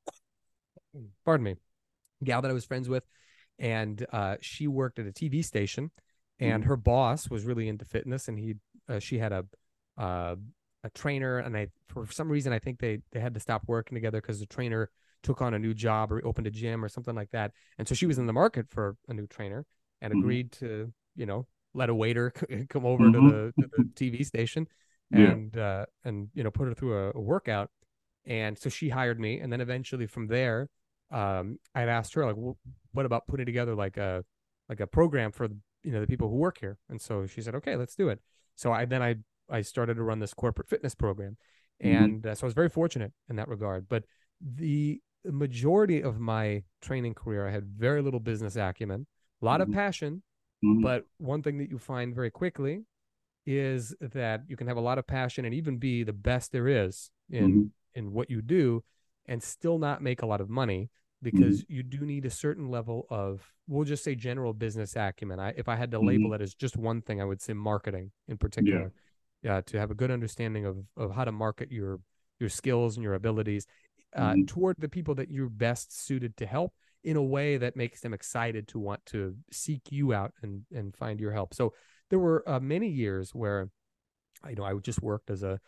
Pardon 1.26 1.44
me, 1.44 1.56
gal 2.24 2.42
that 2.42 2.50
I 2.50 2.54
was 2.54 2.66
friends 2.66 2.90
with, 2.90 3.04
and 3.60 4.04
uh, 4.12 4.38
she 4.42 4.68
worked 4.68 4.98
at 5.00 5.06
a 5.06 5.12
TV 5.12 5.44
station, 5.44 5.92
and 6.40 6.64
Mhm. 6.64 6.66
her 6.66 6.76
boss 6.78 7.30
was 7.30 7.46
really 7.46 7.68
into 7.68 7.86
fitness, 7.86 8.28
and 8.28 8.38
he 8.40 8.56
uh, 8.90 9.00
she 9.00 9.18
had 9.20 9.32
a 9.32 9.46
uh, 9.98 10.36
a 10.84 10.90
trainer, 10.92 11.40
and 11.40 11.58
I 11.58 11.68
for 11.88 12.06
some 12.12 12.30
reason 12.30 12.54
I 12.54 12.60
think 12.60 12.80
they 12.80 13.00
they 13.12 13.20
had 13.20 13.34
to 13.34 13.40
stop 13.40 13.64
working 13.68 13.96
together 13.96 14.22
because 14.22 14.40
the 14.40 14.46
trainer 14.46 14.90
took 15.24 15.42
on 15.42 15.54
a 15.54 15.60
new 15.60 15.74
job 15.74 16.12
or 16.12 16.26
opened 16.26 16.48
a 16.48 16.52
gym 16.52 16.84
or 16.84 16.90
something 16.90 17.16
like 17.16 17.32
that, 17.32 17.52
and 17.78 17.88
so 17.88 17.96
she 17.96 18.06
was 18.06 18.18
in 18.20 18.28
the 18.28 18.34
market 18.34 18.70
for 18.70 18.96
a 19.08 19.14
new 19.14 19.28
trainer 19.28 19.66
and 20.02 20.14
Mhm. 20.14 20.20
agreed 20.20 20.52
to 20.54 20.94
you 21.16 21.26
know 21.26 21.48
let 21.74 21.90
a 21.90 21.96
waiter 21.96 22.32
come 22.70 22.86
over 22.86 23.06
Mhm. 23.06 23.14
to 23.14 23.22
the, 23.22 23.54
to 23.60 23.68
the 23.78 23.86
TV 23.96 24.24
station 24.26 24.68
Yeah. 25.10 25.36
and 25.36 25.58
uh, 25.58 25.86
and 26.06 26.30
you 26.34 26.44
know 26.44 26.52
put 26.52 26.68
her 26.68 26.74
through 26.74 26.98
a, 26.98 27.12
a 27.16 27.20
workout, 27.20 27.70
and 28.26 28.58
so 28.58 28.70
she 28.70 28.90
hired 28.90 29.20
me, 29.20 29.40
and 29.40 29.52
then 29.52 29.62
eventually 29.62 30.06
from 30.06 30.28
there, 30.28 30.70
um, 31.12 31.60
I'd 31.74 31.90
asked 31.90 32.14
her 32.16 32.26
like, 32.26 32.36
well, 32.38 32.58
what 32.92 33.06
about 33.06 33.28
putting 33.28 33.46
together 33.46 33.76
like 33.76 33.98
a 33.98 34.24
like 34.70 34.80
a 34.80 34.88
program 34.88 35.32
for 35.32 35.48
you 35.84 35.92
know 35.92 36.00
the 36.02 36.08
people 36.08 36.30
who 36.30 36.36
work 36.36 36.58
here, 36.60 36.78
and 36.90 37.00
so 37.02 37.26
she 37.26 37.42
said, 37.42 37.56
okay, 37.56 37.76
let's 37.76 37.96
do 37.96 38.10
it. 38.10 38.20
So 38.56 38.72
I 38.72 38.86
then 38.86 39.02
I 39.02 39.16
I 39.50 39.62
started 39.62 39.96
to 39.96 40.04
run 40.04 40.20
this 40.20 40.34
corporate 40.34 40.68
fitness 40.70 40.96
program, 40.96 41.38
Mhm. 41.84 42.04
and 42.04 42.26
uh, 42.26 42.36
so 42.36 42.46
I 42.46 42.48
was 42.48 42.54
very 42.54 42.70
fortunate 42.70 43.14
in 43.30 43.36
that 43.38 43.48
regard. 43.48 43.88
But 43.88 44.06
the 44.42 45.02
majority 45.24 46.02
of 46.02 46.20
my 46.20 46.64
training 46.82 47.14
career, 47.14 47.48
I 47.48 47.52
had 47.52 47.66
very 47.66 48.02
little 48.02 48.20
business 48.20 48.56
acumen, 48.56 49.08
a 49.42 49.46
lot 49.46 49.62
of 49.62 49.68
Mhm. 49.70 49.74
passion, 49.74 50.24
Mhm. 50.64 50.82
but 50.82 51.06
one 51.18 51.42
thing 51.44 51.58
that 51.60 51.70
you 51.70 51.78
find 51.78 52.14
very 52.16 52.32
quickly 52.32 52.86
is 53.46 53.96
that 54.02 54.44
you 54.50 54.58
can 54.58 54.68
have 54.68 54.78
a 54.78 54.82
lot 54.82 54.98
of 54.98 55.08
passion 55.08 55.46
and 55.46 55.54
even 55.54 55.78
be 55.78 56.04
the 56.04 56.14
best 56.14 56.52
there 56.52 56.68
is 56.68 57.12
in 57.30 57.52
Mhm. 57.52 57.72
in 57.94 58.12
what 58.12 58.30
you 58.30 58.42
do 58.42 58.84
and 59.26 59.42
still 59.42 59.80
not 59.80 60.02
make 60.02 60.22
a 60.22 60.26
lot 60.26 60.40
of 60.42 60.50
money 60.50 60.90
because 61.22 61.66
you 61.68 61.84
do 61.84 62.06
need 62.06 62.26
a 62.26 62.30
certain 62.30 62.70
level 62.70 63.06
of 63.10 63.42
we'll 63.68 63.86
just 63.86 64.04
say 64.04 64.16
general 64.16 64.54
business 64.54 64.96
acumen. 64.96 65.40
I 65.40 65.50
if 65.58 65.68
I 65.68 65.76
had 65.76 65.92
to 65.92 66.00
label 66.00 66.34
it 66.34 66.42
as 66.42 66.54
just 66.54 66.78
one 66.78 67.02
thing, 67.02 67.22
I 67.22 67.26
would 67.26 67.42
say 67.42 67.54
marketing 67.54 68.12
in 68.28 68.38
particular. 68.38 68.92
Yeah, 69.44 69.62
to 69.62 69.80
have 69.80 69.92
a 69.92 69.96
good 69.96 70.12
understanding 70.12 70.66
of 70.66 70.78
of 70.96 71.12
how 71.12 71.24
to 71.26 71.32
market 71.32 71.72
your 71.72 72.00
your 72.40 72.50
skills 72.50 72.98
and 72.98 73.04
your 73.04 73.14
abilities 73.16 73.66
uh, 74.16 74.34
Mhm. 74.34 74.48
toward 74.48 74.76
the 74.80 74.90
people 74.90 75.16
that 75.16 75.30
you're 75.30 75.50
best 75.50 75.92
suited 76.06 76.36
to 76.38 76.46
help 76.46 76.74
in 77.04 77.18
a 77.18 77.24
way 77.24 77.58
that 77.58 77.76
makes 77.76 78.02
them 78.02 78.14
excited 78.14 78.68
to 78.70 78.80
want 78.80 79.06
to 79.08 79.36
seek 79.52 79.92
you 79.92 80.14
out 80.14 80.34
and 80.42 80.66
and 80.74 80.96
find 80.96 81.20
your 81.20 81.32
help. 81.34 81.54
So 81.54 81.74
there 82.10 82.20
were 82.20 82.44
uh, 82.50 82.60
many 82.60 82.90
years 82.90 83.34
where 83.36 83.70
you 84.50 84.56
know 84.56 84.64
I 84.64 84.74
just 84.76 85.02
worked 85.02 85.30
as 85.30 85.44
a 85.44 85.60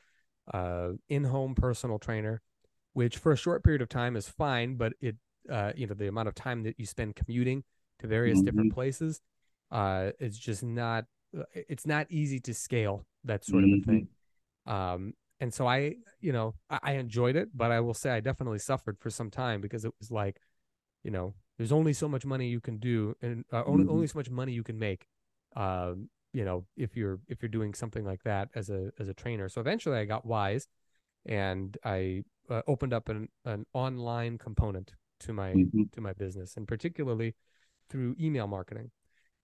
uh, 0.53 0.93
in-home 1.09 1.53
personal 1.55 1.99
trainer, 1.99 2.41
which 2.93 3.17
for 3.17 3.31
a 3.31 3.38
short 3.38 3.63
period 3.63 3.81
of 3.81 3.89
time 3.89 4.15
is 4.15 4.27
fine, 4.29 4.75
but 4.75 4.93
it 4.99 5.15
uh, 5.49 5.73
you 5.75 5.88
know 5.88 5.93
the 5.95 6.07
amount 6.07 6.27
of 6.27 6.35
time 6.35 6.63
that 6.63 6.79
you 6.79 6.85
spend 6.85 7.15
commuting 7.15 7.63
to 7.99 8.07
various 8.07 8.41
different 8.41 8.69
places 8.69 9.21
uh, 9.71 10.12
is 10.19 10.38
just 10.38 10.63
not 10.63 11.05
uh, 11.38 11.43
it's 11.53 11.85
not 11.85 12.07
easy 12.09 12.39
to 12.41 12.53
scale 12.53 13.05
that 13.23 13.45
sort 13.45 13.63
of 13.63 13.71
a 13.73 13.77
Mhm. 13.77 13.85
thing. 13.85 14.07
Um, 14.65 15.13
and 15.39 15.53
so 15.53 15.67
I, 15.67 15.95
you 16.19 16.31
know, 16.33 16.55
I, 16.69 16.79
I 16.83 16.91
enjoyed 16.93 17.35
it, 17.35 17.49
but 17.55 17.71
I 17.71 17.79
will 17.79 17.93
say 17.93 18.12
I 18.12 18.19
definitely 18.19 18.59
suffered 18.59 18.99
for 18.99 19.09
some 19.09 19.29
time 19.29 19.62
because 19.62 19.85
it 19.85 19.93
was 19.99 20.12
like, 20.12 20.39
you 21.03 21.12
know, 21.12 21.33
there's 21.57 21.71
only 21.71 21.93
so 21.93 22.07
much 22.07 22.25
money 22.25 22.47
you 22.47 22.62
can 22.62 22.77
do, 22.77 23.15
and 23.21 23.45
uh, 23.51 23.63
only 23.65 23.85
Mhm. 23.85 23.89
only 23.89 24.07
so 24.07 24.17
much 24.19 24.29
money 24.29 24.53
you 24.53 24.63
can 24.63 24.79
make. 24.79 25.07
Um, 25.55 26.09
you 26.33 26.45
know, 26.45 26.65
if 26.77 26.95
you're 26.95 27.19
if 27.27 27.41
you're 27.41 27.49
doing 27.49 27.73
something 27.73 28.05
like 28.05 28.23
that 28.23 28.49
as 28.55 28.69
a 28.69 28.91
as 28.99 29.07
a 29.09 29.13
trainer. 29.13 29.49
So 29.49 29.62
eventually, 29.62 29.97
I 29.97 30.05
got 30.05 30.25
wise, 30.25 30.67
and 31.25 31.77
I 31.83 32.23
uh, 32.49 32.62
opened 32.67 32.93
up 32.93 33.09
an 33.09 33.29
an 33.45 33.65
online 33.73 34.38
component 34.38 34.93
to 35.19 35.34
my 35.34 35.53
Mhm. 35.53 35.91
to 35.93 36.01
my 36.01 36.13
business, 36.13 36.58
and 36.58 36.67
particularly 36.67 37.36
through 37.89 38.15
email 38.19 38.47
marketing. 38.47 38.91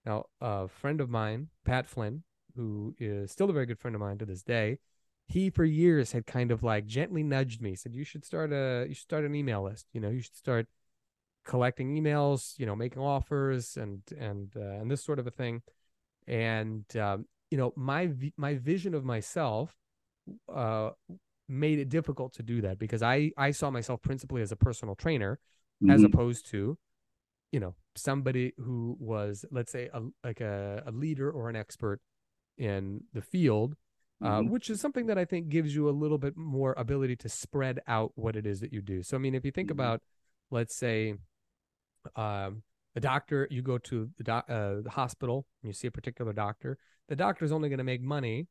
Now, 0.05 0.25
a 0.39 0.67
friend 0.67 1.01
of 1.01 1.09
mine, 1.09 1.49
Pat 1.63 1.87
Flynn, 1.87 2.23
who 2.55 2.95
is 2.99 3.31
still 3.31 3.49
a 3.49 3.53
very 3.53 3.65
good 3.65 3.79
friend 3.79 3.95
of 3.95 4.01
mine 4.01 4.17
to 4.19 4.25
this 4.25 4.43
day, 4.43 4.79
he 5.27 5.49
for 5.49 5.65
years 5.65 6.11
had 6.11 6.27
kind 6.27 6.51
of 6.51 6.61
like 6.63 6.85
gently 6.85 7.23
nudged 7.23 7.61
me, 7.61 7.75
said, 7.75 7.95
"You 7.95 8.03
should 8.03 8.23
start 8.25 8.51
a 8.53 8.85
you 8.87 8.93
should 8.93 9.03
start 9.03 9.25
an 9.25 9.35
email 9.35 9.63
list. 9.63 9.87
You 9.93 10.01
know, 10.01 10.09
you 10.09 10.21
should 10.21 10.35
start 10.35 10.67
collecting 11.43 11.95
emails. 11.95 12.57
You 12.59 12.65
know, 12.65 12.75
making 12.75 13.01
offers 13.01 13.77
and 13.77 14.01
and 14.17 14.55
uh, 14.55 14.79
and 14.79 14.89
this 14.89 15.03
sort 15.03 15.19
of 15.19 15.27
a 15.27 15.31
thing." 15.31 15.61
And 16.27 16.85
um, 16.97 17.27
you 17.51 17.57
know, 17.57 17.73
my 17.75 18.11
my 18.37 18.55
vision 18.55 18.93
of 18.93 19.03
myself 19.03 19.75
uh, 20.53 20.91
made 21.47 21.79
it 21.79 21.89
difficult 21.89 22.33
to 22.33 22.43
do 22.43 22.61
that 22.61 22.79
because 22.79 23.01
I 23.01 23.31
I 23.37 23.51
saw 23.51 23.69
myself 23.69 24.01
principally 24.01 24.41
as 24.41 24.51
a 24.51 24.55
personal 24.55 24.95
trainer 24.95 25.39
as 25.89 26.01
Mhm. 26.01 26.05
opposed 26.05 26.45
to 26.47 26.77
you 27.51 27.59
know 27.59 27.75
somebody 27.95 28.53
who 28.57 28.97
was 28.99 29.45
let's 29.51 29.71
say 29.71 29.89
a, 29.93 30.01
like 30.23 30.41
a, 30.41 30.83
a 30.85 30.91
leader 30.91 31.31
or 31.31 31.49
an 31.49 31.55
expert 31.55 32.01
in 32.57 33.03
the 33.13 33.21
field 33.21 33.75
uh, 34.21 34.39
Mhm. 34.39 34.49
which 34.49 34.69
is 34.69 34.79
something 34.81 35.05
that 35.07 35.17
i 35.17 35.25
think 35.25 35.49
gives 35.49 35.75
you 35.75 35.87
a 35.89 35.91
little 35.91 36.17
bit 36.17 36.35
more 36.37 36.73
ability 36.77 37.15
to 37.15 37.29
spread 37.29 37.81
out 37.87 38.11
what 38.15 38.35
it 38.35 38.45
is 38.45 38.59
that 38.61 38.71
you 38.73 38.81
do 38.81 39.03
so 39.03 39.15
i 39.15 39.19
mean 39.19 39.35
if 39.35 39.43
you 39.45 39.51
think 39.51 39.69
Mhm. 39.69 39.73
about 39.73 40.01
let's 40.51 40.75
say 40.75 41.15
um, 42.15 42.63
the 42.93 43.01
doctor 43.01 43.47
you 43.51 43.61
go 43.61 43.77
to 43.77 44.09
the, 44.17 44.23
doc, 44.23 44.45
uh, 44.49 44.81
the 44.81 44.89
hospital 44.91 45.45
and 45.61 45.69
you 45.69 45.73
see 45.73 45.87
a 45.87 45.91
particular 45.91 46.33
doctor 46.33 46.77
the 47.09 47.15
doctor 47.15 47.43
is 47.45 47.51
only 47.51 47.67
going 47.69 47.77
to 47.79 47.83
make 47.83 48.01
money 48.01 48.47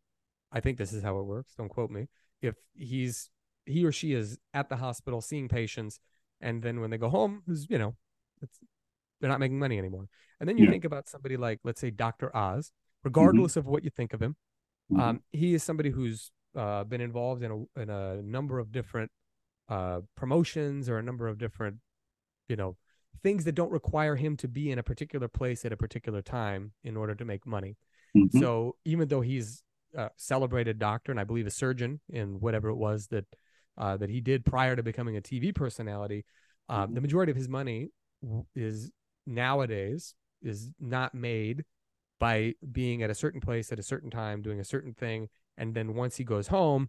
i 0.52 0.60
think 0.60 0.76
this 0.78 0.92
is 0.92 1.02
how 1.02 1.18
it 1.18 1.24
works 1.24 1.54
don't 1.56 1.68
quote 1.70 1.90
me 1.90 2.08
if 2.42 2.54
he's 2.74 3.30
he 3.66 3.84
or 3.84 3.92
she 3.92 4.12
is 4.12 4.38
at 4.52 4.68
the 4.68 4.76
hospital 4.76 5.20
seeing 5.20 5.48
patients 5.48 5.98
and 6.44 6.62
then 6.62 6.80
when 6.80 6.90
they 6.90 6.98
go 6.98 7.09
home 7.09 7.42
is 7.48 7.66
you 7.68 7.78
know 7.78 7.96
it's 8.42 8.59
they're 9.20 9.30
not 9.30 9.40
making 9.40 9.59
money 9.59 9.78
anymore 9.78 10.07
and 10.38 10.48
then 10.48 10.57
you 10.59 10.64
Yeah. 10.66 10.70
think 10.70 10.85
about 10.85 11.09
somebody 11.09 11.37
like 11.37 11.59
let's 11.64 11.80
say 11.80 11.90
dr 11.90 12.28
oz 12.37 12.70
regardless 13.02 13.57
of 13.57 13.66
what 13.66 13.83
you 13.83 13.90
think 13.90 14.12
of 14.12 14.20
him 14.22 14.37
Mhm. 14.92 15.00
um, 15.00 15.22
he 15.33 15.54
is 15.54 15.62
somebody 15.62 15.90
who's 15.90 16.30
uh, 16.54 16.85
been 16.85 17.00
involved 17.00 17.42
in 17.42 17.50
a, 17.57 17.80
in 17.83 17.88
a 17.90 18.22
number 18.22 18.59
of 18.59 18.70
different 18.70 19.11
uh, 19.68 20.00
promotions 20.14 20.88
or 20.90 20.98
a 20.98 21.02
number 21.02 21.26
of 21.26 21.38
different 21.38 21.76
you 22.48 22.57
know 22.57 22.76
things 23.22 23.44
that 23.44 23.54
don't 23.61 23.72
require 23.72 24.14
him 24.16 24.37
to 24.37 24.46
be 24.46 24.70
in 24.70 24.78
a 24.78 24.83
particular 24.83 25.26
place 25.28 25.64
at 25.64 25.72
a 25.72 25.76
particular 25.76 26.20
time 26.20 26.72
in 26.85 26.96
order 26.96 27.14
to 27.14 27.24
make 27.24 27.46
money 27.46 27.76
Mhm. 28.14 28.38
so 28.40 28.76
even 28.85 29.09
though 29.09 29.22
he's 29.22 29.62
a 29.96 30.11
celebrated 30.16 30.78
doctor 30.78 31.11
and 31.12 31.20
I 31.20 31.24
believe 31.24 31.46
a 31.46 31.50
surgeon 31.62 32.00
in 32.11 32.40
whatever 32.40 32.68
it 32.68 32.74
was 32.88 33.07
that 33.09 33.24
uh, 33.76 33.96
that 33.96 34.10
he 34.10 34.20
did 34.20 34.44
prior 34.44 34.76
to 34.76 34.82
becoming 34.82 35.16
a 35.16 35.20
TV 35.20 35.54
personality, 35.54 36.24
um, 36.68 36.90
Mhm. 36.90 36.94
the 36.94 37.00
majority 37.00 37.30
of 37.30 37.37
his 37.37 37.48
money 37.48 37.90
is 38.54 38.90
nowadays 39.26 40.14
is 40.42 40.70
not 40.80 41.14
made 41.14 41.64
by 42.18 42.54
being 42.72 43.02
at 43.02 43.10
a 43.10 43.14
certain 43.14 43.40
place 43.40 43.72
at 43.72 43.78
a 43.78 43.82
certain 43.82 44.10
time 44.10 44.42
doing 44.42 44.60
a 44.60 44.64
certain 44.64 44.94
thing, 44.94 45.28
and 45.56 45.74
then 45.74 45.94
once 45.94 46.16
he 46.16 46.24
goes 46.24 46.48
home, 46.48 46.88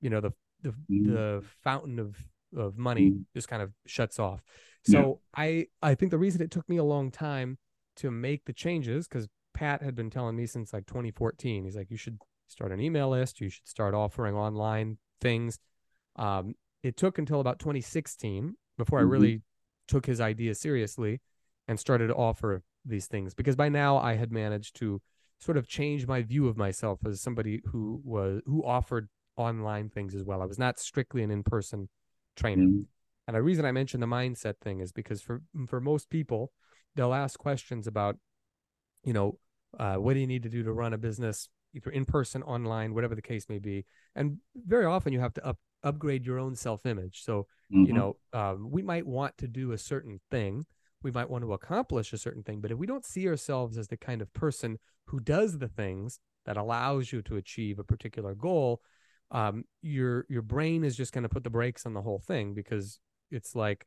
you 0.00 0.10
know 0.10 0.20
the 0.20 0.32
the 0.62 0.72
Mhm. 0.90 1.06
the 1.06 1.44
fountain 1.62 1.98
of 1.98 2.16
of 2.56 2.76
money 2.78 3.10
Mhm. 3.10 3.24
just 3.34 3.48
kind 3.48 3.62
of 3.62 3.72
shuts 3.86 4.18
off. 4.18 4.42
Yeah. 4.86 5.00
So 5.02 5.20
I 5.34 5.68
I 5.82 5.94
think 5.94 6.10
the 6.10 6.18
reason 6.18 6.40
it 6.42 6.50
took 6.50 6.68
me 6.68 6.76
a 6.76 6.84
long 6.84 7.10
time 7.10 7.58
to 7.96 8.10
make 8.10 8.44
the 8.44 8.52
changes 8.52 9.08
because 9.08 9.28
Pat 9.54 9.82
had 9.82 9.94
been 9.94 10.10
telling 10.10 10.36
me 10.36 10.46
since 10.46 10.72
like 10.72 10.86
2014. 10.86 11.64
He's 11.64 11.74
like, 11.76 11.90
you 11.90 11.96
should 11.96 12.18
start 12.46 12.70
an 12.72 12.80
email 12.80 13.08
list. 13.10 13.40
You 13.40 13.48
should 13.48 13.66
start 13.66 13.94
offering 13.94 14.34
online 14.36 14.98
things. 15.20 15.58
Um, 16.18 16.54
it 16.82 16.96
took 16.96 17.18
until 17.18 17.40
about 17.40 17.58
2016 17.58 18.56
before 18.76 19.00
I 19.00 19.02
Mhm. 19.02 19.10
really 19.10 19.42
took 19.86 20.06
his 20.06 20.20
idea 20.20 20.54
seriously 20.54 21.20
and 21.66 21.78
started 21.78 22.08
to 22.08 22.14
offer 22.14 22.62
these 22.84 23.06
things 23.06 23.34
because 23.34 23.56
by 23.56 23.68
now 23.68 23.96
I 23.98 24.14
had 24.14 24.30
managed 24.32 24.76
to 24.76 25.00
sort 25.38 25.56
of 25.56 25.66
change 25.66 26.06
my 26.06 26.22
view 26.22 26.48
of 26.48 26.56
myself 26.56 27.04
as 27.06 27.20
somebody 27.20 27.60
who 27.66 28.00
was 28.04 28.42
who 28.46 28.64
offered 28.64 29.08
online 29.36 29.88
things 29.88 30.14
as 30.14 30.24
well. 30.24 30.42
I 30.42 30.46
was 30.46 30.58
not 30.58 30.78
strictly 30.78 31.22
an 31.22 31.30
in-person 31.30 31.88
trainer. 32.36 32.64
Mhm. 32.64 32.86
And 33.26 33.36
the 33.36 33.42
reason 33.42 33.64
I 33.64 33.72
mention 33.72 34.00
the 34.00 34.06
mindset 34.06 34.58
thing 34.58 34.80
is 34.80 34.92
because 34.92 35.20
for 35.22 35.42
for 35.66 35.80
most 35.80 36.10
people, 36.10 36.52
they'll 36.94 37.14
ask 37.14 37.38
questions 37.38 37.86
about, 37.86 38.18
you 39.04 39.12
know, 39.12 39.38
uh, 39.78 39.96
what 39.96 40.14
do 40.14 40.20
you 40.20 40.26
need 40.26 40.42
to 40.44 40.48
do 40.48 40.62
to 40.62 40.72
run 40.72 40.92
a 40.92 40.98
business, 40.98 41.48
either 41.74 41.90
in 41.90 42.04
person, 42.04 42.42
online, 42.42 42.94
whatever 42.94 43.14
the 43.14 43.22
case 43.22 43.48
may 43.48 43.58
be. 43.58 43.84
And 44.14 44.38
very 44.54 44.86
often 44.86 45.12
you 45.12 45.20
have 45.20 45.34
to 45.34 45.46
up, 45.46 45.58
upgrade 45.82 46.26
your 46.26 46.38
own 46.38 46.54
self 46.56 46.86
image. 46.86 47.22
So 47.22 47.46
you 47.70 47.92
Mhm. 47.92 47.96
know, 47.96 48.16
um, 48.32 48.70
we 48.70 48.82
might 48.82 49.06
want 49.06 49.36
to 49.38 49.48
do 49.48 49.72
a 49.72 49.78
certain 49.78 50.20
thing, 50.30 50.66
we 51.02 51.10
might 51.10 51.30
want 51.30 51.44
to 51.44 51.52
accomplish 51.52 52.12
a 52.12 52.18
certain 52.18 52.42
thing, 52.42 52.60
but 52.60 52.70
if 52.70 52.78
we 52.78 52.86
don't 52.86 53.04
see 53.04 53.28
ourselves 53.28 53.78
as 53.78 53.88
the 53.88 53.96
kind 53.96 54.20
of 54.20 54.32
person 54.34 54.78
who 55.06 55.20
does 55.20 55.58
the 55.58 55.68
things 55.68 56.18
that 56.44 56.56
allows 56.56 57.12
you 57.12 57.22
to 57.22 57.36
achieve 57.36 57.78
a 57.78 57.84
particular 57.84 58.34
goal, 58.34 58.82
um, 59.30 59.64
your 59.82 60.26
your 60.28 60.42
brain 60.42 60.82
is 60.84 60.96
just 60.96 61.12
going 61.12 61.22
to 61.22 61.28
put 61.28 61.44
the 61.44 61.50
brakes 61.50 61.86
on 61.86 61.94
the 61.94 62.02
whole 62.02 62.18
thing 62.18 62.54
because 62.54 62.98
it's 63.30 63.54
like, 63.54 63.86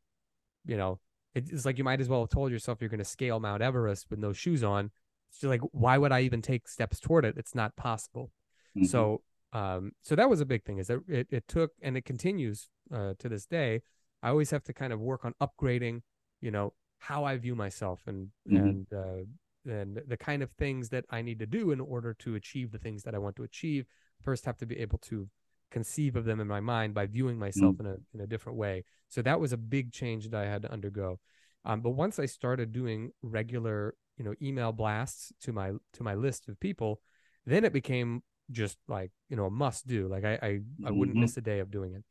you 0.66 0.78
know, 0.78 1.00
it's 1.34 1.66
like 1.66 1.78
you 1.78 1.84
might 1.84 2.02
as 2.02 2.10
well 2.10 2.22
have 2.22 2.30
told 2.30 2.52
yourself 2.52 2.80
you're 2.82 2.90
going 2.90 3.00
to 3.00 3.06
scale 3.06 3.40
Mount 3.40 3.62
Everest 3.62 4.08
with 4.10 4.20
no 4.20 4.34
shoes 4.34 4.64
on. 4.64 4.92
It's 5.30 5.40
just 5.40 5.50
like, 5.50 5.62
why 5.72 5.98
would 5.98 6.12
I 6.12 6.22
even 6.22 6.42
take 6.42 6.68
steps 6.68 7.00
toward 7.00 7.26
it? 7.26 7.36
It's 7.38 7.56
not 7.56 7.76
possible. 7.76 8.32
Mhm. 8.76 8.86
So, 8.86 9.22
um, 9.54 9.92
so 10.02 10.16
that 10.16 10.30
was 10.30 10.42
a 10.42 10.46
big 10.46 10.64
thing. 10.64 10.78
Is 10.78 10.88
that 10.88 11.00
it? 11.08 11.28
It 11.30 11.48
took 11.48 11.72
and 11.82 11.98
it 11.98 12.06
continues 12.06 12.70
uh, 12.94 13.14
to 13.20 13.30
this 13.30 13.46
day. 13.46 13.82
I 14.24 14.30
always 14.30 14.52
have 14.52 14.64
to 14.66 14.74
kind 14.74 14.94
of 14.94 15.00
work 15.00 15.26
on 15.26 15.34
upgrading, 15.42 16.02
you 16.42 16.52
know, 16.52 16.74
how 17.00 17.24
I 17.24 17.38
view 17.38 17.56
myself 17.56 18.02
and 18.08 18.32
Mhm. 18.48 18.60
and 18.60 18.94
uh, 18.94 19.24
and 19.72 20.02
the 20.08 20.18
kind 20.18 20.42
of 20.42 20.52
things 20.52 20.90
that 20.90 21.06
I 21.10 21.22
need 21.22 21.40
to 21.40 21.46
do 21.46 21.72
in 21.72 21.80
order 21.80 22.14
to 22.16 22.36
achieve 22.36 22.72
the 22.72 22.80
things 22.80 23.04
that 23.04 23.14
I 23.14 23.20
want 23.20 23.36
to 23.38 23.44
achieve. 23.44 23.86
First, 24.22 24.46
have 24.46 24.58
to 24.58 24.66
be 24.66 24.78
able 24.80 25.00
to 25.00 25.30
conceive 25.70 26.16
of 26.16 26.26
them 26.26 26.40
in 26.40 26.48
my 26.48 26.60
mind 26.60 26.94
by 26.94 27.06
viewing 27.06 27.38
myself 27.40 27.80
in 27.80 27.86
a 27.86 27.96
in 28.14 28.22
a 28.22 28.28
different 28.28 28.58
way. 28.58 28.84
So 29.10 29.22
that 29.22 29.40
was 29.40 29.54
a 29.54 29.58
big 29.58 29.92
change 29.92 30.30
that 30.30 30.42
I 30.42 30.48
had 30.50 30.62
to 30.64 30.72
undergo. 30.72 31.20
Um, 31.64 31.82
but 31.82 31.92
once 31.92 32.18
I 32.20 32.26
started 32.26 32.72
doing 32.72 33.12
regular, 33.22 33.96
you 34.18 34.26
know, 34.26 34.34
email 34.42 34.72
blasts 34.72 35.32
to 35.42 35.52
my 35.54 35.74
to 35.94 36.04
my 36.04 36.16
list 36.16 36.48
of 36.50 36.60
people, 36.60 37.02
then 37.46 37.64
it 37.66 37.74
became 37.74 38.24
just 38.52 38.78
like 38.88 39.12
you 39.30 39.36
know 39.36 39.46
a 39.46 39.52
must 39.52 39.88
do. 39.88 40.08
Like 40.08 40.26
I 40.26 40.40
I, 40.42 40.60
I 40.86 40.92
wouldn't 40.92 41.18
Mhm. 41.18 41.20
miss 41.20 41.38
a 41.38 41.42
day 41.42 41.60
of 41.60 41.72
doing 41.72 41.94
it. 41.96 42.04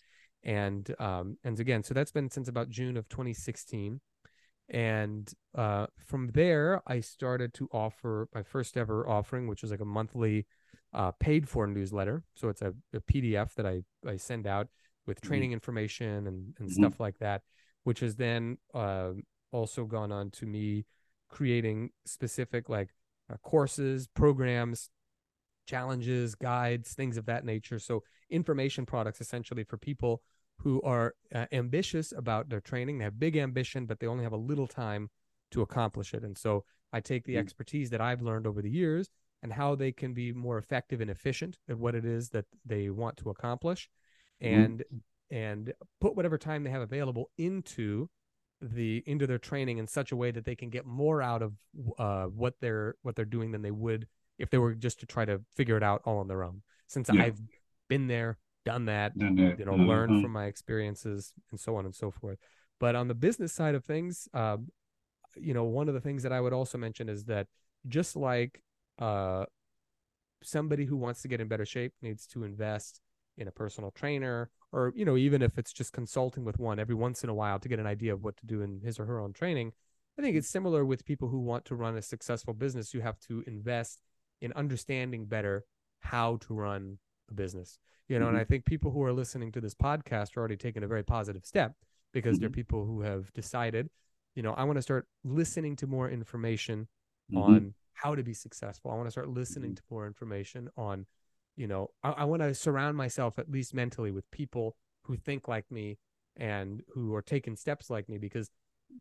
And 0.43 0.95
um 0.99 1.36
and 1.45 1.59
again, 1.61 1.82
so 1.82 1.95
that's 1.95 2.12
been 2.12 2.30
since 2.30 2.49
about 2.49 2.68
June 2.70 2.97
of 2.97 3.09
2016. 3.09 4.01
And 4.68 5.32
uh, 5.57 5.86
from 6.07 6.28
there, 6.28 6.80
I 6.86 7.01
started 7.01 7.53
to 7.55 7.68
offer 7.72 8.28
my 8.32 8.43
first 8.45 8.76
ever 8.76 9.09
offering, 9.09 9.49
which 9.49 9.62
was 9.62 9.72
like 9.72 9.80
a 9.80 9.84
monthly 9.84 10.47
uh, 10.93 11.11
paid 11.12 11.49
for 11.49 11.66
newsletter. 11.66 12.22
So 12.34 12.49
it's 12.49 12.62
a, 12.62 12.72
a 12.95 13.01
PDF 13.01 13.55
that 13.57 13.66
I, 13.66 13.82
I 14.07 14.16
send 14.16 14.47
out 14.47 14.68
with 15.07 15.20
Mhm. 15.22 15.26
training 15.28 15.53
information 15.53 16.26
and, 16.28 16.55
and 16.61 16.70
Mhm. 16.70 16.70
stuff 16.70 17.01
like 17.01 17.18
that, 17.18 17.43
which 17.82 18.01
has 18.01 18.14
then 18.14 18.59
uh, 18.72 19.11
also 19.51 19.84
gone 19.86 20.12
on 20.12 20.30
to 20.32 20.47
me 20.47 20.84
creating 21.28 21.91
specific 22.05 22.68
like 22.68 22.91
uh, 23.32 23.36
courses, 23.43 24.09
programs, 24.14 24.91
challenges, 25.70 26.34
guides, 26.34 26.94
things 26.94 27.16
of 27.16 27.24
that 27.26 27.44
nature. 27.44 27.78
So 27.78 28.02
information 28.30 28.84
products 28.86 29.20
essentially 29.20 29.64
for 29.64 29.76
people 29.78 30.22
who 30.62 30.82
are 30.82 31.14
uh, 31.34 31.46
ambitious 31.52 32.12
about 32.22 32.48
their 32.50 32.60
training. 32.60 32.98
They 32.98 33.04
have 33.04 33.18
big 33.18 33.36
ambition, 33.36 33.86
but 33.86 33.98
they 33.98 34.06
only 34.06 34.24
have 34.24 34.32
a 34.40 34.44
little 34.50 34.66
time 34.66 35.08
to 35.52 35.62
accomplish 35.62 36.12
it. 36.14 36.22
And 36.22 36.36
so 36.36 36.64
I 36.92 37.00
take 37.00 37.24
the 37.24 37.34
Mm. 37.36 37.38
expertise 37.44 37.88
that 37.90 38.00
I've 38.00 38.22
learned 38.22 38.46
over 38.46 38.60
the 38.62 38.70
years 38.82 39.08
and 39.42 39.52
how 39.52 39.74
they 39.74 39.92
can 39.92 40.12
be 40.12 40.32
more 40.32 40.58
effective 40.58 41.00
and 41.00 41.10
efficient 41.10 41.56
at 41.68 41.78
what 41.78 41.94
it 41.94 42.04
is 42.04 42.28
that 42.30 42.44
they 42.66 42.90
want 42.90 43.16
to 43.18 43.30
accomplish 43.30 43.88
Mhm. 44.42 44.64
and 44.64 44.84
and 45.30 45.72
put 46.00 46.16
whatever 46.16 46.36
time 46.38 46.64
they 46.64 46.70
have 46.70 46.82
available 46.82 47.30
into 47.38 48.08
the 48.60 49.02
into 49.06 49.26
their 49.26 49.38
training 49.38 49.78
in 49.78 49.86
such 49.86 50.12
a 50.12 50.16
way 50.16 50.30
that 50.32 50.44
they 50.44 50.56
can 50.56 50.68
get 50.68 50.84
more 50.84 51.22
out 51.22 51.42
of 51.42 51.52
uh, 51.98 52.26
what 52.42 52.54
they're 52.60 52.94
what 53.02 53.14
they're 53.16 53.24
doing 53.36 53.50
than 53.52 53.62
they 53.62 53.70
would 53.70 54.06
if 54.41 54.51
they 54.51 54.59
were 54.59 54.74
just 54.74 54.99
to 55.01 55.07
try 55.07 55.24
to 55.24 55.41
figure 55.55 55.76
it 55.76 55.82
out 55.82 56.01
all 56.05 56.18
on 56.18 56.28
their 56.28 56.43
own. 56.43 56.62
Since 56.88 57.11
Yeah. 57.12 57.22
I've 57.24 57.41
been 57.88 58.07
there, 58.09 58.38
done 58.64 58.86
that, 58.86 59.16
Done 59.16 59.36
that. 59.36 59.59
you 59.59 59.64
know, 59.64 59.76
learn 59.76 60.11
Uh-huh. 60.11 60.22
from 60.22 60.32
my 60.32 60.47
experiences 60.47 61.32
and 61.51 61.59
so 61.61 61.76
on 61.76 61.84
and 61.84 61.95
so 61.95 62.11
forth. 62.11 62.38
But 62.78 62.95
on 62.95 63.09
the 63.09 63.14
business 63.14 63.53
side 63.53 63.74
of 63.74 63.84
things, 63.84 64.28
uh, 64.34 64.59
you 65.36 65.55
know, 65.55 65.64
one 65.64 65.88
of 65.88 65.95
the 65.95 66.01
things 66.01 66.22
that 66.24 66.32
I 66.32 66.41
would 66.41 66.53
also 66.53 66.76
mention 66.78 67.09
is 67.09 67.24
that 67.26 67.47
just 67.86 68.16
like 68.16 68.62
uh, 68.99 69.47
somebody 70.43 70.84
who 70.86 70.97
wants 70.97 71.22
to 71.22 71.28
get 71.28 71.41
in 71.41 71.49
better 71.49 71.66
shape 71.66 71.93
needs 72.03 72.26
to 72.28 72.45
invest 72.45 73.01
in 73.36 73.47
a 73.49 73.53
personal 73.53 73.91
trainer, 73.91 74.51
or 74.72 74.93
you 74.95 75.05
know, 75.05 75.16
even 75.16 75.41
if 75.43 75.59
it's 75.59 75.72
just 75.72 75.93
consulting 75.93 76.45
with 76.45 76.59
one 76.59 76.78
every 76.78 76.95
once 76.95 77.22
in 77.24 77.30
a 77.30 77.34
while 77.34 77.59
to 77.59 77.68
get 77.68 77.78
an 77.78 77.86
idea 77.86 78.12
of 78.12 78.22
what 78.24 78.36
to 78.36 78.47
do 78.47 78.61
in 78.62 78.80
his 78.80 78.99
or 78.99 79.07
her 79.07 79.20
own 79.20 79.32
training. 79.32 79.72
I 80.18 80.22
think 80.22 80.36
it's 80.36 80.49
similar 80.49 80.84
with 80.84 81.05
people 81.07 81.28
who 81.28 81.41
want 81.41 81.64
to 81.66 81.74
run 81.74 81.97
a 81.97 82.03
successful 82.03 82.53
business. 82.53 82.93
You 82.93 83.01
have 83.01 83.18
to 83.20 83.43
invest 83.47 84.03
in 84.41 84.53
understanding 84.55 85.26
better 85.26 85.64
how 86.01 86.36
to 86.38 86.55
run 86.55 86.99
a 87.30 87.34
business. 87.34 87.78
You 88.09 88.18
know, 88.18 88.28
and 88.28 88.36
Mhm. 88.36 88.41
I 88.41 88.45
think 88.45 88.64
people 88.64 88.91
who 88.91 89.03
are 89.05 89.12
listening 89.12 89.53
to 89.53 89.61
this 89.61 89.74
podcast 89.74 90.36
are 90.36 90.41
already 90.41 90.57
taking 90.57 90.82
a 90.82 90.88
very 90.88 91.05
positive 91.05 91.45
step 91.45 91.74
because 92.12 92.38
they're 92.41 92.51
people 92.51 92.84
who 92.84 93.03
have 93.03 93.32
decided, 93.34 93.88
you 94.34 94.43
know, 94.43 94.53
I 94.55 94.64
want 94.64 94.76
to 94.78 94.82
start 94.82 95.07
listening 95.22 95.76
to 95.76 95.86
more 95.86 96.11
information 96.11 96.88
Mhm. 97.30 97.36
on 97.38 97.74
how 97.93 98.14
to 98.16 98.22
be 98.24 98.34
successful. 98.34 98.91
I 98.91 98.95
want 98.97 99.07
to 99.07 99.12
start 99.12 99.28
listening 99.28 99.74
to 99.76 99.82
more 99.91 100.07
information 100.07 100.70
on, 100.76 101.07
you 101.55 101.68
know, 101.68 101.91
I, 102.03 102.11
I 102.11 102.24
want 102.24 102.43
to 102.43 102.53
surround 102.55 102.97
myself 102.97 103.38
at 103.38 103.49
least 103.51 103.74
mentally 103.74 104.11
with 104.11 104.28
people 104.32 104.76
who 105.03 105.16
think 105.16 105.47
like 105.47 105.70
me 105.70 105.99
and 106.36 106.82
who 106.95 107.14
are 107.14 107.22
taking 107.22 107.55
steps 107.55 107.91
like 107.91 108.09
me 108.09 108.18
because, 108.18 108.51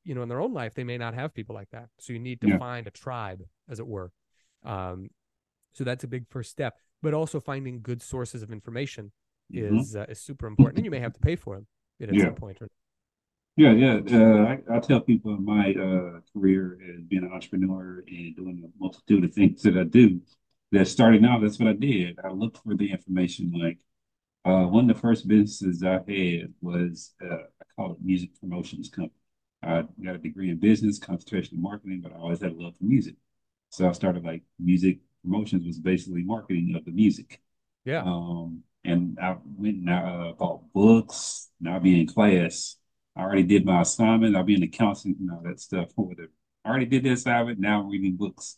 you 0.04 0.14
know, 0.14 0.22
in 0.22 0.30
their 0.30 0.42
own 0.42 0.54
life 0.54 0.76
they 0.76 0.84
may 0.84 0.98
not 1.00 1.16
have 1.16 1.34
people 1.34 1.56
like 1.56 1.70
that. 1.72 1.90
So 1.98 2.14
you 2.14 2.20
need 2.20 2.42
to 2.42 2.48
Yeah. 2.48 2.60
find 2.60 2.86
a 2.86 2.92
tribe, 2.92 3.44
as 3.68 3.80
it 3.80 3.88
were. 3.88 4.12
Um, 4.64 5.10
so 5.74 5.84
that's 5.84 6.03
a 6.03 6.07
big 6.07 6.28
first 6.30 6.51
step. 6.51 6.78
But 7.01 7.13
also 7.13 7.39
finding 7.39 7.82
good 7.82 8.01
sources 8.01 8.41
of 8.43 8.51
information 8.51 9.11
Mhm. 9.49 9.80
is 9.80 9.95
uh, 9.95 10.05
is 10.09 10.20
super 10.20 10.47
important, 10.47 10.78
and 10.80 10.86
you 10.86 10.91
may 10.91 10.99
have 10.99 11.13
to 11.13 11.20
pay 11.20 11.36
for 11.36 11.55
them 11.55 11.67
at 12.01 12.09
Yeah. 12.09 12.26
some 12.26 12.36
point. 12.36 12.61
Or, 12.61 12.67
Yeah, 13.55 13.74
yeah. 13.74 13.99
Uh, 14.09 14.45
I, 14.45 14.78
I 14.78 14.80
tell 14.80 15.01
people 15.01 15.34
in 15.36 15.43
my 15.43 15.74
uh, 15.74 16.22
career 16.34 16.78
as 16.95 17.03
being 17.03 17.24
an 17.24 17.32
entrepreneur 17.34 18.03
and 18.07 18.36
doing 18.36 18.63
a 18.63 18.70
multitude 18.82 19.24
of 19.26 19.34
things 19.34 19.61
that 19.63 19.78
I 19.78 19.84
do, 19.84 20.22
that 20.72 20.88
starting 20.88 21.26
out, 21.26 21.41
that's 21.41 21.59
what 21.59 21.67
I 21.70 21.74
did. 21.74 22.20
I 22.24 22.30
looked 22.30 22.59
for 22.63 22.76
the 22.76 22.91
information. 22.91 23.51
Like 23.51 23.78
uh, 24.45 24.65
one 24.65 24.89
of 24.89 24.95
the 24.95 25.01
first 25.01 25.28
businesses 25.28 25.84
I 25.84 25.93
had 26.11 26.53
was 26.61 27.13
uh, 27.24 27.36
I 27.61 27.65
called 27.76 27.97
it 27.97 28.05
music 28.05 28.32
promotions 28.39 28.89
company. 28.89 29.13
I 29.61 29.84
got 30.03 30.15
a 30.15 30.20
degree 30.20 30.51
in 30.51 30.57
business, 30.59 30.99
concentration 30.99 31.57
in 31.57 31.61
marketing, 31.63 32.01
but 32.01 32.13
I 32.13 32.15
always 32.17 32.41
had 32.41 32.53
a 32.53 32.55
love 32.55 32.76
for 32.78 32.86
music. 32.86 33.15
So 33.72 33.89
I 33.89 33.91
started 33.93 34.24
like 34.26 34.43
music 34.59 34.99
promotions 35.24 35.65
was 35.65 35.80
basically 35.80 36.24
marketing 36.24 36.74
of 36.76 36.86
the 36.86 36.91
music. 36.91 37.41
yeah, 37.86 38.01
Um, 38.03 38.63
and 38.84 39.17
I 39.22 39.38
went 39.57 39.78
and 39.78 39.89
I 39.89 40.30
uh, 40.30 40.34
bought 40.34 40.72
books. 40.74 41.49
Now 41.59 41.76
I'll 41.76 41.80
be 41.80 41.99
in 41.99 42.07
class. 42.07 42.78
I 43.15 43.22
already 43.22 43.43
did 43.43 43.65
my 43.65 43.82
assignment. 43.82 44.36
I'll 44.36 44.43
be 44.43 44.55
in 44.55 44.61
the 44.61 44.67
counseling 44.67 45.17
and 45.20 45.32
all 45.32 45.41
that 45.43 45.59
stuff 45.59 45.89
or 45.97 46.05
whatever. 46.07 46.32
I 46.63 46.70
already 46.70 46.86
did 46.86 47.03
this 47.03 47.22
assignment. 47.22 47.59
Now 47.59 47.82
I'm 47.82 47.89
reading 47.89 48.15
books 48.15 48.57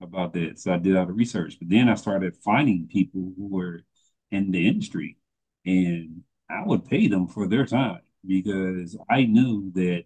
about 0.00 0.32
that. 0.34 0.58
So 0.58 0.72
I 0.72 0.78
did 0.78 0.96
all 0.96 1.06
the 1.06 1.12
research. 1.12 1.56
But 1.58 1.68
then 1.68 1.88
I 1.88 1.94
started 1.94 2.36
finding 2.36 2.88
people 2.88 3.32
who 3.36 3.48
were 3.48 3.82
in 4.30 4.50
the 4.50 4.66
industry 4.68 5.18
and 5.66 6.22
I 6.50 6.62
would 6.64 6.86
pay 6.86 7.08
them 7.08 7.26
for 7.28 7.46
their 7.46 7.66
time 7.66 8.00
because 8.26 8.96
I 9.10 9.24
knew 9.24 9.70
that 9.74 10.04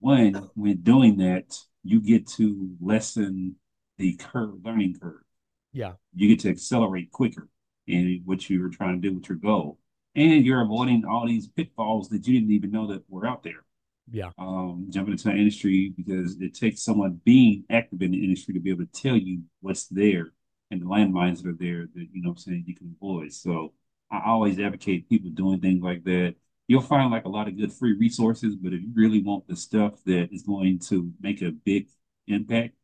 one, 0.00 0.50
when 0.54 0.78
doing 0.82 1.16
that, 1.18 1.56
you 1.82 2.00
get 2.00 2.26
to 2.26 2.76
lessen 2.80 3.56
the 3.98 4.14
curve, 4.16 4.64
learning 4.64 4.96
curve 5.00 5.22
yeah, 5.72 5.94
you 6.14 6.28
get 6.28 6.40
to 6.40 6.50
accelerate 6.50 7.12
quicker 7.12 7.48
in 7.86 8.22
what 8.24 8.48
you 8.48 8.62
were 8.62 8.70
trying 8.70 9.00
to 9.00 9.08
do 9.08 9.14
with 9.14 9.28
your 9.28 9.38
goal. 9.38 9.78
And 10.14 10.44
you're 10.44 10.62
avoiding 10.62 11.04
all 11.04 11.26
these 11.26 11.48
pitfalls 11.48 12.08
that 12.08 12.26
you 12.26 12.40
didn't 12.40 12.52
even 12.54 12.70
know 12.70 12.86
that 12.88 13.04
were 13.08 13.26
out 13.26 13.42
there. 13.42 13.64
yeah, 14.10 14.30
Um, 14.38 14.88
jumping 14.90 15.12
into 15.12 15.24
the 15.24 15.34
industry 15.34 15.94
because 15.96 16.40
it 16.40 16.54
takes 16.54 16.82
someone 16.82 17.20
being 17.24 17.64
active 17.70 18.02
in 18.02 18.10
the 18.10 18.22
industry 18.22 18.54
to 18.54 18.60
be 18.60 18.70
able 18.70 18.86
to 18.86 19.02
tell 19.02 19.16
you 19.16 19.42
what's 19.60 19.86
there 19.88 20.32
and 20.70 20.80
the 20.82 20.86
landmines 20.86 21.42
that 21.42 21.50
are 21.50 21.56
there 21.58 21.86
that, 21.94 22.08
you 22.12 22.22
know 22.22 22.30
I'm 22.30 22.36
saying, 22.36 22.64
you 22.66 22.74
can 22.76 22.94
avoid. 23.00 23.32
So 23.32 23.72
I 24.10 24.22
always 24.26 24.58
advocate 24.60 25.08
people 25.08 25.30
doing 25.30 25.60
things 25.60 25.82
like 25.82 26.04
that. 26.04 26.34
You'll 26.68 26.82
find 26.82 27.10
like 27.10 27.24
a 27.24 27.30
lot 27.30 27.48
of 27.48 27.56
good 27.56 27.72
free 27.72 27.96
resources, 27.96 28.56
but 28.56 28.74
if 28.74 28.82
you 28.82 28.90
really 28.94 29.22
want 29.22 29.46
the 29.48 29.56
stuff 29.56 29.94
that 30.04 30.28
is 30.32 30.42
going 30.42 30.80
to 30.88 31.12
make 31.20 31.40
a 31.42 31.50
big 31.52 31.88
impact, 32.26 32.74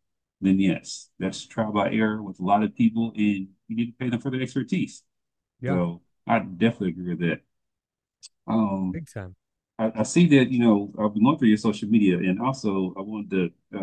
then 0.43 0.61
yes, 0.61 1.11
that's 1.19 1.47
trial 1.47 1.73
by 1.73 1.93
error 1.93 2.23
with 2.23 2.41
a 2.41 2.45
lot 2.45 2.63
of 2.63 2.75
people, 2.77 3.13
and 3.17 3.49
you 3.69 3.77
need 3.77 3.87
to 3.87 3.93
pay 3.99 4.11
them 4.11 4.21
for 4.21 4.31
their 4.31 4.43
expertise. 4.43 5.03
Yeah. 5.61 5.75
So 5.75 6.03
I 6.27 6.41
definitely 6.41 6.91
agree 6.91 7.15
with 7.15 7.21
that. 7.21 7.41
Um, 8.47 8.93
big 8.93 9.07
time. 9.13 9.35
I, 9.79 9.93
I 9.97 10.03
see 10.05 10.27
that, 10.39 10.51
you 10.51 10.61
know, 10.61 10.93
I've 10.99 11.15
been 11.15 11.25
going 11.25 11.39
through 11.39 11.49
your 11.49 11.59
social 11.59 11.89
media, 11.89 12.19
and 12.19 12.41
also 12.41 12.95
I 12.99 13.03
wanted 13.03 13.53
to 13.73 13.79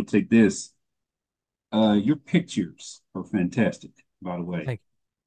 uh, 0.00 0.02
take 0.06 0.30
this. 0.30 0.72
Uh, 1.72 1.94
your 1.94 2.16
pictures 2.16 3.02
are 3.14 3.24
fantastic, 3.24 3.90
by 4.22 4.36
the 4.36 4.42
way. 4.44 4.64
Thank 4.66 4.80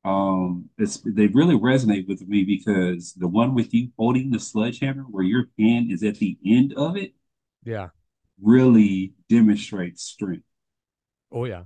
Um, 0.06 0.70
it's 0.78 1.00
they 1.06 1.28
really 1.28 1.56
resonate 1.58 2.08
with 2.08 2.28
me 2.28 2.44
because 2.44 3.14
the 3.14 3.28
one 3.28 3.56
with 3.56 3.74
you 3.74 3.92
holding 3.98 4.32
the 4.32 4.40
sledgehammer, 4.40 5.04
where 5.04 5.24
your 5.26 5.50
hand 5.60 5.92
is 5.92 6.04
at 6.04 6.16
the 6.18 6.38
end 6.46 6.74
of 6.76 6.98
it, 6.98 7.14
Yeah. 7.64 7.90
Really 8.42 9.14
demonstrates 9.30 10.04
strength. 10.04 10.44
Oh 11.32 11.46
yeah. 11.46 11.64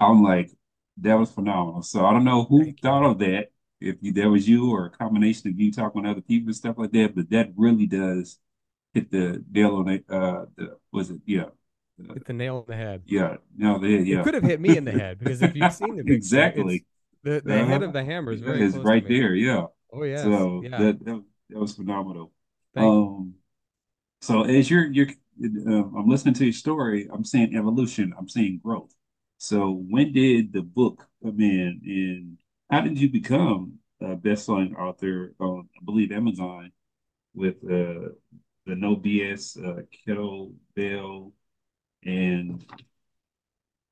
I'm 0.00 0.22
like, 0.22 0.50
that 0.98 1.14
was 1.18 1.30
phenomenal. 1.32 1.82
So 1.82 2.04
I 2.04 2.12
don't 2.12 2.24
know 2.24 2.44
who 2.44 2.58
Thank 2.64 2.82
you. 2.82 2.82
thought 2.82 3.04
of 3.04 3.18
that, 3.20 3.50
if 3.80 3.96
you, 4.00 4.12
that 4.14 4.28
was 4.28 4.48
you 4.48 4.70
or 4.72 4.86
a 4.86 4.90
combination 4.90 5.50
of 5.50 5.58
you 5.60 5.72
talking 5.72 6.02
with 6.02 6.10
other 6.10 6.20
people 6.20 6.48
and 6.48 6.56
stuff 6.56 6.76
like 6.78 6.92
that, 6.92 7.14
but 7.14 7.30
that 7.30 7.50
really 7.56 7.86
does 7.86 8.38
hit 8.94 9.10
the 9.10 9.44
nail 9.50 9.76
on 9.76 9.88
it. 9.88 10.04
Uh, 10.08 10.46
the, 10.56 10.76
was 10.92 11.10
it? 11.10 11.20
Yeah. 11.26 11.46
Uh, 12.08 12.14
Hit 12.14 12.26
the 12.26 12.32
nail 12.32 12.58
on 12.58 12.64
the 12.66 12.76
head. 12.76 13.02
yeah. 13.06 13.36
No, 13.56 13.78
they, 13.78 13.98
yeah. 14.00 14.20
It 14.20 14.24
could 14.24 14.34
have 14.34 14.42
hit 14.42 14.60
me 14.60 14.76
in 14.76 14.84
the 14.84 14.92
head 14.92 15.18
because 15.18 15.42
if 15.42 15.54
you've 15.54 15.72
seen 15.72 15.96
the 15.96 16.04
picture, 16.04 16.14
Exactly. 16.14 16.86
The 17.22 17.40
the 17.44 17.64
head 17.64 17.82
Uh-huh. 17.82 17.86
of 17.86 17.92
the 17.92 18.04
hammer 18.04 18.32
is 18.32 18.40
very 18.40 18.62
is 18.62 18.76
right 18.76 19.06
to 19.06 19.08
there. 19.08 19.34
Yeah. 19.34 19.66
Oh 19.92 20.02
yeah 20.04 20.22
So 20.22 20.62
yeah. 20.62 20.70
that, 20.78 21.04
that 21.04 21.24
that 21.50 21.58
was 21.58 21.74
phenomenal. 21.74 22.32
Thank 22.74 22.84
you. 22.84 22.90
Um, 22.90 23.34
so 24.24 24.42
as 24.42 24.70
you're 24.70 24.86
you're 24.86 25.08
uh, 25.10 25.84
I'm 25.98 26.08
listening 26.08 26.34
to 26.34 26.44
your 26.44 26.52
story, 26.52 27.08
I'm 27.12 27.24
seeing 27.24 27.54
evolution, 27.56 28.14
I'm 28.18 28.28
seeing 28.28 28.58
growth. 28.64 28.94
So 29.38 29.58
when 29.90 30.12
did 30.12 30.52
the 30.52 30.62
book 30.62 31.06
come 31.22 31.40
in, 31.40 31.80
and 31.84 32.38
how 32.70 32.80
did 32.80 32.98
you 32.98 33.08
become 33.10 33.74
a 34.00 34.14
best-selling 34.16 34.74
author 34.76 35.34
on, 35.40 35.68
I 35.80 35.84
believe, 35.84 36.12
Amazon 36.12 36.72
with 37.34 37.56
uh, 37.64 38.14
the 38.66 38.74
No 38.84 38.96
BS 38.96 39.58
uh, 39.58 39.82
kettlebell 39.92 41.32
and 42.04 42.64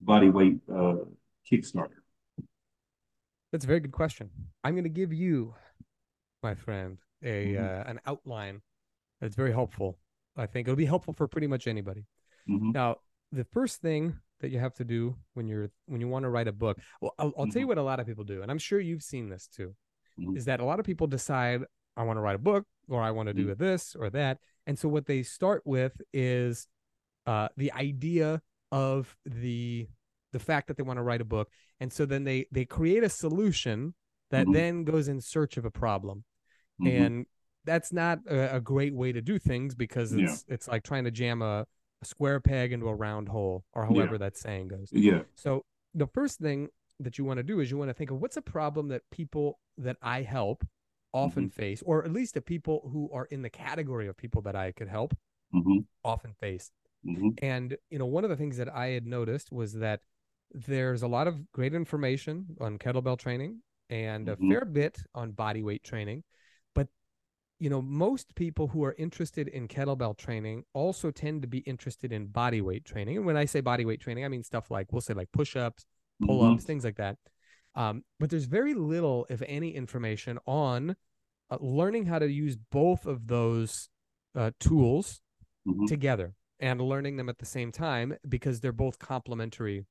body 0.01 0.30
weight 0.30 0.61
uh, 0.72 0.97
Kickstarter? 1.51 2.01
That's 3.51 3.64
a 3.64 3.68
very 3.68 3.80
good 3.80 3.93
question. 3.93 4.30
I'm 4.64 4.74
going 4.74 4.85
to 4.85 4.99
give 5.03 5.12
you, 5.12 5.55
my 6.43 6.55
friend, 6.55 6.99
a 7.22 7.55
Mhm. 7.55 7.59
uh, 7.59 7.91
an 7.91 8.01
outline 8.07 8.62
that's 9.20 9.37
very 9.37 9.53
helpful. 9.53 9.99
I 10.37 10.47
think 10.47 10.66
it'll 10.68 10.76
be 10.76 10.87
helpful 10.87 11.14
for 11.14 11.28
pretty 11.28 11.47
much 11.47 11.66
anybody. 11.66 12.07
Mhm. 12.49 12.72
Now, 12.74 12.97
the 13.30 13.45
first 13.45 13.80
thing 13.80 14.18
that 14.41 14.51
you 14.51 14.59
have 14.59 14.74
to 14.74 14.85
do 14.85 15.16
when 15.35 15.47
you're 15.47 15.70
when 15.87 16.01
you 16.01 16.09
want 16.09 16.24
to 16.24 16.30
write 16.30 16.49
a 16.49 16.53
book, 16.53 16.78
well, 17.01 17.14
I'll, 17.18 17.33
I'll 17.39 17.47
tell 17.47 17.61
you 17.61 17.68
what 17.68 17.78
a 17.78 17.83
lot 17.83 18.01
of 18.01 18.07
people 18.07 18.24
do, 18.24 18.43
and 18.43 18.51
I'm 18.51 18.59
sure 18.59 18.80
you've 18.80 19.03
seen 19.03 19.28
this 19.28 19.47
too, 19.47 19.74
Mhm. 20.18 20.37
is 20.37 20.45
that 20.47 20.61
a 20.61 20.64
lot 20.64 20.80
of 20.80 20.87
people 20.87 21.07
decide 21.07 21.62
I 21.97 22.03
want 22.05 22.16
to 22.16 22.20
write 22.22 22.37
a 22.37 22.39
book 22.39 22.66
or 22.89 23.01
I 23.03 23.11
want 23.11 23.28
to 23.28 23.35
do 23.35 23.55
this 23.55 23.95
or 23.95 24.11
that, 24.11 24.39
and 24.66 24.78
so 24.78 24.89
what 24.89 25.07
they 25.07 25.22
start 25.22 25.62
with 25.64 26.01
is 26.12 26.66
uh, 27.26 27.49
the 27.57 27.72
idea 27.72 28.43
of 28.72 29.16
the 29.24 29.89
the 30.33 30.39
fact 30.39 30.66
that 30.68 30.76
they 30.76 30.83
want 30.83 30.99
to 30.99 31.03
write 31.03 31.20
a 31.20 31.24
book, 31.26 31.51
and 31.80 31.93
so 31.93 32.07
then 32.07 32.24
they 32.24 32.47
they 32.51 32.64
create 32.64 33.05
a 33.05 33.09
solution 33.09 33.95
that 34.30 34.47
Mhm. 34.47 34.53
then 34.53 34.85
goes 34.85 35.09
in 35.09 35.20
search 35.20 35.57
of 35.59 35.64
a 35.64 35.70
problem 35.70 36.24
and 36.87 37.26
that's 37.64 37.92
not 37.92 38.18
a, 38.28 38.56
a 38.56 38.60
great 38.60 38.94
way 38.94 39.12
to 39.12 39.20
do 39.22 39.38
things 39.38 39.74
because 39.74 40.12
Yeah. 40.12 40.24
it's 40.24 40.44
it's 40.48 40.68
like 40.68 40.82
trying 40.82 41.04
to 41.04 41.10
jam 41.10 41.42
a, 41.42 41.66
a 42.02 42.04
square 42.04 42.40
peg 42.40 42.72
into 42.72 42.88
a 42.88 42.94
round 42.94 43.28
hole 43.28 43.64
or 43.72 43.86
however 43.86 44.18
that 44.18 44.36
saying 44.36 44.68
goes 44.68 44.88
yeah. 44.92 45.22
so 45.34 45.64
the 45.94 46.06
first 46.06 46.38
thing 46.38 46.68
that 47.00 47.18
you 47.18 47.24
want 47.24 47.38
to 47.38 47.42
do 47.42 47.60
is 47.60 47.70
you 47.70 47.76
want 47.78 47.88
to 47.90 47.94
think 47.94 48.10
of 48.10 48.20
what's 48.20 48.36
a 48.36 48.42
problem 48.42 48.88
that 48.88 49.02
people 49.10 49.58
that 49.78 49.96
i 50.02 50.22
help 50.22 50.64
often 51.12 51.44
Mm-hmm. 51.44 51.60
face 51.60 51.82
or 51.84 52.04
at 52.04 52.12
least 52.12 52.34
the 52.34 52.40
people 52.40 52.88
who 52.92 53.10
are 53.12 53.26
in 53.26 53.42
the 53.42 53.50
category 53.50 54.08
of 54.08 54.16
people 54.16 54.42
that 54.42 54.56
i 54.56 54.72
could 54.72 54.88
help 54.88 55.14
hmm 55.52 55.78
often 56.04 56.32
face 56.40 56.70
hmm 57.04 57.28
and 57.42 57.76
you 57.90 57.98
know 57.98 58.06
one 58.06 58.24
of 58.24 58.30
the 58.30 58.36
things 58.36 58.56
that 58.56 58.68
i 58.74 58.88
had 58.88 59.06
noticed 59.06 59.52
was 59.52 59.74
that 59.74 60.00
there's 60.52 61.02
a 61.02 61.08
lot 61.08 61.26
of 61.26 61.50
great 61.52 61.74
information 61.74 62.46
on 62.60 62.78
kettlebell 62.78 63.18
training 63.18 63.60
and 63.90 64.28
a 64.28 64.36
Mhm. 64.36 64.48
fair 64.48 64.64
bit 64.64 64.98
on 65.14 65.30
body 65.32 65.62
weight 65.62 65.84
training 65.84 66.24
you 67.62 67.70
know 67.70 67.80
most 67.80 68.34
people 68.34 68.66
who 68.66 68.82
are 68.82 68.96
interested 68.98 69.46
in 69.46 69.68
kettlebell 69.68 70.18
training 70.18 70.64
also 70.72 71.12
tend 71.12 71.42
to 71.42 71.48
be 71.48 71.58
interested 71.58 72.12
in 72.12 72.26
body 72.26 72.60
weight 72.60 72.84
training. 72.84 73.16
And 73.16 73.24
when 73.24 73.36
i 73.36 73.44
say 73.44 73.60
body 73.60 73.84
weight 73.84 74.00
training 74.00 74.24
i 74.24 74.28
mean 74.28 74.42
stuff 74.42 74.68
like 74.68 74.92
we'll 74.92 75.00
say 75.00 75.14
like 75.14 75.30
push-ups 75.32 75.86
pull-ups 76.26 76.64
things 76.64 76.84
like 76.84 76.96
that. 76.96 77.18
Um, 77.74 78.02
but 78.18 78.30
there's 78.30 78.46
very 78.46 78.74
little 78.74 79.26
if 79.30 79.42
any 79.46 79.70
information 79.76 80.38
on 80.44 80.96
uh, 81.50 81.58
learning 81.60 82.06
how 82.06 82.18
to 82.18 82.28
use 82.30 82.56
both 82.56 83.06
of 83.06 83.28
those 83.28 83.88
uh, 84.34 84.50
tools 84.58 85.20
hmm 85.64 85.86
together 85.86 86.34
and 86.58 86.80
learning 86.80 87.16
them 87.16 87.28
at 87.28 87.38
the 87.38 87.46
same 87.46 87.70
time 87.70 88.16
because 88.28 88.58
they're 88.60 88.72
both 88.72 88.98
complementary 88.98 89.86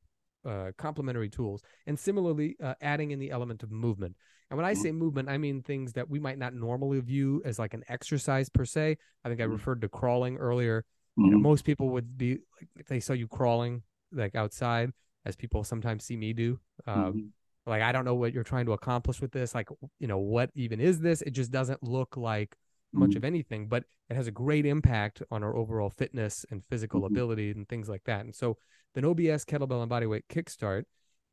uh, 0.46 0.72
complementary 0.78 1.30
tools. 1.30 1.62
And 1.88 1.98
similarly 1.98 2.58
uh, 2.62 2.74
adding 2.82 3.12
in 3.12 3.20
the 3.20 3.32
element 3.32 3.64
of 3.64 3.72
movement 3.72 4.18
and 4.52 4.58
when 4.58 4.66
i 4.66 4.74
Mhm. 4.74 4.78
say 4.78 4.92
movement 4.92 5.30
i 5.30 5.38
mean 5.38 5.64
things 5.64 5.94
that 5.94 6.08
we 6.10 6.20
might 6.20 6.38
not 6.38 6.54
normally 6.54 7.00
view 7.00 7.42
as 7.46 7.58
like 7.58 7.74
an 7.74 7.84
exercise 7.88 8.50
per 8.50 8.66
se 8.66 8.98
i 9.24 9.30
think 9.30 9.42
i 9.42 9.46
Mhm. 9.46 9.52
referred 9.54 9.82
to 9.82 9.90
crawling 9.90 10.38
earlier 10.38 10.86
you 11.18 11.30
know, 11.32 11.38
hmm 11.38 11.44
most 11.44 11.66
people 11.66 11.90
would 11.90 12.18
be 12.18 12.32
like 12.60 12.70
if 12.76 12.88
they 12.88 13.00
saw 13.00 13.14
you 13.14 13.28
crawling 13.28 13.82
like 14.12 14.36
outside 14.36 14.92
as 15.26 15.36
people 15.36 15.64
sometimes 15.64 16.04
see 16.04 16.16
me 16.18 16.34
do 16.34 16.60
um, 16.86 17.14
Mhm. 17.14 17.30
like 17.66 17.82
i 17.82 17.92
don't 17.92 18.06
know 18.06 18.16
what 18.16 18.34
you're 18.34 18.44
trying 18.44 18.66
to 18.66 18.74
accomplish 18.74 19.22
with 19.22 19.32
this 19.32 19.56
like 19.56 19.70
you 20.00 20.08
know 20.08 20.18
what 20.20 20.50
even 20.56 20.80
is 20.80 21.00
this 21.00 21.22
it 21.22 21.32
just 21.32 21.52
doesn't 21.52 21.82
look 21.84 22.16
like 22.18 22.56
much 22.94 23.12
Mhm. 23.12 23.16
of 23.18 23.24
anything 23.24 23.68
but 23.68 23.86
it 24.10 24.16
has 24.16 24.28
a 24.28 24.32
great 24.32 24.66
impact 24.66 25.22
on 25.32 25.44
our 25.44 25.56
overall 25.56 25.90
fitness 25.90 26.46
and 26.52 26.66
physical 26.66 27.02
Mhm. 27.02 27.08
ability 27.08 27.52
and 27.52 27.70
things 27.70 27.88
like 27.88 28.04
that 28.04 28.26
and 28.26 28.36
so 28.36 28.58
the 28.94 29.02
No 29.02 29.14
BS 29.16 29.46
kettlebell 29.46 29.82
and 29.82 29.90
bodyweight 29.92 30.24
kickstart 30.28 30.84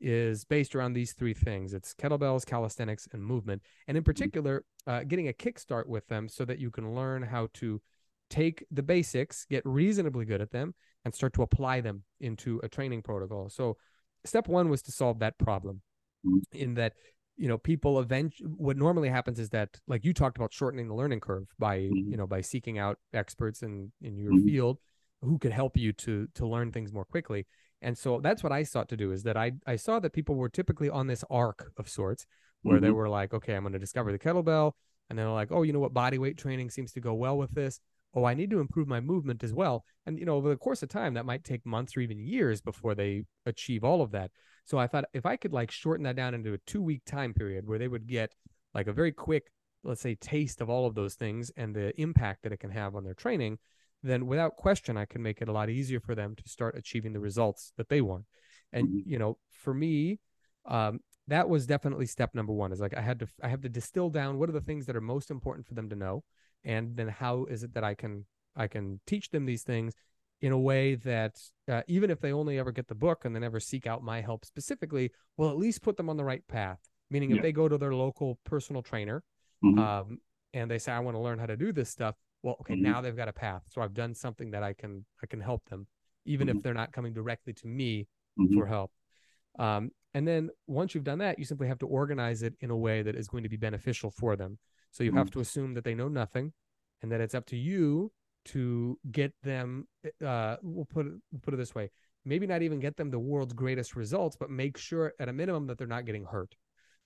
is 0.01 0.45
based 0.45 0.75
around 0.75 0.93
these 0.93 1.13
three 1.13 1.35
things. 1.35 1.75
It's 1.75 1.95
kettlebells 1.95 2.47
calisthenics 2.47 3.09
and 3.13 3.23
movement. 3.23 3.63
And 3.87 3.97
in 3.97 4.05
particular 4.05 4.65
uh, 4.87 5.03
getting 5.05 5.29
a 5.29 5.33
kickstart 5.33 5.87
with 5.87 6.07
them 6.09 6.29
so 6.29 6.45
that 6.45 6.59
you 6.59 6.71
can 6.71 6.95
learn 6.95 7.23
how 7.23 7.49
to 7.55 7.81
take 8.31 8.65
the 8.71 8.83
basics 8.83 9.45
get 9.47 9.63
reasonably 9.65 10.25
good 10.25 10.41
at 10.41 10.51
them 10.51 10.75
and 11.05 11.15
start 11.15 11.33
to 11.35 11.43
apply 11.43 11.81
them 11.81 12.03
into 12.21 12.61
a 12.63 12.69
training 12.69 13.03
protocol. 13.03 13.49
So 13.49 13.77
step 14.25 14.49
one 14.49 14.69
was 14.69 14.83
to 14.83 14.93
solve 14.93 15.19
that 15.21 15.39
problem 15.39 15.83
Mhm. 16.27 16.43
in 16.53 16.75
that 16.75 16.95
you 17.37 17.47
know 17.49 17.57
people 17.57 18.01
eventually 18.01 18.51
what 18.57 18.77
normally 18.77 19.09
happens 19.09 19.39
is 19.39 19.51
that 19.51 19.79
like 19.87 20.05
you 20.05 20.13
talked 20.13 20.37
about 20.37 20.53
shortening 20.53 20.89
the 20.89 20.95
learning 20.95 21.21
curve 21.21 21.47
by 21.59 21.79
Mhm. 21.83 22.11
you 22.11 22.17
know 22.17 22.27
by 22.27 22.41
seeking 22.41 22.79
out 22.79 22.99
experts 23.13 23.63
in 23.63 23.93
in 24.03 24.17
your 24.19 24.33
field 24.41 24.79
who 25.23 25.39
could 25.39 25.53
help 25.53 25.77
you 25.77 25.93
to 25.93 26.27
to 26.35 26.47
learn 26.47 26.73
things 26.73 26.93
more 26.93 27.05
quickly 27.05 27.47
and 27.83 27.97
so 27.97 28.21
that's 28.21 28.43
what 28.43 28.53
i 28.53 28.63
sought 28.63 28.89
to 28.89 28.97
do 28.97 29.13
is 29.13 29.23
that 29.23 29.37
i 29.37 29.53
i 29.67 29.77
saw 29.77 29.99
that 30.01 30.13
people 30.13 30.35
were 30.35 30.49
typically 30.49 30.89
on 30.91 31.07
this 31.07 31.25
arc 31.31 31.73
of 31.77 31.89
sorts 31.89 32.27
where 32.63 32.81
they 32.81 32.89
Mhm. 32.89 32.95
were 32.95 33.09
like 33.09 33.33
okay 33.35 33.55
i'm 33.55 33.63
going 33.63 33.73
to 33.73 33.79
discover 33.79 34.13
the 34.13 34.19
kettlebell. 34.19 34.73
And 35.11 35.19
then 35.19 35.25
they're 35.25 35.33
like 35.35 35.51
oh 35.51 35.63
you 35.63 35.73
know 35.73 35.81
what? 35.81 35.95
Body 35.95 36.19
weight 36.19 36.37
training 36.37 36.69
seems 36.71 36.93
to 36.93 37.01
go 37.01 37.15
well 37.15 37.39
with 37.39 37.55
this. 37.55 37.81
Oh 38.15 38.25
i 38.25 38.35
need 38.35 38.51
to 38.51 38.61
improve 38.61 38.89
my 38.89 39.01
movement 39.01 39.43
as 39.43 39.55
well. 39.55 39.85
And 40.05 40.19
you 40.19 40.27
know 40.27 40.37
over 40.37 40.51
the 40.51 40.57
course 40.57 40.83
of 40.83 40.91
time 40.91 41.15
that 41.15 41.25
might 41.25 41.45
take 41.45 41.65
months 41.65 41.97
or 41.97 42.01
even 42.01 42.19
years 42.19 42.61
before 42.61 42.95
they 42.95 43.25
achieve 43.47 43.85
all 43.85 44.03
of 44.03 44.11
that. 44.11 44.31
So 44.67 44.77
I 44.77 44.87
thought 44.87 45.07
if 45.15 45.25
I 45.25 45.37
could 45.37 45.55
like 45.55 45.71
shorten 45.71 46.05
that 46.05 46.17
down 46.17 46.35
into 46.35 46.53
a 46.53 46.59
two 46.59 46.83
week 46.83 47.03
time 47.07 47.33
period 47.33 47.67
where 47.67 47.79
they 47.79 47.89
would 47.89 48.07
get 48.07 48.35
like 48.75 48.87
a 48.87 48.93
very 48.93 49.13
quick, 49.13 49.51
let's 49.83 50.03
say, 50.03 50.15
taste 50.15 50.61
of 50.61 50.69
all 50.69 50.85
of 50.85 50.95
those 50.95 51.15
things 51.15 51.51
and 51.57 51.75
the 51.75 51.99
impact 51.99 52.43
that 52.43 52.53
it 52.53 52.61
can 52.61 52.71
have 52.71 52.95
on 52.95 53.03
their 53.05 53.15
training, 53.15 53.59
then 54.03 54.27
without 54.27 54.57
question, 54.57 54.97
I 54.97 55.05
can 55.07 55.23
make 55.23 55.41
it 55.43 55.49
a 55.49 55.53
lot 55.53 55.71
easier 55.71 56.01
for 56.01 56.15
them 56.15 56.35
to 56.37 56.49
start 56.49 56.77
achieving 56.77 57.13
the 57.13 57.21
results 57.21 57.73
that 57.77 57.89
they 57.89 58.01
want. 58.01 58.27
And, 58.73 58.89
Mhm. 58.89 59.03
you 59.07 59.19
know, 59.19 59.39
for 59.51 59.75
me, 59.75 60.21
um, 60.67 61.01
that 61.27 61.49
was 61.49 61.67
definitely 61.67 62.07
step 62.07 62.35
number 62.35 62.53
one 62.53 62.73
is 62.73 62.81
like 62.81 62.95
I 62.97 63.01
had 63.01 63.19
to, 63.21 63.29
I 63.43 63.49
have 63.49 63.61
to 63.63 63.69
distill 63.69 64.11
down 64.11 64.39
what 64.39 64.49
are 64.49 64.53
the 64.53 64.61
things 64.61 64.87
that 64.87 64.97
are 64.97 65.01
most 65.01 65.31
important 65.31 65.67
for 65.67 65.75
them 65.75 65.89
to 65.91 65.97
know. 65.97 66.25
And 66.65 66.97
then 66.97 67.09
how 67.09 67.45
is 67.47 67.63
it 67.63 67.75
that 67.75 67.85
I 67.85 67.95
can, 67.95 68.27
I 68.57 68.67
can 68.67 69.01
teach 69.07 69.31
them 69.31 69.47
these 69.47 69.63
things 69.63 69.95
in 70.41 70.53
a 70.53 70.59
way 70.59 70.95
that 70.95 71.37
uh, 71.69 71.83
even 71.89 72.11
if 72.11 72.21
they 72.21 72.33
only 72.33 72.59
ever 72.59 72.73
get 72.73 72.87
the 72.89 72.95
book 72.95 73.25
and 73.25 73.35
they 73.35 73.41
never 73.41 73.61
seek 73.61 73.87
out 73.87 74.03
my 74.03 74.21
help 74.21 74.45
specifically, 74.45 75.11
will 75.37 75.51
at 75.51 75.57
least 75.59 75.83
put 75.83 75.97
them 75.97 76.09
on 76.09 76.17
the 76.17 76.25
right 76.25 76.47
path. 76.49 76.79
Meaning, 77.11 77.31
if 77.31 77.43
they 77.43 77.53
go 77.53 77.69
to 77.69 77.79
their 77.79 77.95
local 77.95 78.39
personal 78.45 78.83
trainer 78.83 79.25
Mhm. 79.63 79.79
um, 79.79 80.19
and 80.53 80.71
they 80.71 80.79
say, 80.79 80.93
"I 80.93 81.01
want 81.01 81.15
to 81.17 81.21
learn 81.21 81.39
how 81.39 81.47
to 81.47 81.57
do 81.57 81.73
this 81.73 81.89
stuff," 81.91 82.15
well, 82.43 82.57
okay, 82.61 82.75
Mhm. 82.75 82.83
now 82.83 83.01
they've 83.01 83.17
got 83.17 83.29
a 83.29 83.33
path. 83.33 83.63
So 83.69 83.83
I've 83.83 83.95
done 83.95 84.15
something 84.15 84.51
that 84.53 84.63
I 84.63 84.73
can 84.73 85.05
I 85.23 85.27
can 85.27 85.41
help 85.41 85.65
them, 85.69 85.87
even 86.25 86.49
if 86.49 86.57
Mhm. 86.57 86.63
they're 86.63 86.75
not 86.75 86.93
coming 86.93 87.13
directly 87.13 87.53
to 87.55 87.67
me 87.67 88.09
Mhm. 88.39 88.55
for 88.55 88.67
help. 88.67 88.93
Um, 89.59 89.91
and 90.15 90.27
then 90.27 90.51
once 90.67 90.95
you've 90.95 91.05
done 91.05 91.19
that, 91.19 91.39
you 91.39 91.45
simply 91.45 91.69
have 91.69 91.79
to 91.81 91.87
organize 91.87 92.43
it 92.43 92.55
in 92.61 92.71
a 92.71 92.77
way 92.77 93.03
that 93.03 93.17
is 93.17 93.29
going 93.29 93.43
to 93.43 93.49
be 93.49 93.57
beneficial 93.57 94.11
for 94.11 94.37
them. 94.37 94.59
So 94.91 95.05
you 95.05 95.13
have 95.13 95.31
to 95.33 95.41
assume 95.41 95.75
that 95.75 95.85
they 95.85 95.95
know 95.95 96.09
nothing, 96.09 96.53
and 97.03 97.13
that 97.13 97.21
it's 97.21 97.35
up 97.35 97.47
to 97.47 97.57
you 97.57 98.13
to 98.47 98.99
get 99.11 99.35
them. 99.43 99.89
Uh, 100.25 100.57
we'll 100.63 100.87
put 100.87 101.07
it 101.07 101.13
we'll 101.31 101.41
put 101.43 101.55
it 101.55 101.59
this 101.59 101.75
way: 101.75 101.91
maybe 102.25 102.47
not 102.47 102.63
even 102.63 102.81
get 102.81 102.97
them 102.97 103.11
the 103.11 103.19
world's 103.19 103.53
greatest 103.55 103.97
results, 103.97 104.37
but 104.37 104.51
make 104.51 104.79
sure 104.79 105.13
at 105.21 105.29
a 105.29 105.33
minimum 105.33 105.67
that 105.67 105.79
they're 105.79 105.87
not 105.87 106.07
getting 106.07 106.25
hurt. 106.25 106.57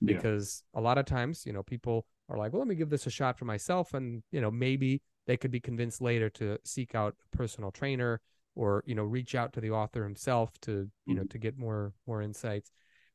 Yeah. 0.01 0.15
Because 0.17 0.65
a 0.75 0.81
lot 0.81 0.99
of 0.99 1.07
times, 1.07 1.45
you 1.47 1.53
know, 1.53 1.63
people 1.63 2.07
are 2.29 2.37
like, 2.39 2.53
"Well, 2.53 2.61
let 2.61 2.69
me 2.69 2.75
give 2.77 2.91
this 2.91 3.07
a 3.07 3.11
shot 3.11 3.39
for 3.39 3.45
myself," 3.47 3.95
and 3.95 4.23
you 4.33 4.41
know, 4.41 4.51
maybe 4.51 5.03
they 5.27 5.37
could 5.37 5.51
be 5.51 5.61
convinced 5.61 6.01
later 6.01 6.29
to 6.31 6.59
seek 6.65 6.95
out 6.95 7.15
a 7.33 7.37
personal 7.37 7.71
trainer 7.71 8.21
or 8.55 8.83
you 8.87 8.95
know 8.95 9.05
reach 9.05 9.35
out 9.35 9.53
to 9.53 9.61
the 9.61 9.71
author 9.71 10.03
himself 10.05 10.59
to 10.61 10.91
you 11.07 11.15
know 11.15 11.23
Mhm. 11.23 11.31
to 11.31 11.39
get 11.39 11.57
more 11.57 11.93
more 12.07 12.21
insights 12.23 12.71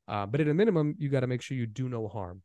uh, 0.07 0.25
but 0.25 0.39
at 0.41 0.47
a 0.47 0.53
minimum 0.53 0.95
you 0.97 1.09
got 1.09 1.19
to 1.21 1.27
make 1.27 1.41
sure 1.41 1.57
you 1.57 1.67
do 1.67 1.87
no 1.89 2.07
harm 2.07 2.41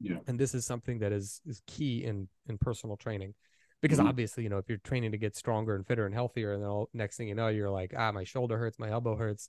Yeah. 0.00 0.18
and 0.26 0.38
this 0.38 0.54
is 0.54 0.66
something 0.66 0.98
that 0.98 1.12
is 1.12 1.40
is 1.46 1.62
key 1.66 2.04
in 2.04 2.28
in 2.48 2.58
personal 2.58 2.96
training 2.96 3.34
because 3.80 3.98
Mhm. 3.98 4.06
obviously 4.08 4.42
you 4.42 4.48
know 4.50 4.58
if 4.58 4.68
you're 4.68 4.78
training 4.78 5.12
to 5.12 5.18
get 5.18 5.36
stronger 5.36 5.74
and 5.76 5.86
fitter 5.86 6.06
and 6.06 6.14
healthier 6.14 6.52
and 6.52 6.62
then 6.62 6.68
all, 6.70 6.88
next 6.92 7.16
thing 7.16 7.28
you 7.28 7.34
know 7.34 7.48
you're 7.48 7.70
like 7.70 7.94
ah 7.96 8.10
my 8.12 8.24
shoulder 8.24 8.58
hurts 8.58 8.78
my 8.78 8.90
elbow 8.90 9.16
hurts 9.16 9.48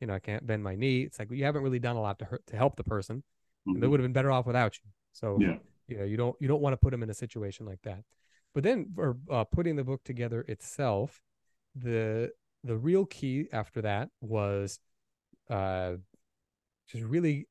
you 0.00 0.06
know 0.06 0.14
i 0.14 0.18
can't 0.18 0.46
bend 0.46 0.62
my 0.62 0.74
knee 0.74 1.02
it's 1.02 1.18
like 1.18 1.30
well, 1.30 1.38
you 1.38 1.44
haven't 1.44 1.62
really 1.62 1.78
done 1.78 1.96
a 1.96 2.00
lot 2.00 2.18
to 2.18 2.24
hurt 2.24 2.44
to 2.46 2.56
help 2.56 2.76
the 2.76 2.84
person 2.84 3.22
and 3.66 3.82
they 3.82 3.86
would 3.86 4.00
have 4.00 4.04
been 4.04 4.12
better 4.12 4.32
off 4.32 4.44
without 4.46 4.76
you 4.82 4.90
so 5.12 5.38
Yeah. 5.40 5.56
you 5.88 5.96
know 5.98 6.04
you 6.04 6.16
don't 6.16 6.36
you 6.40 6.48
don't 6.48 6.60
want 6.60 6.72
to 6.74 6.76
put 6.76 6.90
them 6.90 7.02
in 7.02 7.10
a 7.10 7.14
situation 7.14 7.64
like 7.64 7.80
that 7.82 8.02
but 8.54 8.62
then 8.62 8.86
for 8.94 9.16
uh, 9.30 9.44
putting 9.44 9.76
the 9.76 9.84
book 9.84 10.02
together 10.04 10.42
itself 10.48 11.20
the 11.74 12.30
the 12.62 12.76
real 12.76 13.04
key 13.06 13.48
after 13.52 13.82
that 13.82 14.08
was 14.20 14.78
uh 15.50 15.94
just 16.88 17.04
really 17.04 17.48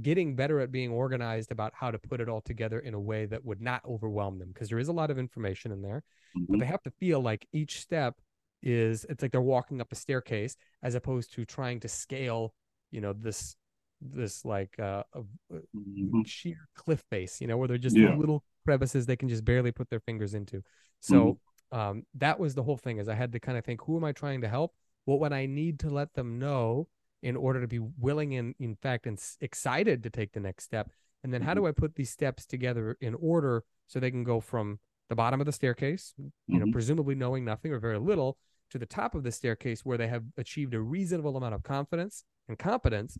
getting 0.00 0.34
better 0.34 0.60
at 0.60 0.72
being 0.72 0.90
organized 0.90 1.52
about 1.52 1.72
how 1.74 1.90
to 1.90 1.98
put 1.98 2.20
it 2.20 2.28
all 2.28 2.40
together 2.40 2.78
in 2.80 2.94
a 2.94 3.00
way 3.00 3.26
that 3.26 3.44
would 3.44 3.60
not 3.60 3.82
overwhelm 3.84 4.38
them 4.38 4.48
because 4.52 4.68
there 4.70 4.78
is 4.78 4.88
a 4.88 4.92
lot 4.92 5.10
of 5.10 5.18
information 5.18 5.70
in 5.72 5.82
there 5.82 6.02
but 6.50 6.58
Mhm. 6.58 6.60
they 6.60 6.66
have 6.66 6.82
to 6.82 6.90
feel 6.90 7.20
like 7.20 7.46
each 7.52 7.80
step 7.80 8.20
is 8.62 9.04
it's 9.10 9.22
like 9.22 9.32
they're 9.32 9.40
walking 9.42 9.80
up 9.80 9.92
a 9.92 9.94
staircase 9.96 10.56
as 10.82 10.94
opposed 10.94 11.32
to 11.34 11.44
trying 11.44 11.78
to 11.80 11.88
scale 11.88 12.54
you 12.90 13.00
know 13.00 13.12
this 13.12 13.56
this 14.00 14.44
like 14.44 14.78
uh, 14.78 15.02
Mhm. 15.74 16.26
sheer 16.26 16.68
cliff 16.74 17.02
face 17.10 17.40
you 17.40 17.46
know 17.46 17.56
where 17.56 17.68
they're 17.68 17.78
just 17.78 17.96
Yeah. 17.96 18.14
little 18.14 18.44
crevices 18.64 19.06
they 19.06 19.16
can 19.16 19.28
just 19.28 19.44
barely 19.44 19.72
put 19.72 19.88
their 19.88 20.00
fingers 20.00 20.34
into 20.34 20.62
so 21.00 21.38
um 21.72 22.04
that 22.14 22.38
was 22.38 22.54
the 22.54 22.62
whole 22.62 22.76
thing 22.76 22.98
is 22.98 23.08
i 23.08 23.14
had 23.14 23.32
to 23.32 23.40
kind 23.40 23.56
of 23.56 23.64
think 23.64 23.80
who 23.82 23.96
am 23.96 24.04
i 24.04 24.12
trying 24.12 24.40
to 24.40 24.48
help 24.48 24.74
what 25.04 25.20
would 25.20 25.32
i 25.32 25.46
need 25.46 25.78
to 25.80 25.88
let 25.88 26.12
them 26.14 26.38
know 26.38 26.86
in 27.22 27.36
order 27.36 27.60
to 27.60 27.66
be 27.68 27.78
willing 27.78 28.34
and 28.34 28.54
in 28.58 28.74
fact 28.76 29.06
and 29.06 29.18
excited 29.40 30.02
to 30.02 30.10
take 30.10 30.32
the 30.32 30.40
next 30.40 30.64
step 30.64 30.90
and 31.24 31.32
then 31.32 31.40
how 31.42 31.54
do 31.54 31.66
i 31.66 31.72
put 31.72 31.94
these 31.94 32.10
steps 32.10 32.44
together 32.44 32.96
in 33.00 33.14
order 33.14 33.64
so 33.86 33.98
they 33.98 34.10
can 34.10 34.24
go 34.24 34.40
from 34.40 34.78
the 35.08 35.14
bottom 35.16 35.40
of 35.40 35.46
the 35.46 35.52
staircase 35.52 36.12
you 36.18 36.58
know 36.58 36.66
Mhm. 36.66 36.72
presumably 36.72 37.14
knowing 37.14 37.44
nothing 37.44 37.72
or 37.72 37.78
very 37.78 37.98
little 37.98 38.36
to 38.70 38.78
the 38.78 38.86
top 38.86 39.14
of 39.14 39.22
the 39.22 39.30
staircase 39.32 39.84
where 39.84 39.96
they 39.98 40.08
have 40.08 40.24
achieved 40.36 40.74
a 40.74 40.80
reasonable 40.80 41.36
amount 41.36 41.54
of 41.54 41.62
confidence 41.62 42.24
and 42.48 42.58
competence 42.58 43.16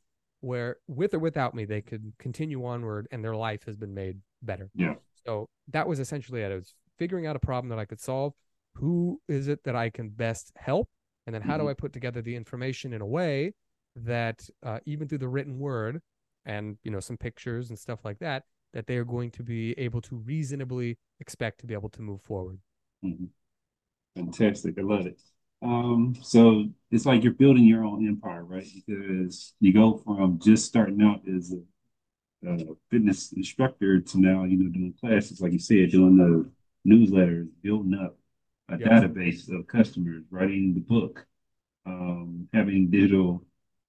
where 0.46 0.76
with 0.86 1.12
or 1.12 1.18
without 1.18 1.54
me 1.54 1.64
they 1.64 1.80
could 1.82 2.12
continue 2.18 2.64
onward 2.64 3.08
and 3.10 3.22
their 3.24 3.34
life 3.34 3.64
has 3.66 3.76
been 3.76 3.92
made 3.92 4.18
better 4.42 4.70
Yeah. 4.74 4.94
so 5.26 5.48
that 5.68 5.88
was 5.88 5.98
essentially 5.98 6.42
it. 6.42 6.52
I 6.52 6.54
was 6.54 6.74
figuring 6.98 7.26
out 7.26 7.34
a 7.36 7.40
problem 7.40 7.68
that 7.70 7.78
I 7.80 7.84
could 7.84 8.00
solve. 8.00 8.32
Who 8.76 9.20
is 9.28 9.48
it 9.48 9.64
that 9.64 9.74
I 9.74 9.90
can 9.90 10.08
best 10.10 10.52
help? 10.56 10.88
And 11.26 11.34
then 11.34 11.42
how 11.42 11.56
do 11.58 11.64
Mhm. 11.64 11.70
I 11.70 11.74
put 11.74 11.92
together 11.92 12.22
the 12.22 12.36
information 12.36 12.92
in 12.92 13.00
a 13.00 13.06
way 13.06 13.54
that 13.96 14.48
uh, 14.62 14.78
even 14.86 15.08
through 15.08 15.18
the 15.18 15.28
written 15.28 15.58
word 15.58 16.00
and 16.44 16.78
you 16.84 16.90
know 16.92 17.00
some 17.00 17.16
pictures 17.16 17.70
and 17.70 17.78
stuff 17.78 18.04
like 18.04 18.18
that, 18.20 18.44
that 18.72 18.86
they 18.86 18.96
are 18.98 19.04
going 19.04 19.30
to 19.32 19.42
be 19.42 19.72
able 19.78 20.00
to 20.02 20.14
reasonably 20.16 20.96
expect 21.18 21.58
to 21.60 21.66
be 21.66 21.74
able 21.74 21.88
to 21.88 22.02
move 22.02 22.22
forward. 22.22 22.60
Mhm. 23.04 23.30
Fantastic. 24.14 24.78
I 24.78 24.82
love 24.82 25.06
it. 25.06 25.20
Um, 25.62 26.14
so 26.22 26.66
it's 26.90 27.06
like 27.06 27.24
you're 27.24 27.32
building 27.32 27.64
your 27.64 27.84
own 27.84 28.06
empire, 28.06 28.44
right? 28.44 28.66
Because 28.86 29.54
you 29.60 29.72
go 29.72 29.98
from 29.98 30.38
just 30.38 30.66
starting 30.66 31.02
out 31.02 31.22
as 31.28 31.52
a, 32.46 32.50
a 32.50 32.58
fitness 32.90 33.32
instructor 33.32 34.00
to 34.00 34.20
now, 34.20 34.44
you 34.44 34.58
know, 34.58 34.70
doing 34.70 34.94
classes, 35.00 35.40
like 35.40 35.52
you 35.52 35.58
said, 35.58 35.90
doing 35.92 36.16
the 36.18 36.50
newsletters, 36.90 37.48
building 37.62 37.94
up 37.94 38.18
a 38.68 38.76
Yeah. 38.76 38.88
database 38.88 39.50
of 39.54 39.66
customers, 39.66 40.24
writing 40.30 40.74
the 40.74 40.80
book, 40.80 41.26
um, 41.86 42.48
having 42.54 42.90
digital 42.90 43.44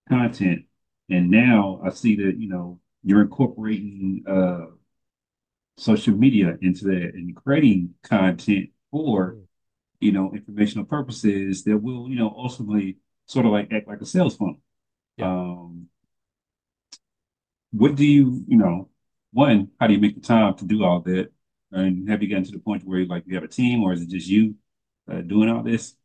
content. 0.09 0.63
And 1.09 1.31
now 1.31 1.81
I 1.85 1.89
see 1.91 2.15
that, 2.17 2.37
you 2.39 2.49
know, 2.49 2.79
you're 3.03 3.21
incorporating 3.21 4.23
uh 4.27 4.67
social 5.77 6.15
media 6.15 6.57
into 6.61 6.85
that 6.85 7.11
and 7.13 7.35
creating 7.35 7.93
content 8.03 8.69
for 8.91 9.37
Mm. 9.37 9.46
You 9.99 10.11
know, 10.11 10.31
informational 10.33 10.85
purposes 10.85 11.63
that 11.65 11.77
will, 11.77 12.09
you 12.09 12.15
know, 12.17 12.33
ultimately 12.37 12.97
sort 13.25 13.45
of 13.45 13.51
like 13.51 13.71
act 13.73 13.87
like 13.87 14.01
a 14.01 14.05
sales 14.05 14.35
funnel. 14.37 14.57
Yeah. 15.17 15.27
Um, 15.27 15.89
what 17.71 17.95
do 17.95 18.05
you, 18.05 18.43
you 18.47 18.57
know, 18.57 18.89
one, 19.31 19.69
how 19.79 19.87
do 19.87 19.93
you 19.93 19.99
make 19.99 20.15
the 20.15 20.21
time 20.21 20.55
to 20.55 20.65
do 20.65 20.83
all 20.83 21.01
that? 21.01 21.29
And 21.71 22.09
have 22.09 22.21
you 22.23 22.29
gotten 22.29 22.45
to 22.45 22.51
the 22.51 22.59
point 22.59 22.85
where 22.85 23.05
like 23.05 23.23
you 23.27 23.35
have 23.35 23.43
a 23.43 23.47
team 23.47 23.83
or 23.83 23.93
is 23.93 24.01
it 24.01 24.09
just 24.09 24.27
you 24.27 24.55
uh, 25.11 25.21
doing 25.21 25.49
all 25.49 25.63
this? 25.63 25.95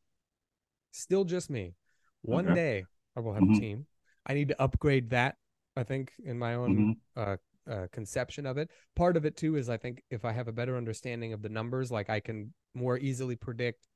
Still 0.92 1.24
just 1.24 1.50
me. 1.50 1.74
One 2.22 2.52
Okay. 2.52 2.52
day 2.52 2.88
I 3.16 3.20
will 3.20 3.32
have 3.34 3.46
Mhm. 3.46 3.48
a 3.48 3.50
team. 3.50 3.86
I 4.26 4.34
need 4.34 4.48
to 4.48 4.62
upgrade 4.62 5.10
that. 5.10 5.36
I 5.76 5.82
think 5.84 6.12
in 6.22 6.38
my 6.38 6.54
own 6.54 6.84
Mhm. 6.84 7.00
uh, 7.16 7.36
uh, 7.70 7.86
conception 7.92 8.46
of 8.46 8.58
it. 8.58 8.70
Part 8.96 9.16
of 9.16 9.24
it 9.24 9.36
too 9.36 9.56
is 9.56 9.68
I 9.68 9.76
think 9.76 10.02
if 10.10 10.24
I 10.24 10.32
have 10.32 10.48
a 10.48 10.52
better 10.52 10.76
understanding 10.76 11.32
of 11.32 11.42
the 11.42 11.48
numbers, 11.48 11.90
like 11.90 12.10
I 12.10 12.20
can 12.20 12.52
more 12.74 12.98
easily 12.98 13.36
predict, 13.36 13.86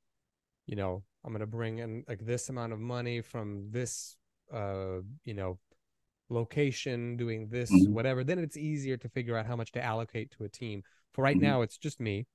you 0.67 0.77
know, 0.77 1.03
I'm 1.25 1.33
going 1.33 1.41
to 1.41 1.47
bring 1.47 1.79
in 1.79 2.05
like 2.09 2.25
this 2.25 2.49
amount 2.49 2.73
of 2.73 2.79
money 2.79 3.21
from 3.21 3.71
this, 3.71 4.17
uh, 4.53 5.01
you 5.25 5.35
know, 5.35 5.59
location 6.29 7.17
doing 7.17 7.49
this, 7.49 7.71
Mhm. 7.71 7.93
whatever. 7.93 8.25
Then 8.25 8.39
it's 8.39 8.57
easier 8.57 8.97
to 8.97 9.09
figure 9.09 9.37
out 9.37 9.47
how 9.47 9.57
much 9.57 9.73
to 9.73 9.83
allocate 9.85 10.31
to 10.33 10.45
a 10.45 10.49
team. 10.49 10.83
For 11.13 11.23
right 11.23 11.37
Mhm. 11.37 11.43
now, 11.43 11.63
it's 11.63 11.79
just 11.79 12.01
me. 12.01 12.27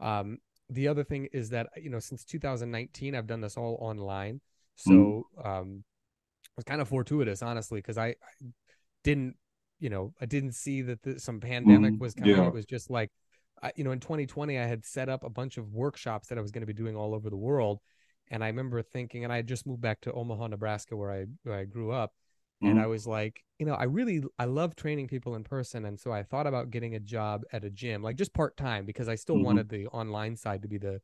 Um, 0.00 0.38
the 0.70 0.88
other 0.88 1.04
thing 1.04 1.26
is 1.32 1.50
that 1.50 1.68
you 1.76 1.90
know 1.90 2.00
since 2.00 2.24
2019 2.24 3.14
I've 3.14 3.26
done 3.26 3.40
this 3.42 3.56
all 3.56 3.76
online, 3.80 4.40
so 4.76 5.26
um, 5.44 5.84
it 6.44 6.50
was 6.56 6.64
kind 6.64 6.80
of 6.80 6.88
fortuitous, 6.88 7.42
honestly, 7.42 7.80
because 7.80 7.98
I, 7.98 8.08
I 8.08 8.14
didn't, 9.02 9.36
you 9.80 9.90
know, 9.90 10.14
I 10.20 10.26
didn't 10.26 10.52
see 10.52 10.82
that 10.82 11.02
the, 11.02 11.18
some 11.20 11.40
pandemic 11.40 11.94
Mhm. 11.94 12.00
was 12.00 12.14
coming. 12.14 12.36
Yeah. 12.36 12.46
It 12.46 12.52
was 12.52 12.64
just 12.66 12.90
like, 12.90 13.10
I, 13.62 13.72
you 13.76 13.84
know, 13.84 13.92
in 13.92 14.00
2020 14.00 14.58
I 14.58 14.66
had 14.66 14.84
set 14.84 15.08
up 15.08 15.24
a 15.24 15.30
bunch 15.30 15.56
of 15.58 15.72
workshops 15.72 16.28
that 16.28 16.38
I 16.38 16.40
was 16.40 16.50
going 16.50 16.62
to 16.62 16.66
be 16.66 16.72
doing 16.72 16.96
all 16.96 17.14
over 17.14 17.30
the 17.30 17.36
world, 17.36 17.80
and 18.30 18.42
I 18.44 18.48
remember 18.48 18.82
thinking, 18.82 19.24
and 19.24 19.32
I 19.32 19.36
had 19.36 19.46
just 19.46 19.66
moved 19.66 19.80
back 19.82 20.00
to 20.02 20.12
Omaha, 20.12 20.48
Nebraska, 20.48 20.96
where 20.96 21.10
I 21.12 21.26
where 21.44 21.58
I 21.58 21.64
grew 21.64 21.92
up, 21.92 22.12
and 22.64 22.78
I 22.78 22.86
Mhm. 22.86 22.88
was 22.88 23.06
like, 23.06 23.44
you 23.58 23.66
know, 23.66 23.74
I 23.74 23.84
really 23.84 24.22
I 24.38 24.46
love 24.46 24.74
training 24.76 25.08
people 25.08 25.34
in 25.36 25.44
person, 25.44 25.84
and 25.84 25.98
so 25.98 26.12
I 26.12 26.22
thought 26.22 26.46
about 26.46 26.70
getting 26.70 26.94
a 26.94 27.00
job 27.00 27.42
at 27.52 27.64
a 27.64 27.70
gym, 27.70 28.02
like 28.02 28.16
just 28.16 28.32
part 28.34 28.56
time, 28.56 28.84
because 28.86 29.08
I 29.08 29.14
still 29.16 29.38
Mhm. 29.38 29.44
wanted 29.44 29.68
the 29.68 29.86
online 29.88 30.36
side 30.36 30.62
to 30.62 30.68
be 30.68 30.78
the, 30.78 31.00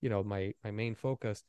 you 0.00 0.08
know, 0.10 0.22
my 0.24 0.52
my 0.64 0.70
main 0.70 0.94
focus. 0.94 1.42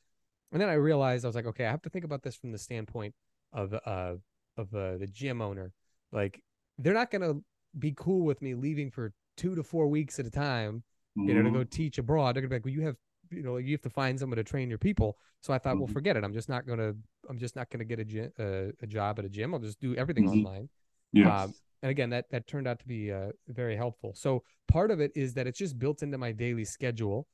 And 0.51 0.61
then 0.61 0.69
I 0.69 0.73
realized 0.73 1.25
I 1.25 1.29
was 1.29 1.35
like, 1.35 1.45
okay, 1.47 1.65
I 1.65 1.71
have 1.71 1.81
to 1.83 1.89
think 1.89 2.05
about 2.05 2.23
this 2.23 2.35
from 2.35 2.51
the 2.51 2.57
standpoint 2.57 3.15
of 3.53 3.73
uh 3.73 4.15
of 4.57 4.73
uh, 4.73 4.97
the 4.97 5.07
gym 5.07 5.41
owner. 5.41 5.73
Like 6.11 6.41
they're 6.77 6.93
not 6.93 7.11
gonna 7.11 7.33
be 7.79 7.93
cool 7.95 8.25
with 8.25 8.41
me 8.41 8.53
leaving 8.53 8.89
for 8.91 9.13
two 9.37 9.55
to 9.55 9.63
four 9.63 9.87
weeks 9.87 10.19
at 10.19 10.25
a 10.25 10.31
time, 10.31 10.83
you 11.15 11.33
know, 11.33 11.43
to 11.43 11.49
go 11.51 11.63
Mhm. 11.63 11.69
teach 11.69 11.97
abroad. 11.97 12.35
They're 12.35 12.41
gonna 12.41 12.49
be 12.49 12.55
like, 12.55 12.65
well, 12.65 12.73
you 12.73 12.81
have 12.81 12.95
you 13.31 13.41
know, 13.41 13.57
you 13.57 13.71
have 13.71 13.81
to 13.81 13.89
find 13.89 14.19
someone 14.19 14.37
to 14.37 14.43
train 14.43 14.69
your 14.69 14.77
people. 14.77 15.17
So 15.41 15.51
I 15.51 15.57
thought, 15.57 15.77
well, 15.79 15.87
Mhm. 15.87 15.93
forget 15.93 16.15
it. 16.15 16.23
I'm 16.23 16.33
just 16.33 16.47
not 16.47 16.67
gonna 16.67 16.93
I'm 17.29 17.37
just 17.39 17.55
not 17.55 17.69
gonna 17.69 17.85
get 17.85 17.99
a 17.99 18.05
gym, 18.05 18.31
uh, 18.39 18.71
a 18.81 18.87
job 18.87 19.17
at 19.19 19.25
a 19.25 19.29
gym. 19.29 19.53
I'll 19.53 19.59
just 19.59 19.79
do 19.79 19.95
everything 19.95 20.25
Mhm. 20.25 20.31
online. 20.31 20.69
Yes. 21.11 21.43
Um, 21.45 21.53
and 21.81 21.89
again, 21.91 22.09
that 22.11 22.29
that 22.29 22.45
turned 22.47 22.67
out 22.67 22.79
to 22.79 22.87
be 22.87 23.11
uh, 23.11 23.31
very 23.47 23.75
helpful. 23.75 24.13
So 24.15 24.43
part 24.67 24.91
of 24.91 24.99
it 24.99 25.11
is 25.15 25.33
that 25.33 25.47
it's 25.47 25.57
just 25.59 25.79
built 25.79 26.03
into 26.03 26.17
my 26.17 26.31
daily 26.31 26.65
schedule 26.65 27.27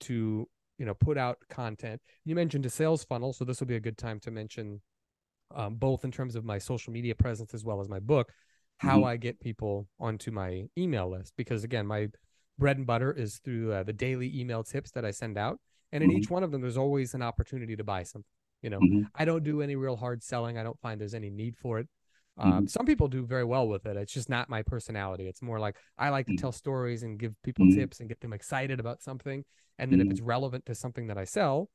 to 0.00 0.48
you 0.78 0.84
know 0.84 0.94
put 0.94 1.16
out 1.16 1.38
content. 1.48 2.00
You 2.24 2.34
mentioned 2.34 2.66
a 2.66 2.70
sales 2.70 3.04
funnel, 3.04 3.32
so 3.32 3.44
this 3.44 3.60
will 3.60 3.66
be 3.68 3.76
a 3.76 3.80
good 3.80 3.96
time 3.98 4.18
to 4.20 4.30
mention 4.30 4.80
um, 5.54 5.76
both 5.76 6.04
in 6.04 6.10
terms 6.10 6.34
of 6.34 6.44
my 6.44 6.58
social 6.58 6.92
media 6.92 7.14
presence 7.14 7.54
as 7.54 7.64
well 7.64 7.80
as 7.80 7.88
my 7.88 8.00
book, 8.00 8.32
how 8.78 9.00
Mhm. 9.00 9.04
I 9.04 9.16
get 9.16 9.40
people 9.40 9.88
onto 9.98 10.30
my 10.30 10.68
email 10.76 11.08
list. 11.10 11.34
Because 11.36 11.64
again, 11.64 11.86
my 11.86 12.08
bread 12.58 12.76
and 12.78 12.86
butter 12.86 13.12
is 13.12 13.38
through 13.38 13.72
uh, 13.72 13.82
the 13.82 13.92
daily 13.92 14.38
email 14.38 14.62
tips 14.64 14.90
that 14.92 15.04
I 15.04 15.10
send 15.10 15.36
out, 15.38 15.58
and 15.92 16.02
in 16.02 16.10
Mhm. 16.10 16.16
each 16.18 16.30
one 16.30 16.42
of 16.42 16.50
them, 16.50 16.60
there's 16.62 16.76
always 16.76 17.14
an 17.14 17.22
opportunity 17.22 17.76
to 17.76 17.84
buy 17.84 18.02
something. 18.02 18.24
You 18.62 18.70
know, 18.70 18.80
Mhm. 18.80 19.10
I 19.14 19.24
don't 19.24 19.44
do 19.44 19.60
any 19.62 19.76
real 19.76 19.96
hard 19.96 20.22
selling. 20.22 20.58
I 20.58 20.62
don't 20.62 20.80
find 20.80 21.00
there's 21.00 21.14
any 21.14 21.30
need 21.30 21.56
for 21.56 21.78
it. 21.78 21.88
Um, 22.38 22.66
Mhm. 22.66 22.70
some 22.70 22.86
people 22.86 23.08
do 23.08 23.24
very 23.24 23.44
well 23.44 23.66
with 23.68 23.86
it. 23.86 23.96
It's 23.96 24.12
just 24.12 24.28
not 24.28 24.48
my 24.50 24.62
personality. 24.62 25.26
It's 25.26 25.40
more 25.42 25.58
like 25.58 25.76
I 25.98 26.08
like 26.10 26.26
to 26.26 26.32
Mhm. 26.32 26.36
tell 26.36 26.52
stories 26.52 27.02
and 27.02 27.18
give 27.18 27.34
people 27.42 27.66
Mhm. 27.66 27.74
tips 27.74 28.00
and 28.00 28.08
get 28.08 28.20
them 28.20 28.32
excited 28.32 28.80
about 28.80 29.02
something. 29.02 29.44
And 29.78 29.90
then 29.92 30.00
if 30.00 30.10
it's 30.10 30.20
relevant 30.20 30.66
to 30.66 30.74
something 30.74 31.06
that 31.06 31.18
I 31.18 31.24
sell, 31.24 31.70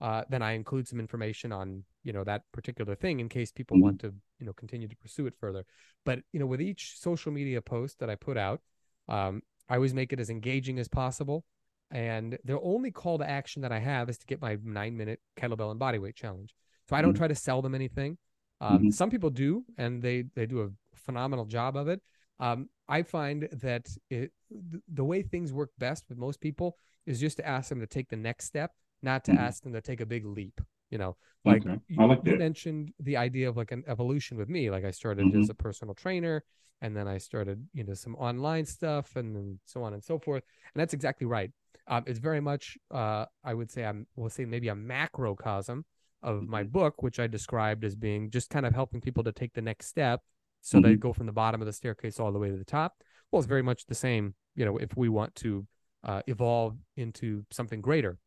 uh, 0.00 0.22
then 0.28 0.42
I 0.42 0.52
include 0.52 0.86
some 0.88 1.00
information 1.00 1.52
on 1.52 1.84
you 2.04 2.12
know 2.12 2.24
that 2.24 2.42
particular 2.52 2.94
thing 2.94 3.20
in 3.20 3.28
case 3.28 3.50
people 3.52 3.76
Mhm. 3.76 3.82
want 3.82 4.00
to 4.00 4.14
you 4.38 4.46
know 4.46 4.52
continue 4.52 4.88
to 4.88 4.96
pursue 4.96 5.26
it 5.26 5.34
further. 5.38 5.64
But 6.04 6.20
you 6.32 6.40
know 6.40 6.46
with 6.46 6.60
each 6.60 6.98
social 6.98 7.32
media 7.32 7.60
post 7.62 7.98
that 8.00 8.10
I 8.10 8.14
put 8.14 8.36
out, 8.36 8.60
um, 9.08 9.42
I 9.68 9.74
always 9.76 9.94
make 9.94 10.12
it 10.12 10.20
as 10.20 10.30
engaging 10.30 10.78
as 10.78 10.88
possible. 10.88 11.44
And 11.90 12.38
the 12.44 12.60
only 12.60 12.90
call 12.90 13.18
to 13.18 13.28
action 13.28 13.62
that 13.62 13.72
I 13.72 13.78
have 13.78 14.08
is 14.10 14.18
to 14.18 14.26
get 14.26 14.40
my 14.40 14.58
nine 14.62 14.96
minute 14.96 15.20
kettlebell 15.36 15.70
and 15.70 15.80
bodyweight 15.80 16.16
challenge. 16.16 16.54
So 16.88 16.96
I 16.96 17.02
don't 17.02 17.14
Mhm. 17.14 17.18
try 17.18 17.28
to 17.28 17.34
sell 17.34 17.62
them 17.62 17.74
anything. 17.74 18.18
Um, 18.60 18.84
Mhm. 18.84 18.92
Some 18.92 19.10
people 19.10 19.30
do, 19.30 19.64
and 19.78 20.02
they 20.02 20.22
they 20.34 20.46
do 20.46 20.62
a 20.62 20.70
phenomenal 20.94 21.44
job 21.46 21.76
of 21.76 21.88
it. 21.88 22.02
Um, 22.38 22.68
I 22.88 23.02
find 23.02 23.48
that 23.52 23.88
it, 24.10 24.32
th- 24.50 24.82
the 24.92 25.04
way 25.04 25.22
things 25.22 25.52
work 25.52 25.70
best 25.78 26.08
with 26.08 26.18
most 26.18 26.40
people 26.40 26.76
is 27.06 27.18
just 27.20 27.36
to 27.38 27.46
ask 27.46 27.68
them 27.68 27.80
to 27.80 27.86
take 27.86 28.08
the 28.08 28.16
next 28.16 28.44
step, 28.46 28.72
not 29.02 29.24
to 29.24 29.32
Mhm. 29.32 29.38
ask 29.38 29.62
them 29.62 29.72
to 29.72 29.80
take 29.80 30.00
a 30.00 30.06
big 30.06 30.24
leap. 30.24 30.60
You 30.90 30.98
know, 30.98 31.16
like 31.44 31.64
Okay. 31.64 31.78
you, 31.88 32.00
I 32.02 32.04
like 32.04 32.20
you 32.24 32.36
mentioned 32.36 32.92
the 33.00 33.16
idea 33.16 33.48
of 33.48 33.56
like 33.56 33.72
an 33.72 33.82
evolution 33.88 34.36
with 34.36 34.48
me. 34.48 34.70
Like 34.70 34.84
I 34.84 34.92
started 34.92 35.26
Mhm. 35.26 35.42
as 35.42 35.50
a 35.50 35.54
personal 35.54 35.94
trainer, 35.94 36.44
and 36.80 36.96
then 36.96 37.08
I 37.08 37.18
started 37.18 37.66
you 37.74 37.82
know 37.84 37.94
some 37.94 38.14
online 38.16 38.66
stuff, 38.66 39.16
and 39.16 39.34
then 39.34 39.58
so 39.64 39.82
on 39.82 39.92
and 39.94 40.02
so 40.02 40.18
forth. 40.18 40.44
And 40.74 40.80
that's 40.80 40.94
exactly 40.94 41.26
right. 41.26 41.50
Um, 41.88 42.04
it's 42.06 42.18
very 42.18 42.40
much, 42.40 42.76
uh, 42.90 43.26
I 43.44 43.54
would 43.54 43.70
say, 43.70 43.84
I'm, 43.84 44.06
we'll 44.16 44.30
say 44.30 44.44
maybe 44.44 44.68
a 44.68 44.74
macrocosm 44.74 45.84
of 46.22 46.48
my 46.48 46.62
Mhm. 46.64 46.72
book, 46.72 47.02
which 47.02 47.20
I 47.20 47.26
described 47.28 47.84
as 47.84 47.94
being 47.94 48.30
just 48.30 48.50
kind 48.50 48.66
of 48.66 48.74
helping 48.74 49.00
people 49.00 49.22
to 49.24 49.32
take 49.32 49.52
the 49.54 49.62
next 49.62 49.86
step 49.86 50.22
so 50.62 50.80
they 50.80 50.96
Mhm. 50.96 51.00
go 51.00 51.12
from 51.12 51.26
the 51.26 51.32
bottom 51.32 51.60
of 51.62 51.66
the 51.66 51.72
staircase 51.72 52.18
all 52.18 52.32
the 52.32 52.38
way 52.40 52.50
to 52.50 52.56
the 52.56 52.64
top. 52.64 53.02
Well, 53.30 53.38
it's 53.38 53.46
very 53.46 53.62
much 53.62 53.86
the 53.86 53.94
same, 53.94 54.34
you 54.56 54.64
know, 54.64 54.78
if 54.78 54.96
we 54.96 55.08
want 55.08 55.34
to 55.36 55.66
uh, 56.02 56.22
evolve 56.26 56.76
into 56.96 57.44
something 57.50 57.80
greater. 57.80 58.18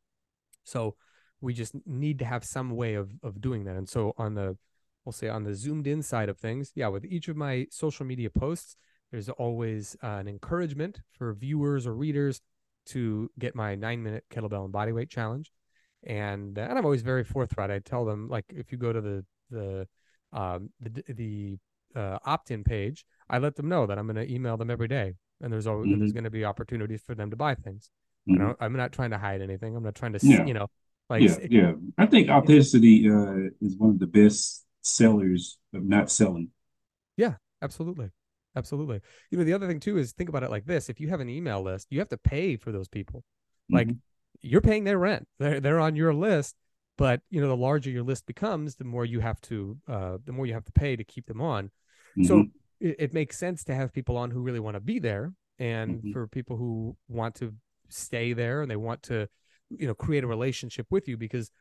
So 0.70 0.96
we 1.42 1.54
just 1.54 1.74
need 1.86 2.20
to 2.20 2.26
have 2.26 2.44
some 2.44 2.70
way 2.82 2.94
of 2.96 3.08
of 3.24 3.42
doing 3.42 3.64
that. 3.66 3.76
And 3.76 3.88
so 3.90 4.14
on 4.18 4.36
the 4.36 4.58
we'll 5.06 5.14
say 5.14 5.30
on 5.30 5.44
the 5.44 5.56
zoomed 5.56 5.88
in 5.88 6.02
side 6.04 6.30
of 6.30 6.38
things, 6.38 6.72
yeah, 6.76 6.88
with 6.88 7.06
each 7.06 7.28
of 7.30 7.36
my 7.38 7.68
social 7.72 8.06
media 8.06 8.30
posts, 8.30 8.76
there's 9.12 9.30
always 9.30 9.96
uh, 10.04 10.08
an 10.22 10.28
encouragement 10.28 11.02
for 11.18 11.34
viewers 11.34 11.88
or 11.88 11.94
readers 11.96 12.42
to 12.88 13.30
get 13.40 13.56
my 13.56 13.76
nine 13.76 14.04
minute 14.04 14.26
kettlebell 14.32 14.66
and 14.66 14.74
bodyweight 14.74 15.10
challenge. 15.10 15.52
And, 16.04 16.58
and 16.58 16.78
I'm 16.78 16.86
always 16.86 17.02
very 17.02 17.24
forthright. 17.24 17.72
I 17.72 17.80
tell 17.80 18.06
them 18.06 18.30
like 18.30 18.46
if 18.50 18.72
you 18.72 18.78
go 18.78 18.94
to 18.94 19.02
the 19.02 19.26
the 19.50 19.88
um, 20.32 20.70
the 20.80 21.04
the 21.14 21.58
uh, 21.96 22.20
opt-in 22.26 22.64
page, 22.64 23.06
I 23.30 23.40
let 23.40 23.56
them 23.56 23.68
know 23.68 23.88
that 23.88 23.98
I'm 23.98 24.06
going 24.06 24.28
to 24.28 24.32
email 24.32 24.58
them 24.58 24.70
every 24.70 24.88
day, 24.88 25.16
and 25.42 25.52
there's 25.52 25.68
always 25.68 25.88
Mhm. 25.90 26.00
there's 26.00 26.14
going 26.14 26.24
to 26.26 26.30
be 26.30 26.46
opportunities 26.46 27.02
for 27.02 27.16
them 27.16 27.30
to 27.32 27.36
buy 27.36 27.56
things. 27.56 27.90
Mhm. 28.30 28.56
I 28.60 28.66
I'm 28.66 28.74
not 28.74 28.92
trying 28.92 29.12
to 29.12 29.18
hide 29.18 29.42
anything. 29.42 29.76
I'm 29.76 29.84
not 29.84 29.96
trying 29.96 30.14
to, 30.14 30.20
Yeah. 30.26 30.46
you 30.46 30.54
know, 30.54 30.68
like 31.10 31.22
Yeah, 31.24 31.38
yeah. 31.50 31.74
I 31.98 32.06
think 32.06 32.30
authenticity 32.30 33.10
uh, 33.10 33.50
is 33.62 33.76
one 33.78 33.92
of 33.92 34.00
the 34.00 34.08
best 34.08 34.66
sellers 34.82 35.58
of 35.74 35.84
not 35.84 36.10
selling. 36.12 36.50
Yeah, 37.18 37.36
absolutely. 37.62 38.12
Absolutely. 38.56 39.02
You 39.30 39.38
know, 39.38 39.44
the 39.44 39.54
other 39.54 39.68
thing 39.68 39.80
too 39.80 39.98
is 39.98 40.12
think 40.12 40.30
about 40.30 40.44
it 40.44 40.50
like 40.50 40.66
this. 40.66 40.90
If 40.90 41.00
you 41.00 41.10
have 41.10 41.20
an 41.20 41.30
email 41.30 41.62
list, 41.62 41.88
you 41.92 42.00
have 42.00 42.10
to 42.10 42.18
pay 42.18 42.56
for 42.58 42.72
those 42.72 42.88
people. 42.88 43.24
Like 43.72 43.88
Mhm. 43.90 44.00
you're 44.42 44.62
paying 44.62 44.84
their 44.86 44.98
rent. 44.98 45.28
They're 45.38 45.60
they're 45.60 45.80
on 45.80 45.96
your 45.96 46.14
list, 46.14 46.56
but 46.98 47.22
you 47.30 47.42
know, 47.42 47.48
the 47.48 47.56
larger 47.58 47.90
your 47.92 48.04
list 48.04 48.26
becomes, 48.26 48.76
the 48.76 48.84
more 48.86 49.06
you 49.06 49.20
have 49.20 49.40
to 49.42 49.78
uh 49.88 50.18
the 50.26 50.32
more 50.32 50.46
you 50.46 50.54
have 50.54 50.66
to 50.66 50.72
pay 50.72 50.96
to 50.96 51.04
keep 51.04 51.28
them 51.28 51.42
on. 51.42 51.72
So 52.22 52.40
Mhm. 52.40 52.52
it, 52.80 52.96
it 53.00 53.14
makes 53.14 53.38
sense 53.38 53.64
to 53.66 53.76
have 53.76 53.94
people 53.94 54.18
on 54.18 54.32
who 54.32 54.42
really 54.42 54.60
want 54.60 54.76
to 54.76 54.80
be 54.82 55.00
there 55.00 55.34
and 55.60 56.02
Mhm. 56.02 56.14
for 56.14 56.28
people 56.28 56.58
who 56.58 56.96
want 57.08 57.36
to 57.36 57.54
stay 57.94 58.34
there 58.34 58.62
and 58.62 58.70
they 58.72 58.76
want 58.76 59.04
to 59.04 59.28
you 59.70 59.88
know 59.88 59.94
create 59.96 60.24
a 60.24 60.28
relationship 60.28 60.88
with 60.90 61.08
you 61.08 61.18
because 61.18 61.52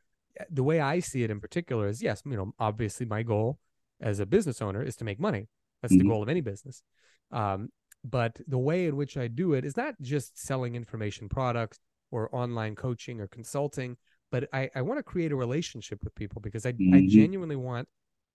uh, 0.40 0.44
the 0.50 0.62
way 0.62 0.80
I 0.80 1.00
see 1.00 1.22
it 1.22 1.30
in 1.30 1.40
particular 1.40 1.88
is 1.88 2.02
yes, 2.02 2.22
you 2.24 2.36
know, 2.36 2.52
obviously 2.58 3.06
my 3.06 3.22
goal 3.22 3.58
as 4.00 4.20
a 4.20 4.26
business 4.26 4.62
owner 4.62 4.82
is 4.82 4.96
to 4.96 5.04
make 5.04 5.20
money. 5.20 5.48
That's 5.82 5.96
the 5.96 6.04
Mhm. 6.04 6.08
goal 6.08 6.22
of 6.22 6.28
any 6.28 6.40
business. 6.40 6.82
Um, 7.30 7.70
but 8.04 8.40
the 8.46 8.58
way 8.58 8.86
in 8.86 8.96
which 8.96 9.16
I 9.16 9.26
do 9.28 9.54
it 9.54 9.64
is 9.64 9.76
not 9.76 9.94
just 10.00 10.38
selling 10.38 10.74
information 10.76 11.28
products 11.28 11.78
or 12.10 12.34
online 12.34 12.74
coaching 12.76 13.20
or 13.20 13.26
consulting, 13.26 13.96
but 14.30 14.48
I, 14.52 14.70
I 14.74 14.82
want 14.82 14.98
to 14.98 15.02
create 15.02 15.32
a 15.32 15.36
relationship 15.36 16.02
with 16.04 16.14
people 16.14 16.40
because 16.40 16.64
I, 16.64 16.70
I 16.70 17.00
Mhm. 17.00 17.08
genuinely 17.08 17.56
want 17.56 17.88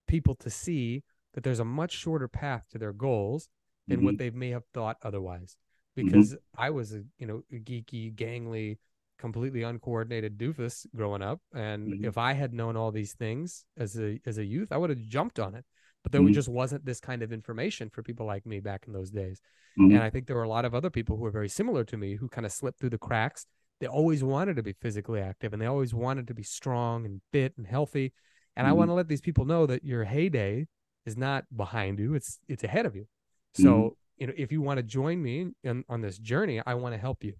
people 0.08 0.36
to 0.36 0.50
see 0.50 1.04
that 1.34 1.44
there's 1.44 1.60
a 1.62 1.66
much 1.66 1.94
shorter 1.94 2.28
path 2.28 2.68
to 2.72 2.78
their 2.78 2.94
goals 2.94 3.50
than 3.88 4.04
what 4.04 4.16
Mhm. 4.16 4.18
they 4.18 4.30
may 4.32 4.50
have 4.50 4.66
thought 4.74 4.98
otherwise. 5.02 5.58
Mhm. 6.02 6.06
Because 6.06 6.36
I 6.58 6.70
was 6.72 6.94
a 6.94 7.04
you 7.20 7.28
know 7.28 7.44
a 7.52 7.56
geeky, 7.60 8.14
gangly, 8.16 8.78
completely 9.20 9.64
uncoordinated 9.64 10.38
doofus 10.38 10.86
growing 10.96 11.22
up, 11.22 11.40
and 11.54 11.94
Mhm. 11.94 12.06
if 12.06 12.18
I 12.18 12.34
had 12.34 12.54
known 12.54 12.76
all 12.76 12.92
these 12.92 13.14
things 13.14 13.66
as 13.78 13.98
a 14.00 14.20
as 14.26 14.38
a 14.40 14.46
youth, 14.46 14.72
I 14.72 14.78
would 14.78 14.90
have 14.90 15.02
jumped 15.08 15.40
on 15.40 15.56
it. 15.56 15.66
But 16.04 16.12
there 16.12 16.22
Mhm. 16.22 16.32
just 16.32 16.50
wasn't 16.50 16.86
this 16.86 17.00
kind 17.00 17.22
of 17.24 17.32
information 17.32 17.90
for 17.90 18.04
people 18.04 18.26
like 18.26 18.46
me 18.46 18.60
back 18.60 18.86
in 18.88 18.94
those 18.94 19.10
days. 19.12 19.42
And 19.90 20.04
I 20.04 20.10
think 20.10 20.28
there 20.28 20.36
were 20.36 20.44
a 20.44 20.50
lot 20.50 20.66
of 20.66 20.76
other 20.76 20.90
people 20.90 21.16
who 21.16 21.24
were 21.24 21.32
very 21.32 21.48
similar 21.50 21.84
to 21.86 21.98
me 21.98 22.16
who 22.16 22.28
kind 22.28 22.46
of 22.46 22.52
slipped 22.52 22.80
through 22.80 22.90
the 22.90 22.98
cracks. 22.98 23.46
They 23.80 23.88
always 23.88 24.24
wanted 24.24 24.56
to 24.58 24.64
be 24.64 24.74
physically 24.74 25.22
active 25.22 25.54
and 25.54 25.62
they 25.62 25.66
always 25.66 25.94
wanted 25.94 26.28
to 26.28 26.34
be 26.34 26.44
strong 26.44 27.06
and 27.06 27.22
fit 27.32 27.54
and 27.58 27.66
healthy. 27.68 28.14
And 28.56 28.68
I 28.68 28.72
Mhm. 28.72 28.74
want 28.74 28.90
to 28.90 28.94
let 28.94 29.08
these 29.08 29.22
people 29.22 29.46
know 29.46 29.66
that 29.66 29.84
your 29.84 30.04
heyday 30.04 30.68
is 31.06 31.18
not 31.18 31.46
behind 31.56 32.00
you, 32.00 32.14
it's 32.16 32.40
it's 32.48 32.64
ahead 32.64 32.86
of 32.86 32.96
you. 32.96 33.08
So, 33.54 33.96
you 34.24 34.28
know, 34.28 34.34
if 34.38 34.54
you 34.54 34.62
want 34.62 34.78
to 34.78 34.84
join 34.84 35.22
me 35.22 35.48
in, 35.66 35.84
on 35.90 36.00
this 36.00 36.18
journey, 36.18 36.62
I 36.66 36.76
want 36.76 36.96
to 36.96 36.98
help 36.98 37.26
you. 37.26 37.34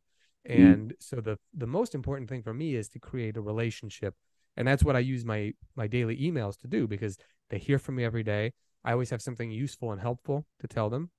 And 0.44 0.94
so 1.00 1.22
the 1.22 1.40
the 1.54 1.66
most 1.66 1.96
important 1.96 2.28
thing 2.30 2.44
for 2.44 2.54
me 2.54 2.76
is 2.76 2.90
to 2.90 3.00
create 3.00 3.38
a 3.38 3.42
relationship. 3.42 4.16
And 4.58 4.68
that's 4.68 4.84
what 4.84 4.98
I 4.98 5.00
use 5.00 5.24
my 5.24 5.54
my 5.78 5.88
daily 5.88 6.18
emails 6.18 6.58
to 6.60 6.68
do 6.68 6.86
because 6.86 7.18
they 7.50 7.58
hear 7.58 7.80
from 7.80 7.96
me 7.96 8.04
every 8.04 8.22
day. 8.24 8.52
I 8.84 8.92
always 8.92 9.12
have 9.12 9.22
something 9.22 9.50
useful 9.50 9.94
and 9.94 10.02
helpful 10.02 10.46
to 10.60 10.68
tell 10.68 10.90
them. 10.90 11.10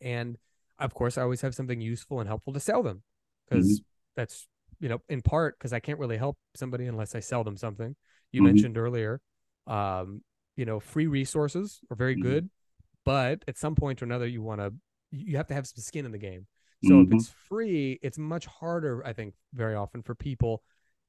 And 0.00 0.38
of 0.78 0.94
course, 0.94 1.18
I 1.18 1.22
always 1.22 1.40
have 1.40 1.56
something 1.56 1.80
useful 1.80 2.20
and 2.20 2.28
helpful 2.28 2.52
to 2.52 2.60
sell 2.60 2.84
them 2.84 3.02
because 3.48 3.82
that's, 4.14 4.46
you 4.78 4.88
know, 4.88 5.00
in 5.08 5.22
part 5.22 5.58
because 5.58 5.72
I 5.72 5.80
can't 5.80 5.98
really 5.98 6.18
help 6.18 6.36
somebody 6.54 6.86
unless 6.86 7.16
I 7.16 7.20
sell 7.20 7.42
them 7.42 7.56
something. 7.56 7.96
You 8.30 8.42
Mhm. 8.42 8.44
mentioned 8.46 8.78
earlier, 8.78 9.20
um, 9.66 10.22
you 10.54 10.64
know, 10.66 10.78
free 10.78 11.08
resources 11.08 11.80
are 11.90 11.96
very 11.96 12.14
Mhm. 12.14 12.22
good, 12.22 12.50
but 13.04 13.44
at 13.48 13.56
some 13.58 13.74
point 13.74 14.02
or 14.02 14.04
another, 14.06 14.26
you 14.26 14.42
want 14.42 14.60
to, 14.60 14.72
you 15.10 15.36
have 15.36 15.46
to 15.48 15.54
have 15.54 15.66
some 15.66 15.82
skin 15.82 16.04
in 16.06 16.12
the 16.12 16.18
game. 16.18 16.46
So 16.82 17.00
if 17.00 17.08
Mhm. 17.08 17.14
it's 17.14 17.28
free, 17.28 17.98
it's 18.02 18.18
much 18.18 18.46
harder, 18.46 19.02
I 19.06 19.12
think, 19.12 19.34
very 19.52 19.74
often 19.74 20.02
for 20.02 20.14
people 20.14 20.62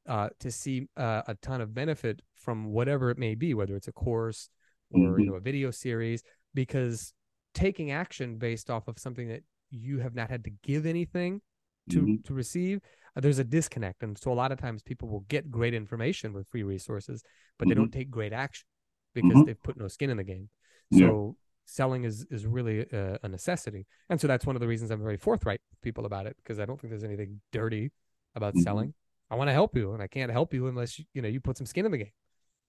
uh, 0.08 0.30
to 0.40 0.52
see 0.52 0.88
uh, 0.98 1.24
a 1.28 1.36
ton 1.36 1.62
of 1.62 1.74
benefit 1.74 2.22
from 2.36 2.66
whatever 2.66 3.10
it 3.10 3.18
may 3.18 3.34
be, 3.36 3.54
whether 3.54 3.76
it's 3.76 3.88
a 3.88 3.92
course 3.92 4.50
or 4.92 5.20
you 5.20 5.26
Mhm. 5.26 5.30
know 5.32 5.34
a 5.36 5.40
video 5.40 5.72
series, 5.72 6.22
because 6.54 7.14
taking 7.54 7.90
action 7.92 8.38
based 8.38 8.70
off 8.70 8.88
of 8.88 9.00
something 9.00 9.28
that 9.28 9.44
you 9.72 10.00
have 10.00 10.14
not 10.14 10.30
had 10.30 10.44
to 10.44 10.52
give 10.62 10.86
anything 10.86 11.42
to 11.90 12.02
Mhm. 12.02 12.24
to 12.26 12.34
receive, 12.36 12.82
uh, 13.16 13.20
there's 13.22 13.40
a 13.40 13.44
disconnect, 13.44 14.04
and 14.04 14.18
so 14.18 14.32
a 14.32 14.34
lot 14.34 14.52
of 14.52 14.60
times 14.60 14.84
people 14.84 15.10
will 15.10 15.26
get 15.28 15.50
great 15.50 15.74
information 15.74 16.34
with 16.34 16.48
free 16.50 16.64
resources, 16.64 17.24
but 17.58 17.68
they 17.68 17.74
don't 17.74 17.92
take 17.92 18.10
great 18.12 18.32
action 18.34 18.68
because 19.16 19.38
Mhm. 19.38 19.46
they've 19.46 19.64
put 19.64 19.76
no 19.78 19.88
skin 19.88 20.10
in 20.12 20.18
the 20.18 20.24
game. 20.24 20.50
So 20.92 21.36
selling 21.66 22.04
is 22.04 22.26
is 22.30 22.46
really 22.46 22.82
a, 22.92 23.20
a 23.24 23.28
necessity, 23.28 23.86
and 24.10 24.20
so 24.22 24.28
that's 24.28 24.46
one 24.46 24.56
of 24.56 24.60
the 24.62 24.68
reasons 24.68 24.92
I'm 24.92 25.02
very 25.02 25.18
forthright 25.18 25.62
with 25.72 25.82
people 25.82 26.06
about 26.06 26.28
it 26.28 26.36
because 26.38 26.60
I 26.60 26.66
don't 26.66 26.80
think 26.80 26.92
there's 26.92 27.04
anything 27.04 27.42
dirty 27.52 27.92
about 28.36 28.56
Mhm. 28.56 28.62
selling. 28.64 28.94
I 29.30 29.36
want 29.36 29.48
to 29.50 29.54
help 29.54 29.76
you, 29.76 29.94
and 29.94 30.02
I 30.04 30.08
can't 30.08 30.32
help 30.32 30.54
you 30.54 30.68
unless 30.68 31.00
you, 31.00 31.06
you 31.14 31.22
know 31.22 31.28
you 31.28 31.42
put 31.42 31.58
some 31.58 31.66
skin 31.66 31.86
in 31.86 31.92
the 31.92 31.98
game. 31.98 32.14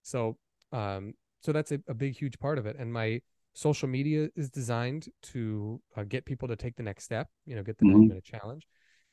So, 0.03 0.39
um, 0.73 1.15
so 1.43 1.53
that's 1.53 1.73
a, 1.73 1.81
a 1.89 1.95
big, 1.95 2.17
huge 2.17 2.39
part 2.39 2.59
of 2.59 2.67
it. 2.67 2.77
And 2.79 2.93
my 2.93 3.21
social 3.55 3.89
media 3.89 4.29
is 4.37 4.51
designed 4.51 5.09
to 5.23 5.81
uh, 5.97 6.05
get 6.05 6.25
people 6.25 6.49
to 6.49 6.57
take 6.57 6.77
the 6.77 6.83
next 6.83 7.05
step. 7.05 7.29
You 7.45 7.57
know, 7.57 7.63
get 7.63 7.79
the 7.79 7.85
Mhm. 7.85 7.93
nine 7.93 8.09
minute 8.09 8.25
challenge. 8.25 8.67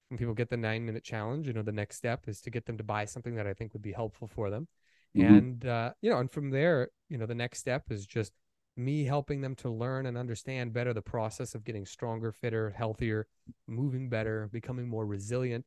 When 0.09 0.17
people 0.17 0.33
get 0.33 0.49
the 0.49 0.57
nine 0.57 0.85
minute 0.85 1.03
challenge, 1.03 1.47
you 1.47 1.53
know, 1.53 1.63
the 1.63 1.71
next 1.71 1.97
step 1.97 2.27
is 2.27 2.41
to 2.41 2.49
get 2.51 2.65
them 2.65 2.77
to 2.77 2.83
buy 2.83 3.05
something 3.05 3.35
that 3.35 3.47
I 3.47 3.53
think 3.53 3.73
would 3.73 3.81
be 3.81 3.91
helpful 3.93 4.27
for 4.27 4.49
them. 4.49 4.67
Mhm. 5.15 5.25
And 5.37 5.65
uh, 5.65 5.93
you 6.01 6.09
know, 6.11 6.19
and 6.19 6.29
from 6.31 6.49
there, 6.51 6.89
you 7.09 7.17
know, 7.17 7.25
the 7.25 7.35
next 7.35 7.59
step 7.59 7.91
is 7.91 8.05
just 8.05 8.31
me 8.75 9.05
helping 9.05 9.41
them 9.41 9.55
to 9.55 9.69
learn 9.69 10.05
and 10.05 10.17
understand 10.17 10.73
better 10.73 10.93
the 10.93 11.01
process 11.01 11.53
of 11.55 11.63
getting 11.63 11.85
stronger, 11.85 12.31
fitter, 12.31 12.71
healthier, 12.71 13.27
moving 13.67 14.09
better, 14.09 14.49
becoming 14.51 14.87
more 14.87 15.05
resilient, 15.05 15.65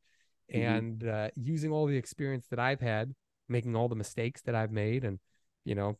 Mhm. 0.53 0.77
and 0.77 1.03
uh, 1.03 1.29
using 1.35 1.71
all 1.71 1.85
the 1.85 1.97
experience 1.97 2.47
that 2.47 2.59
I've 2.59 2.81
had, 2.81 3.15
making 3.47 3.75
all 3.75 3.87
the 3.87 3.95
mistakes 3.95 4.41
that 4.43 4.55
I've 4.55 4.71
made, 4.71 5.03
and 5.03 5.19
you 5.63 5.75
know, 5.75 5.97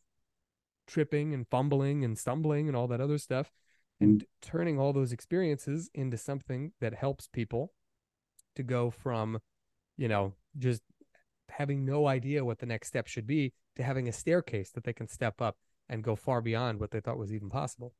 tripping 0.86 1.34
and 1.34 1.46
fumbling 1.48 2.04
and 2.04 2.18
stumbling 2.18 2.68
and 2.68 2.76
all 2.76 2.88
that 2.88 3.00
other 3.00 3.18
stuff, 3.18 3.52
and 4.00 4.24
turning 4.40 4.78
all 4.78 4.92
those 4.92 5.12
experiences 5.12 5.90
into 5.94 6.16
something 6.16 6.72
that 6.80 6.94
helps 6.94 7.26
people 7.26 7.72
to 8.54 8.62
go 8.62 8.90
from, 8.90 9.40
you 9.96 10.08
know, 10.08 10.34
just 10.56 10.82
having 11.48 11.84
no 11.84 12.06
idea 12.06 12.44
what 12.44 12.58
the 12.58 12.66
next 12.66 12.88
step 12.88 13.06
should 13.06 13.26
be 13.26 13.52
to 13.76 13.82
having 13.82 14.08
a 14.08 14.12
staircase 14.12 14.70
that 14.70 14.84
they 14.84 14.92
can 14.92 15.08
step 15.08 15.40
up 15.40 15.56
and 15.88 16.04
go 16.04 16.16
far 16.16 16.40
beyond 16.40 16.80
what 16.80 16.90
they 16.90 17.00
thought 17.00 17.18
was 17.18 17.32
even 17.32 17.48
possible. 17.48 17.94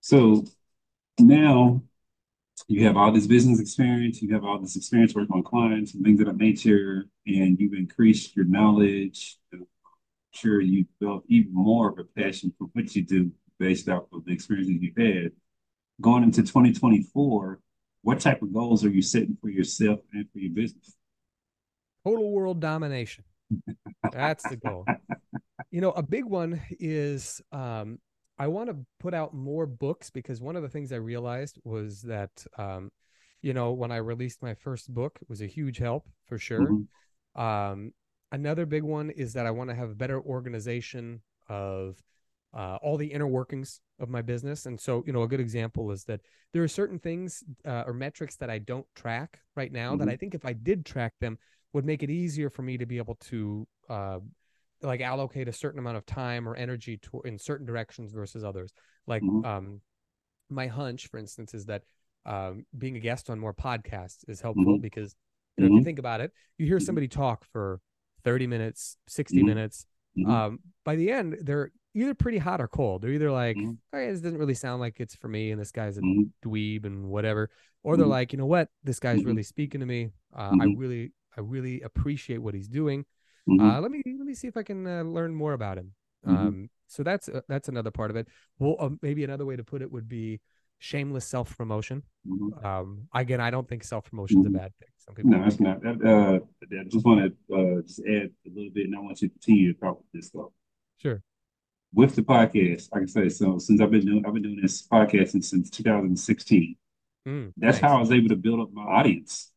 So 0.00 0.44
now 1.18 1.82
you 2.68 2.84
have 2.84 2.96
all 2.96 3.12
this 3.12 3.26
business 3.26 3.60
experience, 3.60 4.22
you 4.22 4.32
have 4.34 4.44
all 4.44 4.58
this 4.58 4.76
experience 4.76 5.14
working 5.14 5.34
on 5.34 5.42
clients 5.42 5.94
and 5.94 6.04
things 6.04 6.20
of 6.20 6.26
that 6.26 6.36
nature, 6.36 7.04
and 7.26 7.58
you've 7.58 7.74
increased 7.74 8.34
your 8.34 8.46
knowledge. 8.46 9.38
I'm 9.52 9.66
sure 10.32 10.60
you 10.60 10.86
built 11.00 11.24
even 11.28 11.52
more 11.52 11.90
of 11.90 11.98
a 11.98 12.04
passion 12.04 12.52
for 12.58 12.68
what 12.72 12.94
you 12.94 13.04
do 13.04 13.30
based 13.58 13.88
off 13.88 14.04
of 14.12 14.24
the 14.24 14.32
experiences 14.32 14.76
you've 14.80 14.96
had. 14.96 15.32
Going 16.00 16.22
into 16.24 16.42
2024, 16.42 17.60
what 18.02 18.20
type 18.20 18.42
of 18.42 18.52
goals 18.52 18.84
are 18.84 18.90
you 18.90 19.02
setting 19.02 19.36
for 19.40 19.48
yourself 19.48 20.00
and 20.12 20.26
for 20.32 20.38
your 20.38 20.52
business? 20.52 20.94
Total 22.04 22.30
world 22.30 22.60
domination. 22.60 23.24
That's 24.12 24.44
the 24.44 24.56
goal. 24.56 24.86
You 25.76 25.82
know, 25.82 25.90
a 25.90 26.02
big 26.02 26.24
one 26.24 26.62
is 26.80 27.42
um, 27.52 27.98
I 28.38 28.46
want 28.46 28.70
to 28.70 28.78
put 28.98 29.12
out 29.12 29.34
more 29.34 29.66
books 29.66 30.08
because 30.08 30.40
one 30.40 30.56
of 30.56 30.62
the 30.62 30.70
things 30.70 30.90
I 30.90 30.96
realized 30.96 31.58
was 31.64 32.00
that, 32.00 32.30
um, 32.56 32.90
you 33.42 33.52
know, 33.52 33.72
when 33.72 33.92
I 33.92 33.96
released 33.98 34.40
my 34.40 34.54
first 34.54 34.94
book, 34.94 35.18
it 35.20 35.28
was 35.28 35.42
a 35.42 35.46
huge 35.46 35.76
help 35.76 36.08
for 36.24 36.38
sure. 36.38 36.78
Mhm. 36.78 36.86
Um, 37.34 37.92
another 38.32 38.64
big 38.64 38.84
one 38.84 39.10
is 39.10 39.34
that 39.34 39.44
I 39.44 39.50
want 39.50 39.68
to 39.68 39.76
have 39.76 39.98
better 39.98 40.18
organization 40.18 41.20
of 41.46 42.02
uh, 42.54 42.78
all 42.80 42.96
the 42.96 43.08
inner 43.12 43.26
workings 43.26 43.82
of 44.00 44.08
my 44.08 44.22
business. 44.22 44.64
And 44.64 44.80
so, 44.80 45.04
you 45.06 45.12
know, 45.12 45.24
a 45.24 45.28
good 45.28 45.40
example 45.40 45.90
is 45.90 46.04
that 46.04 46.22
there 46.54 46.62
are 46.62 46.68
certain 46.68 46.98
things 46.98 47.44
uh, 47.66 47.84
or 47.86 47.92
metrics 47.92 48.36
that 48.36 48.48
I 48.48 48.60
don't 48.60 48.86
track 48.94 49.40
right 49.54 49.70
now 49.70 49.94
that 49.96 50.08
Mhm. 50.08 50.12
I 50.12 50.16
think 50.16 50.34
if 50.34 50.46
I 50.46 50.54
did 50.54 50.86
track 50.86 51.12
them 51.20 51.36
would 51.74 51.84
make 51.84 52.02
it 52.02 52.08
easier 52.08 52.48
for 52.48 52.62
me 52.62 52.78
to 52.78 52.86
be 52.86 52.96
able 52.96 53.16
to 53.16 53.68
uh, 53.90 54.20
like 54.82 55.00
allocate 55.00 55.48
a 55.48 55.52
certain 55.52 55.78
amount 55.78 55.96
of 55.96 56.06
time 56.06 56.48
or 56.48 56.54
energy 56.56 56.96
to 56.98 57.22
in 57.22 57.38
certain 57.38 57.66
directions 57.66 58.12
versus 58.12 58.44
others. 58.44 58.72
Like 59.06 59.24
Mhm. 59.24 59.42
um, 59.42 59.80
my 60.50 60.66
hunch, 60.68 61.08
for 61.08 61.18
instance, 61.18 61.54
is 61.54 61.66
that 61.66 61.84
um, 62.26 62.66
being 62.76 62.96
a 62.96 63.00
guest 63.00 63.30
on 63.30 63.38
more 63.38 63.54
podcasts 63.54 64.24
is 64.28 64.40
helpful 64.40 64.76
Mhm. 64.76 64.80
because 64.80 65.14
you 65.56 65.62
know, 65.62 65.68
if 65.68 65.76
you 65.76 65.80
Mhm. 65.80 65.82
think 65.82 65.98
about 65.98 66.20
it, 66.20 66.32
you 66.58 66.66
hear 66.66 66.78
Mhm. 66.78 66.80
somebody 66.80 67.08
talk 67.08 67.44
for 67.44 67.80
30 68.24 68.46
minutes, 68.46 68.98
60 69.08 69.42
Mhm. 69.42 69.44
minutes. 69.44 69.86
Um, 70.24 70.60
by 70.84 70.96
the 70.96 71.10
end, 71.10 71.38
they're 71.42 71.72
either 71.94 72.14
pretty 72.14 72.38
hot 72.38 72.60
or 72.60 72.68
cold. 72.68 73.02
They're 73.02 73.12
either 73.12 73.30
like, 73.30 73.56
Mhm. 73.56 73.78
"Okay, 73.94 74.10
this 74.10 74.20
doesn't 74.20 74.38
really 74.38 74.54
sound 74.54 74.80
like 74.80 75.00
it's 75.00 75.14
for 75.14 75.28
me," 75.28 75.50
and 75.52 75.60
this 75.60 75.72
guy's 75.72 75.98
a 75.98 76.02
Mhm. 76.02 76.30
dweeb 76.44 76.84
and 76.84 77.08
whatever, 77.08 77.50
or 77.82 77.96
they're 77.96 78.06
Mhm. 78.06 78.08
like, 78.08 78.32
"You 78.32 78.38
know 78.38 78.46
what? 78.46 78.70
This 78.84 79.00
guy's 79.00 79.24
really 79.24 79.42
speaking 79.44 79.80
to 79.80 79.86
me. 79.86 80.10
Uh, 80.34 80.56
I 80.58 80.64
really, 80.64 81.12
I 81.36 81.40
really 81.40 81.80
appreciate 81.82 82.38
what 82.38 82.54
he's 82.54 82.68
doing. 82.68 83.06
Mhm. 83.48 83.60
Uh, 83.60 83.80
let 83.80 83.90
me 83.90 84.02
let 84.06 84.26
me 84.26 84.34
see 84.34 84.48
if 84.48 84.56
I 84.56 84.62
can 84.62 84.86
uh, 84.86 85.02
learn 85.02 85.34
more 85.34 85.52
about 85.52 85.78
him." 85.78 85.94
Mhm. 86.26 86.36
Um, 86.36 86.70
so 86.88 87.02
that's 87.02 87.28
uh, 87.28 87.42
that's 87.48 87.68
another 87.68 87.90
part 87.90 88.10
of 88.10 88.16
it. 88.16 88.28
Well, 88.58 88.76
uh, 88.78 88.90
maybe 89.02 89.24
another 89.24 89.44
way 89.46 89.56
to 89.56 89.64
put 89.64 89.82
it 89.82 89.90
would 89.90 90.08
be 90.08 90.40
shameless 90.78 91.24
self 91.24 91.56
promotion. 91.56 92.02
Mhm. 92.26 92.64
Um, 92.64 93.08
again, 93.14 93.40
I 93.40 93.50
don't 93.50 93.68
think 93.68 93.84
self 93.84 94.10
promotion 94.10 94.40
is 94.40 94.46
a 94.46 94.50
Mhm. 94.50 94.52
bad 94.54 94.72
thing. 94.78 94.88
Some 94.98 95.14
people 95.14 95.30
No, 95.30 95.38
that's 95.42 95.56
think 95.56 95.68
it- 95.68 95.84
not. 95.84 96.04
Uh, 96.04 96.40
I 96.80 96.84
just 96.88 97.04
want 97.06 97.20
to 97.48 97.54
uh, 97.54 97.82
just 97.82 98.00
add 98.00 98.30
a 98.46 98.50
little 98.50 98.70
bit, 98.70 98.86
and 98.86 98.96
I 98.96 99.00
want 99.00 99.22
you 99.22 99.28
to 99.28 99.32
continue 99.34 99.72
to 99.72 99.78
talk 99.78 99.98
with 99.98 100.10
this 100.12 100.30
though. 100.30 100.52
Sure. 100.98 101.22
With 101.94 102.14
the 102.16 102.22
podcast, 102.22 102.92
like 102.92 103.02
I 103.04 103.06
say, 103.06 103.28
so 103.28 103.58
since 103.58 103.80
I've 103.80 103.90
been 103.92 104.04
doing, 104.04 104.26
I've 104.26 104.34
been 104.34 104.42
doing 104.42 104.60
this 104.60 104.86
podcasting 104.86 105.44
since 105.44 105.70
2016. 105.70 106.76
Mm, 107.26 107.52
That's 107.56 107.80
nice. 107.80 107.90
how 107.90 107.96
I 107.96 108.00
was 108.00 108.10
able 108.12 108.28
to 108.28 108.36
build 108.36 108.60
up 108.60 108.72
my 108.72 108.82
audience 108.82 109.52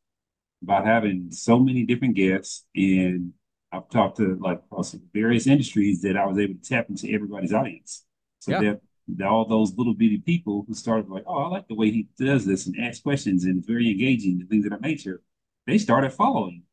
by 0.61 0.83
having 0.85 1.31
so 1.31 1.59
many 1.59 1.85
different 1.85 2.15
guests, 2.15 2.65
and 2.75 3.33
I've 3.71 3.89
talked 3.89 4.17
to 4.17 4.35
like 4.41 4.59
across 4.59 4.95
various 5.13 5.47
industries 5.47 6.01
that 6.01 6.17
I 6.17 6.25
was 6.25 6.37
able 6.39 6.55
to 6.55 6.61
tap 6.69 6.89
into 6.89 7.11
everybody's 7.13 7.53
audience. 7.53 8.05
So 8.39 8.51
Yeah. 8.51 8.75
that, 9.07 9.27
all 9.27 9.45
those 9.45 9.75
little 9.75 9.93
bitty 9.95 10.19
people 10.19 10.65
who 10.67 10.73
started 10.73 11.09
like, 11.09 11.23
oh, 11.27 11.37
I 11.45 11.47
like 11.49 11.67
the 11.67 11.75
way 11.75 11.89
he 11.91 12.07
does 12.19 12.45
this 12.45 12.67
and 12.67 12.75
asks 12.79 13.01
questions 13.01 13.43
and 13.45 13.65
very 13.65 13.89
engaging 13.89 14.39
and 14.41 14.49
things 14.49 14.65
of 14.65 14.71
that 14.71 14.81
nature, 14.81 15.21
they 15.65 15.77
started 15.79 16.11
following, 16.13 16.63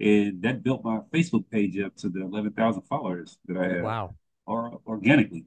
and 0.00 0.42
that 0.42 0.62
built 0.62 0.84
my 0.84 0.98
Facebook 1.12 1.48
page 1.50 1.78
up 1.78 1.96
to 1.96 2.08
the 2.08 2.20
11,000 2.22 2.82
followers 2.82 3.38
that 3.46 3.56
I 3.56 3.68
have, 3.68 3.82
Wow, 3.84 4.14
or 4.46 4.80
organically. 4.86 5.46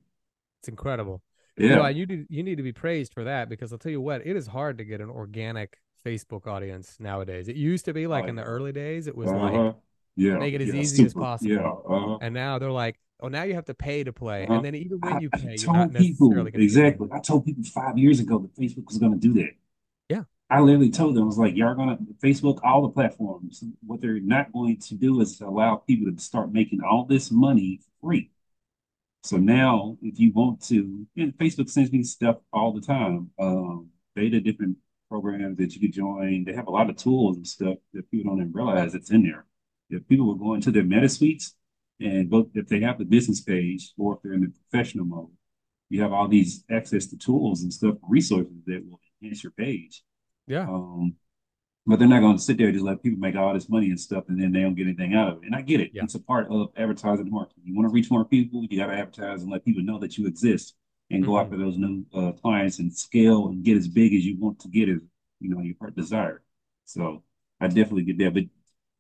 it's 0.60 0.68
incredible. 0.68 1.22
Yeah. 1.58 1.68
You 1.70 1.76
know, 1.76 1.88
you 1.88 2.06
need 2.06 2.26
you 2.30 2.44
need 2.44 2.56
to 2.58 2.64
be 2.64 2.74
praised 2.74 3.14
for 3.14 3.24
that 3.26 3.50
because 3.50 3.72
I'll 3.72 3.80
tell 3.80 3.92
you 3.92 4.02
what, 4.02 4.26
it 4.26 4.36
is 4.36 4.48
hard 4.48 4.78
to 4.80 4.86
get 4.86 5.02
an 5.02 5.10
organic 5.10 5.78
Facebook 6.06 6.48
audience 6.48 6.98
nowadays. 7.00 7.48
It 7.48 7.56
used 7.56 7.86
to 7.86 7.94
be 7.94 8.08
like 8.08 8.26
Oh, 8.26 8.28
in 8.28 8.36
the 8.36 8.44
early 8.44 8.72
days, 8.72 9.08
it 9.08 9.16
was 9.16 9.34
like, 9.34 9.54
Uh-huh. 9.56 9.74
Yeah, 10.16 10.38
make 10.38 10.54
it 10.54 10.62
as 10.62 10.70
yeah, 10.70 10.82
easy 10.82 11.06
as 11.06 11.14
possible. 11.14 11.52
Yeah, 11.52 11.68
uh-huh. 11.68 12.18
and 12.22 12.34
now 12.34 12.60
they're 12.60 12.72
like, 12.72 13.00
oh, 13.20 13.28
now 13.28 13.44
you 13.44 13.56
have 13.56 13.66
to 13.66 13.74
pay 13.74 14.04
to 14.04 14.14
play, 14.14 14.44
Uh-huh. 14.44 14.56
and 14.56 14.66
then 14.66 14.76
even 14.76 15.00
when 15.00 15.14
I, 15.14 15.20
you 15.20 15.30
I 15.34 15.38
pay, 15.38 15.56
you're 15.58 15.74
not 15.74 15.94
people 15.94 16.30
necessarily 16.30 16.36
gonna 16.36 16.52
get 16.52 16.62
exactly. 16.62 17.08
I 17.12 17.20
told 17.20 17.46
people 17.46 17.64
five 17.64 17.98
years 17.98 18.20
ago 18.20 18.40
that 18.40 18.56
Facebook 18.56 18.86
was 18.88 18.98
going 18.98 19.14
to 19.14 19.18
do 19.20 19.34
that. 19.36 19.52
Yeah. 20.10 20.24
I 20.50 20.60
literally 20.60 20.92
told 20.92 21.16
them 21.16 21.24
I 21.24 21.28
was 21.28 21.38
like, 21.38 21.56
"Y'all 21.56 21.76
gonna 21.76 21.98
Facebook 22.24 22.60
all 22.64 22.82
the 22.82 22.90
platforms. 22.90 23.64
What 23.86 24.02
they're 24.02 24.20
not 24.20 24.52
going 24.52 24.80
to 24.80 24.96
do 24.96 25.22
is 25.22 25.40
allow 25.42 25.78
people 25.78 26.12
to 26.12 26.22
start 26.22 26.52
making 26.52 26.82
all 26.82 27.06
this 27.06 27.32
money 27.32 27.80
free. 28.02 28.32
So 29.24 29.38
now, 29.38 29.98
if 30.02 30.20
you 30.20 30.32
want 30.34 30.62
to, 30.68 31.06
and 31.16 31.38
Facebook 31.38 31.70
sends 31.70 31.92
me 31.92 32.04
stuff 32.04 32.38
all 32.52 32.74
the 32.74 32.82
time. 32.82 33.30
Um, 33.40 33.90
data 34.16 34.42
different 34.42 34.78
programs 35.10 35.58
that 35.58 35.74
you 35.74 35.82
could 35.82 35.94
join. 35.94 36.44
They 36.44 36.54
have 36.54 36.68
a 36.68 36.72
lot 36.72 36.90
of 36.90 36.96
tools 36.98 37.38
and 37.38 37.48
stuff 37.48 37.78
that 37.94 38.10
people 38.12 38.32
don't 38.32 38.42
even 38.42 38.54
realize 38.54 38.96
it's 38.96 39.12
in 39.12 39.24
there. 39.24 39.46
If 39.92 40.08
people 40.08 40.26
will 40.28 40.36
go 40.36 40.54
into 40.54 40.72
their 40.72 40.84
meta 40.84 41.10
suites 41.10 41.56
and 42.00 42.30
both 42.30 42.48
if 42.56 42.68
they 42.68 42.80
have 42.82 42.98
the 42.98 43.06
business 43.06 43.42
page 43.42 43.92
or 43.98 44.16
if 44.16 44.22
they're 44.24 44.34
in 44.34 44.42
the 44.42 44.54
professional 44.70 45.06
mode, 45.06 45.30
you 45.90 46.02
have 46.02 46.14
all 46.14 46.28
these 46.28 46.64
access 46.72 47.06
to 47.08 47.18
tools 47.18 47.64
and 47.64 47.72
stuff, 47.74 47.96
resources 48.08 48.54
that 48.66 48.84
will 48.90 49.00
enhance 49.22 49.44
your 49.44 49.52
page. 49.52 50.04
Yeah, 50.48 50.66
Um, 50.68 51.16
but 51.86 52.00
they're 52.00 52.08
not 52.08 52.22
going 52.22 52.38
to 52.38 52.42
sit 52.42 52.58
there 52.58 52.68
and 52.68 52.76
just 52.76 52.86
let 52.86 53.04
people 53.04 53.20
make 53.20 53.36
all 53.36 53.54
this 53.54 53.70
money 53.70 53.90
and 53.90 54.00
stuff, 54.00 54.26
and 54.30 54.42
then 54.42 54.52
they 54.52 54.62
don't 54.62 54.76
get 54.76 54.88
anything 54.88 55.14
out 55.16 55.30
of 55.30 55.38
it. 55.44 55.48
And 55.48 55.56
I 55.56 55.62
get 55.62 55.82
it; 55.82 55.92
Yeah. 55.94 56.04
it's 56.04 56.16
a 56.16 56.20
part 56.20 56.50
of 56.50 56.72
advertising 56.78 57.30
marketing. 57.30 57.64
You 57.66 57.76
want 57.76 57.88
to 57.90 57.94
reach 57.94 58.10
more 58.12 58.24
people, 58.26 58.66
you 58.70 58.78
got 58.78 58.88
to 58.88 58.94
advertise 58.94 59.42
and 59.42 59.52
let 59.52 59.66
people 59.66 59.84
know 59.84 60.00
that 60.00 60.18
you 60.18 60.28
exist, 60.28 60.76
and 61.10 61.26
go 61.26 61.32
Mhm. 61.34 61.42
after 61.42 61.58
those 61.58 61.78
new 61.78 62.06
uh, 62.14 62.32
clients 62.34 62.80
and 62.80 62.94
scale 62.94 63.50
and 63.50 63.64
get 63.64 63.78
as 63.78 63.88
big 63.88 64.14
as 64.14 64.26
you 64.26 64.38
want 64.38 64.60
to 64.60 64.70
get, 64.70 64.90
as 64.90 65.02
you 65.40 65.50
know 65.50 65.62
your 65.62 65.76
heart 65.80 65.96
desire. 65.96 66.44
So 66.86 67.24
I 67.60 67.68
definitely 67.68 68.04
get 68.04 68.18
that, 68.20 68.34
but 68.34 68.44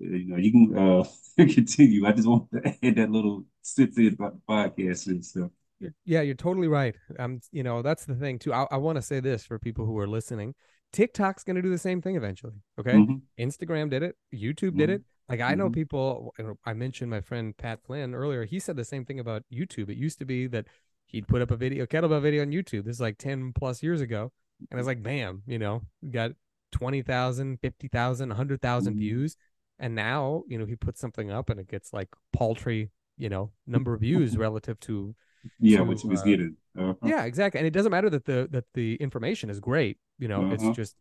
you 0.02 0.28
know 0.28 0.38
you 0.38 0.52
can 0.52 0.78
uh, 0.78 1.04
continue. 1.38 2.06
I 2.06 2.12
just 2.12 2.28
want 2.28 2.52
to 2.52 2.60
add 2.84 2.96
that 2.96 3.12
little 3.12 3.46
sit 3.62 3.90
about 4.14 4.34
the 4.36 4.42
podcast 4.50 5.08
and 5.08 5.24
stuff. 5.24 5.52
You're- 5.80 5.94
yeah, 6.06 6.22
you're 6.22 6.36
totally 6.36 6.68
right. 6.68 6.96
Um, 7.20 7.40
you 7.52 7.64
know, 7.64 7.82
that's 7.82 8.06
the 8.06 8.16
thing 8.16 8.40
too. 8.40 8.54
I, 8.54 8.68
I 8.72 8.78
want 8.78 8.98
to 8.98 9.02
say 9.02 9.20
this 9.20 9.46
for 9.46 9.58
people 9.60 9.86
who 9.86 9.98
are 9.98 10.08
listening. 10.08 10.54
TikTok's 10.94 11.44
going 11.44 11.56
to 11.56 11.62
do 11.62 11.70
the 11.70 11.78
same 11.78 12.02
thing 12.02 12.16
eventually. 12.18 12.54
Okay. 12.80 12.92
Mhm. 12.94 13.22
Instagram 13.40 13.90
did 13.90 14.04
it. 14.04 14.16
YouTube 14.34 14.78
did 14.78 14.90
Mhm. 14.90 14.94
it. 14.96 15.04
Like 15.30 15.40
I 15.42 15.56
know 15.56 15.70
Mhm. 15.70 15.74
people. 15.74 16.34
I 16.66 16.74
mentioned 16.74 17.10
my 17.10 17.22
friend 17.22 17.56
Pat 17.56 17.82
Flynn 17.84 18.14
earlier. 18.14 18.44
He 18.46 18.60
said 18.60 18.76
the 18.76 18.84
same 18.86 19.06
thing 19.06 19.20
about 19.20 19.44
YouTube. 19.52 19.90
It 19.90 19.98
used 19.98 20.20
to 20.20 20.26
be 20.26 20.48
that 20.48 20.68
he'd 21.08 21.28
put 21.28 21.42
up 21.42 21.50
a 21.52 21.56
video, 21.56 21.86
kettlebell 21.86 22.22
video 22.22 22.42
on 22.42 22.52
YouTube. 22.52 22.84
This 22.84 22.98
is 22.98 23.02
like 23.02 23.18
ten 23.18 23.54
plus 23.54 23.82
years 23.82 24.02
ago, 24.02 24.32
and 24.70 24.80
it's 24.80 24.88
like, 24.88 25.02
bam, 25.02 25.44
you 25.48 25.58
know, 25.60 25.82
got 26.12 26.32
20,000, 26.74 27.58
50,000, 27.62 28.30
100,000 28.30 28.96
Mhm. 28.96 29.00
views, 29.00 29.38
and 29.82 29.96
now 29.96 30.44
you 30.48 30.58
know 30.58 30.66
he 30.66 30.78
puts 30.78 31.02
something 31.02 31.30
up 31.32 31.50
and 31.50 31.60
it 31.60 31.68
gets 31.68 31.92
like 31.92 32.08
paltry, 32.32 32.92
you 33.18 33.28
know, 33.30 33.52
number 33.68 33.94
of 33.94 34.00
views 34.02 34.38
relative 34.38 34.80
to 34.82 35.14
Yeah, 35.60 35.80
to, 35.80 35.84
what 35.84 36.04
you 36.04 36.10
was 36.10 36.22
uh, 36.22 36.26
getting. 36.26 36.56
Uh-huh. 36.78 36.94
yeah, 37.04 37.24
exactly. 37.26 37.60
And 37.60 37.68
it 37.68 37.72
doesn't 37.74 37.92
matter 37.92 38.10
that 38.10 38.26
the 38.26 38.48
that 38.52 38.66
the 38.74 38.96
information 38.96 39.50
is 39.50 39.60
great. 39.60 39.98
You 40.20 40.30
know, 40.30 40.44
Uh-huh. 40.44 40.54
it's 40.56 40.70
just 40.76 40.96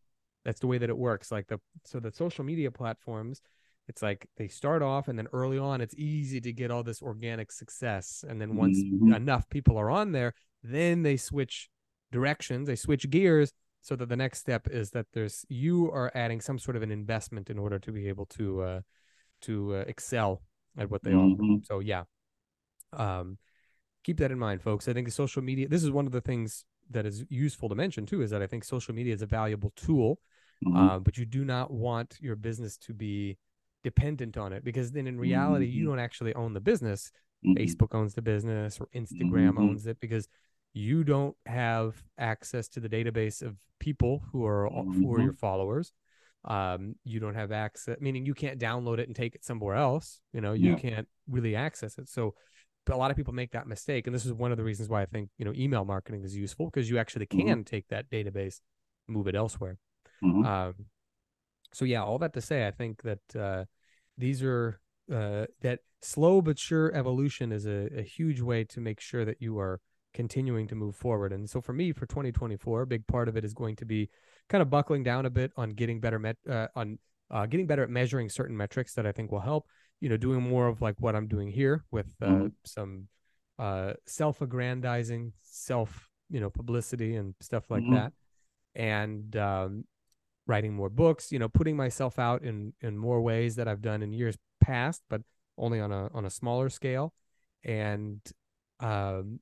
that's 0.44 0.60
the 0.60 0.66
way 0.66 0.78
that 0.78 0.90
it 0.90 0.98
works. 0.98 1.30
Like 1.30 1.46
the 1.46 1.60
so 1.84 2.00
the 2.00 2.10
social 2.10 2.44
media 2.44 2.70
platforms, 2.70 3.40
it's 3.86 4.02
like 4.02 4.26
they 4.38 4.48
start 4.48 4.82
off 4.82 5.08
and 5.08 5.18
then 5.18 5.28
early 5.32 5.58
on 5.58 5.80
it's 5.80 5.94
easy 5.96 6.40
to 6.40 6.52
get 6.52 6.70
all 6.70 6.82
this 6.82 7.02
organic 7.02 7.52
success. 7.52 8.24
And 8.28 8.40
then 8.40 8.56
once 8.56 8.78
Mhm. 8.82 9.14
enough 9.14 9.48
people 9.50 9.76
are 9.76 9.90
on 9.90 10.12
there, 10.12 10.32
then 10.62 11.02
they 11.02 11.16
switch 11.16 11.68
directions, 12.10 12.66
they 12.66 12.76
switch 12.76 13.08
gears 13.10 13.52
so 13.82 13.96
that 13.96 14.08
the 14.08 14.16
next 14.16 14.38
step 14.40 14.68
is 14.68 14.90
that 14.90 15.06
there's 15.12 15.44
you 15.48 15.90
are 15.90 16.10
adding 16.14 16.40
some 16.40 16.58
sort 16.58 16.76
of 16.76 16.82
an 16.82 16.90
investment 16.90 17.50
in 17.50 17.58
order 17.58 17.78
to 17.78 17.92
be 17.92 18.08
able 18.08 18.26
to 18.26 18.60
uh 18.62 18.80
to 19.42 19.74
uh, 19.76 19.84
excel 19.86 20.42
at 20.76 20.90
what 20.90 21.02
they 21.02 21.12
offer. 21.14 21.42
Mhm. 21.42 21.64
So 21.66 21.80
yeah. 21.80 22.04
Um 22.92 23.38
keep 24.04 24.16
that 24.18 24.30
in 24.30 24.38
mind, 24.38 24.62
folks. 24.62 24.88
I 24.88 24.92
think 24.92 25.10
social 25.10 25.42
media. 25.42 25.68
This 25.68 25.82
is 25.84 25.90
one 25.90 26.06
of 26.06 26.12
the 26.12 26.20
things 26.20 26.64
that 26.90 27.06
is 27.06 27.24
useful 27.28 27.68
to 27.68 27.74
mention 27.74 28.06
too. 28.06 28.22
Is 28.22 28.30
that 28.30 28.42
I 28.42 28.46
think 28.46 28.64
social 28.64 28.94
media 28.94 29.14
is 29.14 29.22
a 29.22 29.26
valuable 29.26 29.72
tool, 29.76 30.18
Mhm. 30.66 30.76
uh, 30.76 30.98
but 30.98 31.16
you 31.18 31.24
do 31.26 31.44
not 31.44 31.70
want 31.70 32.18
your 32.20 32.36
business 32.36 32.76
to 32.78 32.92
be 32.94 33.38
dependent 33.82 34.36
on 34.36 34.52
it 34.52 34.62
because 34.64 34.92
then 34.92 35.06
in 35.06 35.18
reality 35.18 35.66
you 35.66 35.84
Mhm. 35.84 35.88
don't 35.90 35.98
actually 36.00 36.34
own 36.34 36.52
the 36.52 36.60
business. 36.60 37.12
Mhm. 37.44 37.56
Facebook 37.56 37.94
owns 37.94 38.14
the 38.14 38.22
business 38.22 38.78
or 38.80 38.86
Instagram 38.94 39.54
Mhm. 39.54 39.60
owns 39.60 39.86
it 39.86 39.98
because 40.00 40.28
you 40.72 41.04
don't 41.04 41.36
have 41.46 42.02
access 42.18 42.68
to 42.68 42.80
the 42.80 42.88
database 42.88 43.42
of 43.42 43.56
people 43.78 44.22
who 44.32 44.44
are 44.44 44.68
all- 44.68 44.84
who 44.84 45.12
are 45.14 45.20
your 45.20 45.32
followers. 45.32 45.92
Um, 46.44 46.96
you 47.04 47.20
don't 47.20 47.34
have 47.34 47.52
access, 47.52 47.98
meaning 48.00 48.24
you 48.24 48.34
can't 48.34 48.58
download 48.58 48.98
it 48.98 49.06
and 49.08 49.14
take 49.16 49.34
it 49.34 49.44
somewhere 49.44 49.74
else. 49.76 50.20
You 50.32 50.40
know, 50.40 50.52
you 50.52 50.70
Yeah. 50.70 50.76
can't 50.78 51.08
really 51.28 51.54
access 51.56 51.98
it. 51.98 52.08
So 52.08 52.34
but 52.86 52.94
a 52.94 52.98
lot 52.98 53.10
of 53.10 53.16
people 53.16 53.34
make 53.34 53.52
that 53.52 53.66
mistake 53.68 54.06
and 54.06 54.14
this 54.14 54.24
is 54.24 54.32
one 54.32 54.50
of 54.50 54.56
the 54.56 54.64
reasons 54.64 54.88
why 54.88 55.02
i 55.02 55.04
think 55.06 55.28
you 55.36 55.44
know 55.44 55.52
email 55.54 55.84
marketing 55.84 56.24
is 56.24 56.34
useful 56.34 56.66
because 56.66 56.88
you 56.90 56.98
actually 56.98 57.26
Mhm. 57.26 57.46
can 57.46 57.62
take 57.64 57.86
that 57.88 58.10
database 58.10 58.62
move 59.06 59.28
it 59.28 59.34
elsewhere 59.36 59.76
Mhm. 60.22 60.44
um, 60.44 60.86
so 61.72 61.84
yeah 61.84 62.02
all 62.02 62.18
that 62.18 62.32
to 62.32 62.40
say 62.40 62.66
i 62.66 62.70
think 62.70 63.02
that 63.02 63.36
uh, 63.36 63.64
these 64.16 64.42
are 64.42 64.80
uh, 65.12 65.46
that 65.60 65.80
slow 66.00 66.40
but 66.40 66.58
sure 66.58 66.92
evolution 66.94 67.52
is 67.52 67.66
a, 67.66 67.90
a 67.98 68.02
huge 68.02 68.40
way 68.40 68.64
to 68.64 68.80
make 68.80 68.98
sure 68.98 69.24
that 69.26 69.40
you 69.42 69.58
are 69.58 69.78
continuing 70.12 70.66
to 70.66 70.74
move 70.74 70.96
forward 70.96 71.32
and 71.32 71.48
so 71.48 71.60
for 71.60 71.72
me 71.72 71.92
for 71.92 72.06
2024 72.06 72.82
a 72.82 72.86
big 72.86 73.06
part 73.06 73.28
of 73.28 73.36
it 73.36 73.44
is 73.44 73.54
going 73.54 73.76
to 73.76 73.84
be 73.84 74.08
kind 74.48 74.60
of 74.62 74.68
buckling 74.70 75.02
down 75.02 75.24
a 75.26 75.30
bit 75.30 75.52
on 75.56 75.70
getting 75.70 76.00
better 76.00 76.18
met 76.18 76.36
uh, 76.48 76.66
on 76.74 76.98
uh, 77.30 77.46
getting 77.46 77.66
better 77.66 77.82
at 77.84 77.90
measuring 77.90 78.28
certain 78.28 78.56
metrics 78.56 78.94
that 78.94 79.06
i 79.06 79.12
think 79.12 79.30
will 79.30 79.40
help 79.40 79.66
you 80.00 80.08
know 80.08 80.16
doing 80.16 80.42
more 80.42 80.66
of 80.66 80.80
like 80.82 80.96
what 80.98 81.14
i'm 81.14 81.28
doing 81.28 81.48
here 81.48 81.84
with 81.90 82.14
uh, 82.22 82.26
Mhm. 82.26 82.52
some 82.64 83.06
uh, 83.58 83.92
self-aggrandizing 84.06 85.32
self 85.42 86.08
you 86.30 86.40
know 86.40 86.50
publicity 86.50 87.16
and 87.16 87.34
stuff 87.40 87.70
like 87.70 87.84
Mhm. 87.84 87.92
that 87.92 88.12
and 88.74 89.36
um, 89.36 89.84
writing 90.46 90.72
more 90.74 90.88
books 90.88 91.30
you 91.30 91.38
know 91.38 91.48
putting 91.48 91.76
myself 91.76 92.18
out 92.18 92.42
in 92.42 92.72
in 92.80 92.96
more 92.98 93.20
ways 93.20 93.54
that 93.56 93.68
i've 93.68 93.82
done 93.82 94.02
in 94.02 94.12
years 94.12 94.36
past 94.60 95.02
but 95.08 95.20
only 95.58 95.78
on 95.78 95.92
a 95.92 96.08
on 96.14 96.24
a 96.24 96.30
smaller 96.30 96.68
scale 96.68 97.12
and 97.64 98.20
um, 98.80 99.38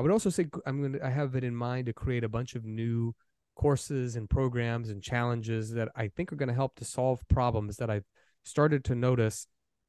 i 0.00 0.02
would 0.02 0.10
also 0.12 0.30
say 0.30 0.46
i'm 0.66 0.80
going 0.80 0.94
to 0.94 1.06
i 1.06 1.10
have 1.10 1.36
it 1.36 1.44
in 1.44 1.54
mind 1.54 1.86
to 1.86 1.92
create 1.92 2.24
a 2.24 2.28
bunch 2.28 2.54
of 2.56 2.64
new 2.64 3.14
courses 3.56 4.16
and 4.16 4.30
programs 4.30 4.90
and 4.90 5.02
challenges 5.02 5.70
that 5.72 5.88
i 5.96 6.08
think 6.08 6.32
are 6.32 6.36
going 6.36 6.48
to 6.48 6.54
help 6.54 6.74
to 6.76 6.84
solve 6.84 7.20
problems 7.28 7.76
that 7.76 7.90
i've 7.90 8.06
started 8.44 8.84
to 8.84 8.94
notice 8.94 9.46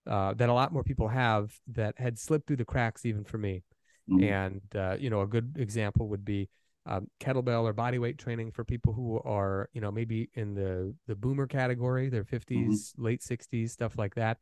uh, 0.07 0.33
that 0.33 0.49
a 0.49 0.53
lot 0.53 0.73
more 0.73 0.83
people 0.83 1.07
have 1.07 1.53
that 1.67 1.93
had 1.97 2.17
slipped 2.19 2.47
through 2.47 2.57
the 2.57 2.65
cracks 2.65 3.05
even 3.05 3.23
for 3.23 3.37
me. 3.37 3.63
Mhm. 4.09 4.23
and 4.23 4.61
uh, 4.75 4.97
you 4.99 5.09
know 5.09 5.21
a 5.21 5.27
good 5.27 5.55
example 5.57 6.09
would 6.09 6.25
be 6.25 6.49
um, 6.87 7.07
kettlebell 7.19 7.63
or 7.63 7.73
body 7.73 7.99
weight 7.99 8.17
training 8.17 8.51
for 8.51 8.63
people 8.65 8.93
who 8.93 9.21
are 9.23 9.69
you 9.73 9.81
know 9.81 9.91
maybe 9.91 10.29
in 10.33 10.55
the 10.55 10.93
the 11.07 11.15
boomer 11.15 11.47
category 11.47 12.09
their 12.09 12.25
50s 12.25 12.93
late 12.97 13.21
60s 13.23 13.71
stuff 13.71 13.97
like 13.97 14.15
that 14.15 14.37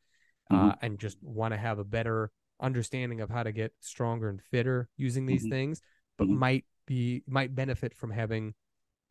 uh, 0.52 0.74
and 0.82 0.98
just 0.98 1.18
want 1.22 1.54
to 1.54 1.58
have 1.60 1.78
a 1.80 1.84
better 1.84 2.32
understanding 2.60 3.22
of 3.22 3.30
how 3.30 3.44
to 3.44 3.52
get 3.52 3.74
stronger 3.80 4.30
and 4.30 4.42
fitter 4.42 4.90
using 4.98 5.26
these 5.26 5.46
Mhm. 5.46 5.50
things, 5.50 5.82
but 6.18 6.28
Mhm. 6.28 6.38
might 6.38 6.66
be 6.86 7.24
might 7.28 7.54
benefit 7.56 7.94
from 7.94 8.12
having 8.12 8.54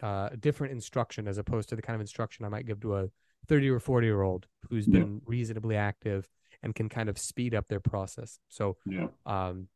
uh, 0.03 0.28
different 0.38 0.72
instruction 0.72 1.26
as 1.26 1.38
opposed 1.38 1.68
to 1.68 1.74
the 1.76 1.82
kind 1.82 1.94
of 1.96 2.01
instruction 2.01 2.44
I 2.44 2.49
might 2.49 2.66
give 2.66 2.80
to 2.80 2.96
a 2.96 3.11
30 3.49 3.68
or 3.68 3.80
40 3.80 4.07
year 4.07 4.22
old 4.22 4.46
who's 4.68 4.86
Yeah. 4.86 5.01
been 5.01 5.22
reasonably 5.26 5.74
active 5.76 6.28
and 6.62 6.74
can 6.74 6.88
kind 6.88 7.09
of 7.09 7.18
speed 7.18 7.55
up 7.55 7.66
their 7.68 7.80
process. 7.80 8.38
So, 8.49 8.76
Yeah. 8.86 9.09
um, 9.26 9.68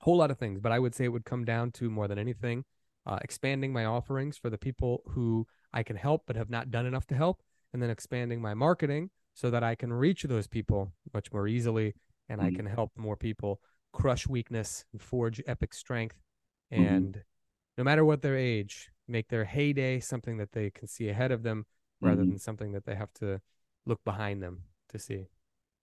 whole 0.00 0.16
lot 0.16 0.30
of 0.32 0.38
things, 0.38 0.58
but 0.60 0.72
I 0.72 0.78
would 0.80 0.94
say 0.96 1.04
it 1.04 1.08
would 1.12 1.24
come 1.24 1.44
down 1.44 1.70
to 1.72 1.88
more 1.90 2.08
than 2.08 2.18
anything, 2.18 2.64
uh, 3.06 3.18
expanding 3.22 3.72
my 3.72 3.84
offerings 3.84 4.36
for 4.36 4.50
the 4.50 4.58
people 4.58 5.02
who 5.10 5.46
I 5.72 5.84
can 5.84 5.94
help 5.96 6.24
but 6.26 6.34
have 6.34 6.50
not 6.50 6.70
done 6.72 6.86
enough 6.86 7.06
to 7.08 7.14
help, 7.14 7.42
and 7.72 7.80
then 7.80 7.88
expanding 7.90 8.40
my 8.40 8.54
marketing 8.54 9.10
so 9.34 9.48
that 9.50 9.62
I 9.62 9.74
can 9.76 9.92
reach 9.92 10.24
those 10.24 10.46
people 10.48 10.92
much 11.14 11.32
more 11.32 11.46
easily 11.46 11.94
and 12.32 12.42
I 12.42 12.50
Mhm. 12.50 12.56
can 12.56 12.66
help 12.66 12.92
more 12.96 13.16
people 13.16 13.60
crush 13.92 14.26
weakness 14.28 14.86
and 14.92 15.02
forge 15.02 15.42
epic 15.46 15.74
strength. 15.74 16.16
Mhm. 16.76 17.06
And 17.06 17.22
no 17.78 17.84
matter 17.84 18.04
what 18.04 18.22
their 18.22 18.36
age, 18.36 18.90
make 19.08 19.28
their 19.28 19.44
heyday 19.44 20.00
something 20.00 20.38
that 20.38 20.52
they 20.52 20.70
can 20.70 20.88
see 20.88 21.10
ahead 21.10 21.32
of 21.32 21.42
them 21.44 21.66
rather 22.02 22.24
Mhm. 22.24 22.30
than 22.30 22.38
something 22.38 22.72
that 22.72 22.86
they 22.86 22.94
have 22.96 23.12
to 23.14 23.40
look 23.86 24.02
behind 24.04 24.42
them 24.42 24.64
to 24.90 24.98
see. 24.98 25.28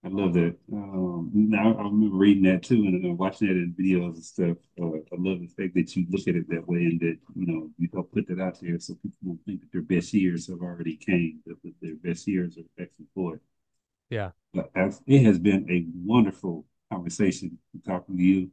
I 0.04 0.08
love 0.08 0.34
that. 0.36 0.56
Um, 0.72 1.30
now 1.34 1.74
I 1.78 1.84
remember 1.84 2.16
reading 2.16 2.44
that 2.44 2.64
too 2.64 2.76
and 2.86 3.06
uh, 3.06 3.14
watching 3.14 3.50
that 3.50 3.58
in 3.58 3.76
videos 3.78 4.16
and 4.16 4.24
stuff. 4.24 4.58
Uh, 4.82 4.96
I 5.12 5.18
love 5.18 5.42
the 5.42 5.48
fact 5.48 5.74
that 5.76 5.94
you 5.96 6.06
look 6.10 6.26
at 6.28 6.36
it 6.36 6.50
that 6.50 6.68
way 6.68 6.86
and 6.86 7.00
that 7.02 7.18
you 7.36 7.46
know 7.46 7.70
you 7.78 7.90
don't 7.90 8.10
put 8.12 8.28
that 8.28 8.40
out 8.40 8.60
there 8.62 8.80
so 8.80 8.96
people 8.96 9.18
don't 9.26 9.46
think 9.46 9.60
that 9.60 9.72
their 9.74 9.82
best 9.82 10.14
years 10.14 10.48
have 10.48 10.62
already 10.62 10.96
came, 10.96 11.42
that 11.46 11.62
that 11.64 11.74
their 11.82 11.96
best 11.96 12.28
years 12.28 12.58
are 12.58 12.84
actually 12.84 13.08
forward. 13.14 13.42
Yeah. 14.10 14.32
But 14.54 14.72
it 14.76 15.24
has 15.24 15.40
been 15.40 15.70
a 15.70 15.86
wonderful 15.94 16.66
conversation 16.92 17.58
talking 17.86 18.18
to 18.18 18.24
you. 18.24 18.50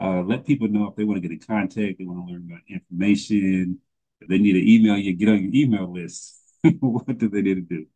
Uh, 0.00 0.22
let 0.22 0.46
people 0.46 0.68
know 0.68 0.88
if 0.88 0.96
they 0.96 1.04
want 1.04 1.20
to 1.20 1.28
get 1.28 1.32
in 1.32 1.40
contact, 1.40 1.98
they 1.98 2.04
want 2.04 2.26
to 2.26 2.32
learn 2.32 2.46
about 2.46 2.60
information, 2.68 3.78
if 4.20 4.28
they 4.28 4.38
need 4.38 4.52
to 4.52 4.74
email 4.74 4.96
you, 4.96 5.12
get 5.12 5.28
on 5.28 5.42
your 5.42 5.54
email 5.54 5.92
list. 5.92 6.40
what 6.80 7.18
do 7.18 7.28
they 7.28 7.42
need 7.42 7.54
to 7.54 7.60
do? 7.60 7.86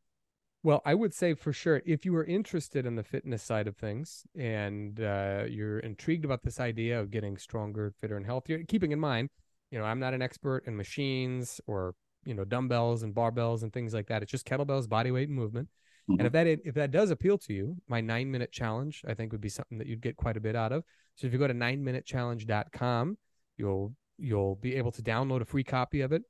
Well, 0.62 0.80
I 0.84 0.94
would 0.94 1.12
say 1.12 1.34
for 1.34 1.52
sure, 1.52 1.82
if 1.84 2.06
you 2.06 2.16
are 2.16 2.24
interested 2.24 2.86
in 2.86 2.96
the 2.96 3.02
fitness 3.02 3.42
side 3.42 3.68
of 3.68 3.76
things 3.76 4.26
and 4.34 4.98
uh, 4.98 5.44
you're 5.46 5.78
intrigued 5.78 6.24
about 6.24 6.42
this 6.42 6.58
idea 6.58 6.98
of 6.98 7.10
getting 7.10 7.36
stronger, 7.36 7.92
fitter, 8.00 8.16
and 8.16 8.24
healthier, 8.24 8.62
keeping 8.66 8.90
in 8.90 8.98
mind, 8.98 9.28
you 9.70 9.78
know, 9.78 9.84
I'm 9.84 10.00
not 10.00 10.14
an 10.14 10.22
expert 10.22 10.64
in 10.66 10.76
machines 10.76 11.60
or 11.66 11.94
you 12.24 12.32
know 12.32 12.44
dumbbells 12.44 13.02
and 13.02 13.14
barbells 13.14 13.62
and 13.62 13.72
things 13.72 13.92
like 13.92 14.06
that. 14.06 14.22
It's 14.22 14.30
just 14.30 14.46
kettlebells, 14.46 14.88
body 14.88 15.10
weight, 15.10 15.28
and 15.28 15.36
movement. 15.36 15.68
And 16.09 16.20
Mhm. 16.20 16.26
if 16.26 16.32
that 16.32 16.46
if 16.46 16.74
that 16.74 16.90
does 16.90 17.11
appeal 17.11 17.38
to 17.38 17.52
you, 17.52 17.76
my 17.88 18.00
nine 18.00 18.30
minute 18.30 18.52
challenge 18.52 19.02
I 19.07 19.14
think 19.14 19.32
would 19.32 19.40
be 19.40 19.48
something 19.48 19.78
that 19.78 19.86
you'd 19.86 20.00
get 20.00 20.16
quite 20.16 20.36
a 20.36 20.40
bit 20.40 20.55
out 20.57 20.72
of. 20.72 20.84
So 21.16 21.26
if 21.26 21.32
you 21.32 21.38
go 21.38 21.46
to 21.48 21.55
nine 21.55 21.82
minutechallenge.com, 21.84 23.18
you'll 23.57 23.94
you'll 24.18 24.57
be 24.57 24.76
able 24.76 24.92
to 24.92 25.02
download 25.02 25.40
a 25.40 25.44
free 25.44 25.64
copy 25.64 26.00
of 26.02 26.12
it, 26.12 26.22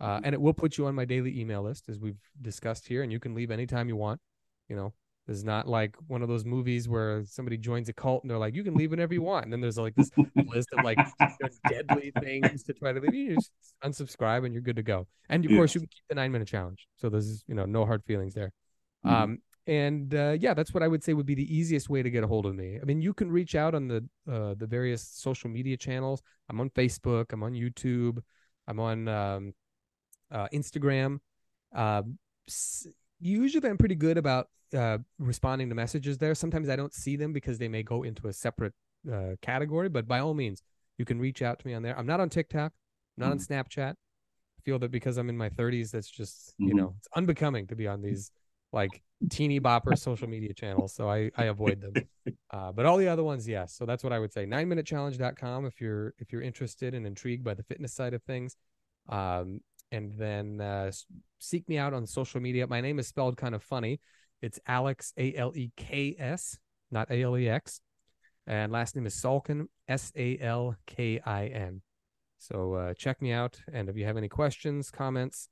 uh, 0.00 0.20
and 0.22 0.34
it 0.34 0.40
will 0.40 0.52
put 0.52 0.76
you 0.76 0.86
on 0.86 0.94
my 0.94 1.04
daily 1.04 1.38
email 1.40 1.62
list 1.62 1.88
as 1.88 1.98
we've 1.98 2.20
discussed 2.42 2.86
here, 2.86 3.02
and 3.02 3.10
you 3.10 3.18
can 3.20 3.34
leave 3.34 3.50
anytime 3.50 3.88
you 3.88 3.96
want. 3.96 4.20
You 4.68 4.76
know, 4.76 4.92
this 5.26 5.36
is 5.38 5.44
not 5.44 5.66
like 5.68 5.96
one 6.08 6.22
of 6.22 6.28
those 6.28 6.44
movies 6.44 6.88
where 6.88 7.24
somebody 7.24 7.56
joins 7.56 7.88
a 7.88 7.92
cult 7.92 8.22
and 8.22 8.30
they're 8.30 8.38
like, 8.38 8.54
you 8.54 8.64
can 8.64 8.74
leave 8.74 8.90
whenever 8.90 9.14
you 9.14 9.22
want, 9.22 9.44
and 9.44 9.52
then 9.52 9.60
there's 9.60 9.78
like 9.78 9.94
this 9.94 10.10
list 10.46 10.68
of 10.72 10.82
like 10.82 10.98
deadly 11.68 12.12
things 12.20 12.62
to 12.64 12.72
try 12.74 12.92
to 12.92 13.00
leave. 13.00 13.14
You 13.14 13.34
just 13.36 13.52
unsubscribe 13.84 14.44
and 14.44 14.52
you're 14.52 14.62
good 14.62 14.76
to 14.76 14.82
go. 14.82 15.06
And 15.28 15.44
of 15.44 15.50
Yeah. 15.50 15.56
course, 15.58 15.74
you 15.74 15.80
can 15.80 15.88
keep 15.88 16.04
the 16.08 16.14
nine 16.16 16.32
minute 16.32 16.48
challenge. 16.48 16.86
So 16.96 17.08
there's 17.08 17.44
you 17.48 17.54
know 17.54 17.64
no 17.64 17.86
hard 17.86 18.04
feelings 18.04 18.34
there. 18.34 18.52
Mhm. 19.04 19.10
Um, 19.10 19.38
and 19.66 20.14
uh, 20.14 20.36
yeah, 20.40 20.54
that's 20.54 20.74
what 20.74 20.82
I 20.82 20.88
would 20.88 21.04
say 21.04 21.12
would 21.14 21.26
be 21.26 21.34
the 21.36 21.56
easiest 21.56 21.88
way 21.88 22.02
to 22.02 22.10
get 22.10 22.24
a 22.24 22.26
hold 22.26 22.46
of 22.46 22.54
me. 22.54 22.78
I 22.80 22.84
mean, 22.84 23.00
you 23.00 23.14
can 23.14 23.30
reach 23.30 23.54
out 23.54 23.74
on 23.74 23.86
the 23.88 24.04
uh, 24.28 24.54
the 24.54 24.66
various 24.66 25.02
social 25.02 25.50
media 25.50 25.76
channels. 25.76 26.20
I'm 26.48 26.60
on 26.60 26.70
Facebook. 26.70 27.32
I'm 27.32 27.42
on 27.44 27.52
YouTube. 27.52 28.18
I'm 28.66 28.80
on 28.80 29.06
um, 29.08 29.54
uh, 30.30 30.48
Instagram. 30.52 31.20
Um, 31.72 32.18
usually, 33.20 33.68
I'm 33.68 33.78
pretty 33.78 33.94
good 33.94 34.18
about 34.18 34.48
uh, 34.76 34.98
responding 35.18 35.68
to 35.68 35.74
messages 35.74 36.18
there. 36.18 36.34
Sometimes 36.34 36.68
I 36.68 36.76
don't 36.76 36.92
see 36.94 37.16
them 37.16 37.32
because 37.32 37.58
they 37.58 37.68
may 37.68 37.82
go 37.82 38.02
into 38.02 38.26
a 38.28 38.32
separate 38.32 38.74
uh, 39.12 39.36
category. 39.42 39.88
But 39.88 40.08
by 40.08 40.18
all 40.18 40.34
means, 40.34 40.62
you 40.98 41.04
can 41.04 41.18
reach 41.20 41.40
out 41.42 41.58
to 41.60 41.66
me 41.66 41.74
on 41.74 41.82
there. 41.82 41.96
I'm 41.98 42.06
not 42.06 42.20
on 42.20 42.28
TikTok. 42.30 42.72
I'm 43.16 43.20
not 43.24 43.30
on 43.32 43.38
Snapchat. 43.38 43.92
I 43.92 44.60
feel 44.64 44.78
that 44.80 44.90
because 44.90 45.18
I'm 45.18 45.28
in 45.28 45.36
my 45.36 45.50
30s, 45.50 45.90
that's 45.92 46.08
just 46.10 46.54
you 46.58 46.72
Mhm. 46.74 46.76
know 46.78 46.94
it's 46.98 47.08
unbecoming 47.14 47.66
to 47.68 47.76
be 47.76 47.86
on 47.86 48.00
these 48.02 48.30
like 48.72 49.02
teeny 49.30 49.60
bopper 49.60 49.96
social 49.96 50.28
media 50.28 50.52
channels. 50.52 50.94
So 50.94 51.08
I 51.08 51.30
I 51.36 51.44
avoid 51.44 51.80
them. 51.80 51.92
Uh, 52.50 52.70
but 52.70 52.84
all 52.84 52.98
the 52.98 53.08
other 53.08 53.24
ones, 53.24 53.48
yes. 53.48 53.74
So 53.74 53.86
that's 53.86 54.04
what 54.04 54.12
I 54.12 54.18
would 54.18 54.30
say. 54.30 54.44
Nine 54.44 54.68
minute 54.68 54.86
challenge.com 54.86 55.64
if 55.64 55.80
you're 55.80 56.14
if 56.18 56.32
you're 56.32 56.42
interested 56.42 56.94
and 56.94 57.06
intrigued 57.06 57.42
by 57.42 57.54
the 57.54 57.62
fitness 57.62 57.94
side 57.94 58.12
of 58.12 58.22
things. 58.24 58.56
Um, 59.08 59.60
and 59.90 60.12
then 60.12 60.60
uh, 60.60 60.92
seek 61.38 61.68
me 61.68 61.78
out 61.78 61.94
on 61.94 62.06
social 62.06 62.40
media. 62.40 62.66
My 62.66 62.80
name 62.80 62.98
is 62.98 63.08
spelled 63.08 63.36
kind 63.36 63.54
of 63.54 63.62
funny. 63.62 64.00
It's 64.40 64.58
Aleks 64.68 65.12
A 65.16 65.34
L 65.34 65.52
E 65.54 65.70
K 65.76 66.16
S, 66.18 66.58
not 66.90 67.10
A 67.10 67.22
L 67.22 67.38
E 67.38 67.48
X. 67.48 67.80
And 68.46 68.72
last 68.72 68.96
name 68.96 69.06
is 69.06 69.14
Salkin, 69.14 69.66
S 69.88 70.12
A 70.16 70.38
L 70.38 70.76
K 70.86 71.20
I 71.24 71.46
N. 71.46 71.80
So 72.38 72.74
uh, 72.74 72.94
check 72.94 73.22
me 73.22 73.32
out. 73.32 73.60
And 73.72 73.88
if 73.88 73.96
you 73.96 74.04
have 74.04 74.16
any 74.16 74.28
questions, 74.28 74.90
comments, 74.90 75.48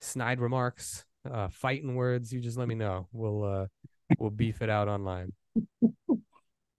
snide 0.00 0.40
remarks, 0.40 1.04
uh, 1.30 1.48
fighting 1.48 1.94
words, 1.94 2.32
you 2.32 2.40
just 2.40 2.58
let 2.58 2.68
me 2.68 2.74
know. 2.74 3.08
We'll 3.12 3.44
uh, 3.44 3.66
we'll 4.18 4.30
beef 4.30 4.62
it 4.62 4.70
out 4.70 4.88
online. 4.88 5.32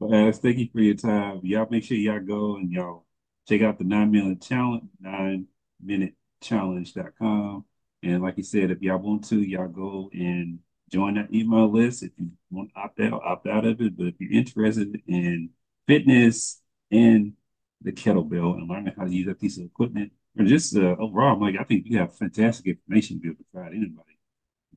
Guys, 0.10 0.40
thank 0.40 0.58
you 0.58 0.68
for 0.72 0.82
your 0.82 0.96
time. 0.96 1.40
Y'all 1.44 1.68
make 1.70 1.84
sure 1.84 1.98
y'all 1.98 2.20
go 2.20 2.58
and 2.58 2.72
y'all 2.72 3.06
check 3.48 3.62
out 3.62 3.78
the 3.78 3.84
nine 3.84 4.12
minute 4.12 4.42
challenge, 4.42 4.84
nine 5.00 5.48
minute 5.82 6.14
challenge.com. 6.42 7.66
And 8.02 8.22
like 8.22 8.38
you 8.38 8.44
said, 8.44 8.70
if 8.70 8.82
y'all 8.82 8.98
want 8.98 9.24
to, 9.30 9.42
y'all 9.42 9.70
go 9.70 10.10
and 10.14 10.60
join 10.92 11.16
that 11.16 11.34
email 11.34 11.72
list. 11.72 12.04
If 12.04 12.12
you 12.18 12.32
want 12.52 12.72
to 12.74 12.82
opt 12.82 13.00
out, 13.00 13.22
opt 13.24 13.48
out 13.48 13.66
of 13.66 13.80
it. 13.80 13.98
But 13.98 14.08
if 14.08 14.16
you're 14.20 14.34
interested 14.34 15.02
in 15.08 15.52
fitness 15.88 16.62
and 16.92 17.34
the 17.82 17.92
kettlebell 17.92 18.56
and 18.56 18.70
learning 18.70 18.94
how 18.98 19.06
to 19.06 19.12
use 19.12 19.28
that 19.28 19.40
piece 19.40 19.58
of 19.58 19.66
equipment, 19.66 20.12
or 20.38 20.46
just 20.46 20.76
uh, 20.76 20.96
overall, 21.00 21.40
like 21.40 21.56
I 21.60 21.64
think 21.64 21.86
you 21.86 21.98
have 22.00 22.16
fantastic 22.16 22.68
information 22.68 23.18
to 23.18 23.22
be 23.22 23.28
able 23.30 23.38
to 23.38 23.46
provide 23.54 23.72
anybody. 23.72 24.13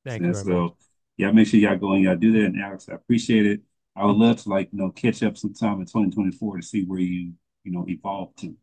Thank 0.06 0.22
And 0.22 0.36
you 0.36 0.42
so, 0.42 0.76
yeah, 1.16 1.32
make 1.32 1.48
sure 1.48 1.58
y'all 1.58 1.76
go 1.76 1.92
and 1.92 2.04
y'all 2.04 2.16
do 2.16 2.32
that. 2.32 2.46
And 2.46 2.56
Aleks, 2.56 2.88
I 2.90 2.94
appreciate 2.94 3.44
it. 3.44 3.60
I 3.96 4.04
would 4.04 4.16
love 4.16 4.40
to 4.42 4.48
like, 4.48 4.68
you 4.72 4.78
know, 4.78 4.90
catch 4.90 5.22
up 5.22 5.36
sometime 5.36 5.80
in 5.80 5.86
2024 5.86 6.58
to 6.58 6.62
see 6.62 6.84
where 6.84 7.00
you, 7.00 7.32
you 7.64 7.72
know, 7.72 7.84
evolve 7.88 8.36
to. 8.36 8.54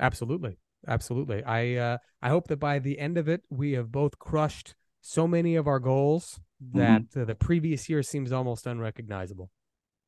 Absolutely. 0.00 0.56
Absolutely. 0.86 1.44
I 1.44 1.74
uh 1.74 1.98
I 2.22 2.30
hope 2.30 2.48
that 2.48 2.58
by 2.58 2.78
the 2.78 2.98
end 2.98 3.18
of 3.18 3.28
it 3.28 3.42
we 3.50 3.72
have 3.72 3.92
both 3.92 4.18
crushed 4.18 4.74
so 5.00 5.28
many 5.28 5.56
of 5.56 5.66
our 5.66 5.78
goals 5.78 6.40
that 6.72 7.04
uh, 7.16 7.24
the 7.24 7.34
previous 7.34 7.88
year 7.88 8.02
seems 8.02 8.32
almost 8.32 8.66
unrecognizable. 8.66 9.50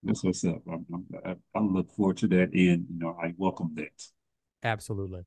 That's 0.03 0.25
what's 0.25 0.45
up. 0.45 0.63
I'm, 0.67 0.87
I'm, 0.93 1.07
I, 1.25 1.37
I 1.55 1.61
look 1.61 1.91
forward 1.93 2.17
to 2.19 2.29
that. 2.29 2.53
And, 2.53 2.87
you 2.89 2.99
know, 2.99 3.17
I 3.23 3.35
welcome 3.37 3.73
that. 3.77 4.03
Absolutely. 4.63 5.25